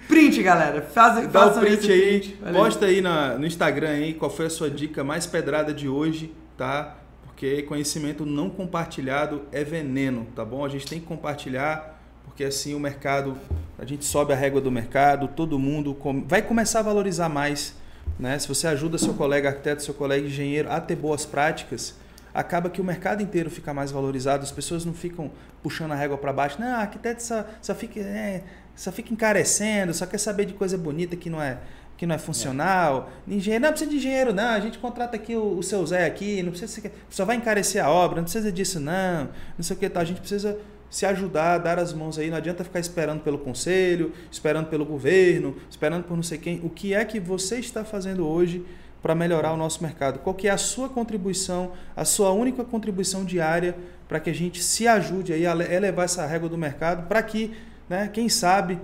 Print, 0.08 0.42
galera. 0.42 0.82
Faz, 0.82 1.28
Dá 1.28 1.48
o 1.48 1.60
print 1.60 1.92
aí. 1.92 2.20
Print. 2.20 2.38
Posta 2.54 2.86
aí 2.88 3.02
na, 3.02 3.38
no 3.38 3.46
Instagram 3.46 3.90
aí 3.90 4.14
qual 4.14 4.32
foi 4.32 4.48
a 4.48 4.50
sua 4.50 4.70
dica 4.70 5.04
mais 5.04 5.28
pedrada 5.28 5.74
de 5.74 5.88
hoje, 5.88 6.34
tá? 6.58 6.96
Porque 7.26 7.62
conhecimento 7.64 8.26
não 8.26 8.50
compartilhado 8.50 9.44
é 9.52 9.64
veneno, 9.64 10.28
tá 10.36 10.44
bom? 10.44 10.66
A 10.66 10.70
gente 10.70 10.88
tem 10.88 11.00
que 11.00 11.06
compartilhar, 11.06 12.02
porque 12.26 12.44
assim 12.44 12.74
o 12.74 12.80
mercado, 12.80 13.38
a 13.78 13.86
gente 13.86 14.04
sobe 14.04 14.34
a 14.34 14.36
régua 14.36 14.60
do 14.60 14.72
mercado, 14.72 15.28
todo 15.28 15.60
mundo 15.60 15.96
vai 16.26 16.42
começar 16.42 16.80
a 16.80 16.84
valorizar 16.84 17.30
mais 17.30 17.76
né? 18.20 18.38
Se 18.38 18.48
você 18.48 18.68
ajuda 18.68 18.98
seu 18.98 19.14
colega 19.14 19.50
arquiteto, 19.50 19.82
seu 19.82 19.94
colega 19.94 20.28
engenheiro 20.28 20.70
a 20.70 20.82
ter 20.82 20.96
boas 20.96 21.26
práticas, 21.26 21.96
acaba 22.34 22.70
que 22.70 22.82
o 22.82 22.84
mercado 22.84 23.24
inteiro 23.24 23.50
fica 23.50 23.74
mais 23.74 23.92
valorizado, 23.92 24.44
as 24.44 24.52
pessoas 24.52 24.84
não 24.86 24.94
ficam 24.94 25.32
puxando 25.64 25.94
a 25.94 25.96
régua 25.96 26.18
para 26.18 26.34
baixo. 26.34 26.60
Não, 26.60 26.76
arquiteto 26.76 27.24
só, 27.24 27.46
só, 27.62 27.74
fica, 27.74 28.00
é, 28.00 28.44
só 28.76 28.92
fica 28.92 29.14
encarecendo, 29.14 29.94
só 29.94 30.06
quer 30.06 30.18
saber 30.18 30.46
de 30.46 30.54
coisa 30.54 30.78
bonita 30.78 31.16
que 31.16 31.30
não 31.30 31.42
é 31.42 31.58
que 32.00 32.06
não 32.06 32.16
é 32.16 32.18
funcional. 32.18 33.12
É. 33.28 33.34
Engenheiro, 33.34 33.62
não 33.62 33.72
precisa 33.72 33.92
de 33.92 33.98
engenheiro, 33.98 34.34
não. 34.34 34.52
A 34.52 34.60
gente 34.62 34.80
contrata 34.80 35.18
aqui 35.18 35.36
o, 35.36 35.58
o 35.58 35.62
seu 35.62 35.86
Zé 35.86 36.06
aqui, 36.06 36.42
não 36.42 36.52
precisa 36.52 36.90
só 37.10 37.26
vai 37.26 37.36
encarecer 37.36 37.84
a 37.84 37.90
obra, 37.90 38.18
não 38.18 38.24
precisa 38.24 38.50
disso, 38.50 38.80
não. 38.80 39.26
Não 39.58 39.64
sei 39.64 39.76
o 39.76 39.80
que 39.80 39.90
tal. 39.90 40.02
A 40.02 40.06
gente 40.06 40.22
precisa 40.22 40.58
se 40.90 41.06
ajudar, 41.06 41.58
dar 41.60 41.78
as 41.80 41.94
mãos 41.94 42.18
aí. 42.18 42.30
Não 42.30 42.38
adianta 42.38 42.64
ficar 42.64 42.80
esperando 42.80 43.22
pelo 43.22 43.38
conselho, 43.38 44.12
esperando 44.32 44.68
pelo 44.68 44.86
governo, 44.86 45.56
esperando 45.70 46.04
por 46.04 46.16
não 46.16 46.24
sei 46.24 46.38
quem. 46.38 46.60
O 46.64 46.70
que 46.70 46.94
é 46.94 47.04
que 47.06 47.20
você 47.20 47.60
está 47.60 47.84
fazendo 47.84 48.28
hoje 48.28 48.66
para 49.02 49.16
melhorar 49.16 49.54
o 49.54 49.58
nosso 49.58 49.82
mercado? 49.84 50.20
Qual 50.20 50.34
que 50.34 50.48
é 50.48 50.52
a 50.52 50.58
sua 50.58 50.90
contribuição, 50.90 51.72
a 51.96 52.04
sua 52.04 52.32
única 52.32 52.64
contribuição 52.64 53.24
diária 53.24 53.76
para 54.08 54.20
que 54.20 54.30
a 54.30 54.34
gente 54.34 54.64
se 54.64 54.88
ajude 54.88 55.32
aí 55.32 55.46
a 55.46 55.52
elevar 55.52 56.06
essa 56.06 56.26
régua 56.26 56.50
do 56.50 56.58
mercado, 56.58 57.08
para 57.08 57.22
que, 57.22 57.56
né, 57.88 58.10
quem 58.12 58.28
sabe, 58.28 58.80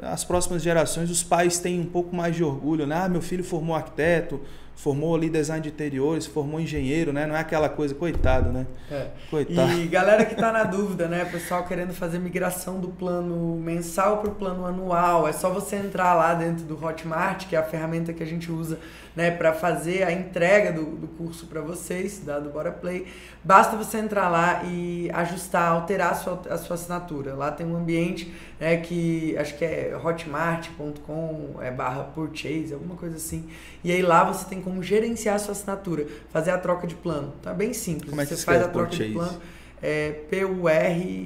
as 0.00 0.24
próximas 0.24 0.62
gerações, 0.62 1.10
os 1.10 1.22
pais 1.22 1.58
tenham 1.58 1.82
um 1.82 1.86
pouco 1.86 2.14
mais 2.14 2.36
de 2.36 2.44
orgulho, 2.44 2.86
né? 2.86 2.94
Ah, 2.94 3.08
meu 3.08 3.20
filho 3.20 3.42
formou 3.42 3.74
arquiteto, 3.74 4.40
formou 4.78 5.16
ali 5.16 5.28
design 5.28 5.60
de 5.60 5.70
interiores, 5.70 6.24
formou 6.24 6.60
engenheiro, 6.60 7.12
né? 7.12 7.26
Não 7.26 7.34
é 7.34 7.40
aquela 7.40 7.68
coisa, 7.68 7.92
coitado, 7.96 8.52
né? 8.52 8.64
É. 8.88 9.08
Coitado. 9.28 9.72
E 9.72 9.88
galera 9.88 10.24
que 10.24 10.34
está 10.34 10.52
na 10.52 10.62
dúvida, 10.62 11.08
né? 11.08 11.24
Pessoal 11.24 11.64
querendo 11.64 11.92
fazer 11.92 12.20
migração 12.20 12.78
do 12.78 12.86
plano 12.88 13.56
mensal 13.56 14.18
para 14.18 14.30
o 14.30 14.34
plano 14.36 14.64
anual, 14.64 15.26
é 15.26 15.32
só 15.32 15.50
você 15.50 15.74
entrar 15.74 16.14
lá 16.14 16.32
dentro 16.32 16.64
do 16.64 16.82
Hotmart, 16.82 17.48
que 17.48 17.56
é 17.56 17.58
a 17.58 17.62
ferramenta 17.64 18.12
que 18.12 18.22
a 18.22 18.26
gente 18.26 18.52
usa 18.52 18.78
né, 19.18 19.32
para 19.32 19.52
fazer 19.52 20.04
a 20.04 20.12
entrega 20.12 20.72
do, 20.72 20.84
do 20.84 21.08
curso 21.08 21.48
para 21.48 21.60
vocês, 21.60 22.20
da, 22.20 22.38
do 22.38 22.50
Bora 22.50 22.70
Play. 22.70 23.04
Basta 23.42 23.76
você 23.76 23.98
entrar 23.98 24.28
lá 24.28 24.62
e 24.62 25.10
ajustar, 25.12 25.72
alterar 25.72 26.12
a 26.12 26.14
sua, 26.14 26.40
a 26.48 26.56
sua 26.56 26.74
assinatura. 26.74 27.34
Lá 27.34 27.50
tem 27.50 27.66
um 27.66 27.74
ambiente 27.74 28.32
né, 28.60 28.76
que 28.76 29.36
acho 29.36 29.58
que 29.58 29.64
é 29.64 30.00
hotmart.com 30.00 31.56
é 31.60 31.68
barra 31.68 32.04
purchase, 32.04 32.72
alguma 32.72 32.94
coisa 32.94 33.16
assim. 33.16 33.48
E 33.82 33.90
aí 33.90 34.02
lá 34.02 34.22
você 34.22 34.44
tem 34.44 34.62
como 34.62 34.80
gerenciar 34.84 35.34
a 35.34 35.40
sua 35.40 35.50
assinatura, 35.50 36.06
fazer 36.30 36.52
a 36.52 36.58
troca 36.58 36.86
de 36.86 36.94
plano. 36.94 37.32
É 37.44 37.52
bem 37.52 37.72
simples. 37.72 38.10
Como 38.10 38.20
é 38.20 38.24
que 38.24 38.36
você 38.36 38.44
faz 38.44 38.62
a 38.62 38.68
troca 38.68 38.90
purchase? 38.90 39.08
de 39.08 39.14
plano. 39.14 39.42
É 39.82 40.12
P-U-R-C-H-A-S-E. 40.30 41.24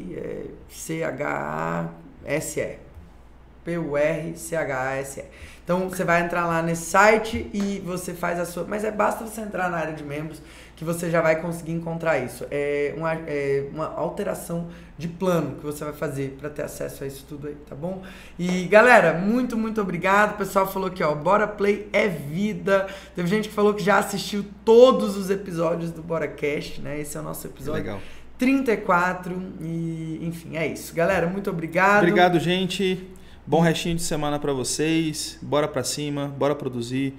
P-U-R-C-H-A-S-E. 3.67 5.25
Então 5.73 5.89
você 5.89 6.05
vai 6.05 6.23
entrar 6.23 6.47
lá 6.47 6.61
nesse 6.61 6.85
site 6.85 7.49
e 7.51 7.83
você 7.83 8.13
faz 8.13 8.39
a 8.39 8.45
sua. 8.45 8.65
Mas 8.69 8.85
é 8.85 8.91
basta 8.91 9.25
você 9.25 9.41
entrar 9.41 9.71
na 9.71 9.79
área 9.79 9.95
de 9.95 10.05
membros 10.05 10.43
que 10.77 10.85
você 10.85 11.11
já 11.11 11.23
vai 11.23 11.41
conseguir 11.41 11.73
encontrar 11.73 12.19
isso. 12.19 12.47
É 12.51 12.93
uma, 12.95 13.15
é 13.27 13.65
uma 13.73 13.87
alteração 13.95 14.69
de 14.99 15.09
plano 15.09 15.57
que 15.57 15.65
você 15.65 15.83
vai 15.83 15.95
fazer 15.95 16.37
para 16.39 16.51
ter 16.51 16.63
acesso 16.63 17.05
a 17.05 17.07
isso 17.07 17.25
tudo 17.27 17.49
aí, 17.49 17.55
tá 17.67 17.75
bom? 17.75 18.03
E 18.39 18.67
galera, 18.67 19.15
muito, 19.15 19.57
muito 19.57 19.81
obrigado. 19.81 20.35
O 20.35 20.37
pessoal 20.37 20.71
falou 20.71 20.91
que 20.91 21.03
ó, 21.03 21.15
Bora 21.15 21.47
Play 21.47 21.89
é 21.91 22.07
vida. 22.07 22.87
Teve 23.17 23.27
gente 23.29 23.49
que 23.49 23.55
falou 23.55 23.73
que 23.73 23.83
já 23.83 23.97
assistiu 23.97 24.45
todos 24.67 25.17
os 25.17 25.31
episódios 25.31 25.91
do 25.91 26.03
Bora 26.03 26.29
Cast, 26.29 26.83
né? 26.83 27.01
Esse 27.01 27.17
é 27.17 27.21
o 27.21 27.23
nosso 27.23 27.47
episódio. 27.47 27.83
Legal. 27.83 28.01
34 28.37 29.41
e 29.59 30.19
enfim, 30.21 30.55
é 30.59 30.67
isso. 30.67 30.95
Galera, 30.95 31.27
muito 31.27 31.49
obrigado. 31.49 32.03
Obrigado, 32.03 32.39
gente. 32.39 33.09
Bom 33.45 33.59
restinho 33.59 33.97
de 33.97 34.03
semana 34.03 34.39
para 34.39 34.53
vocês. 34.53 35.37
Bora 35.43 35.67
para 35.67 35.83
cima, 35.83 36.29
bora 36.29 36.55
produzir. 36.55 37.15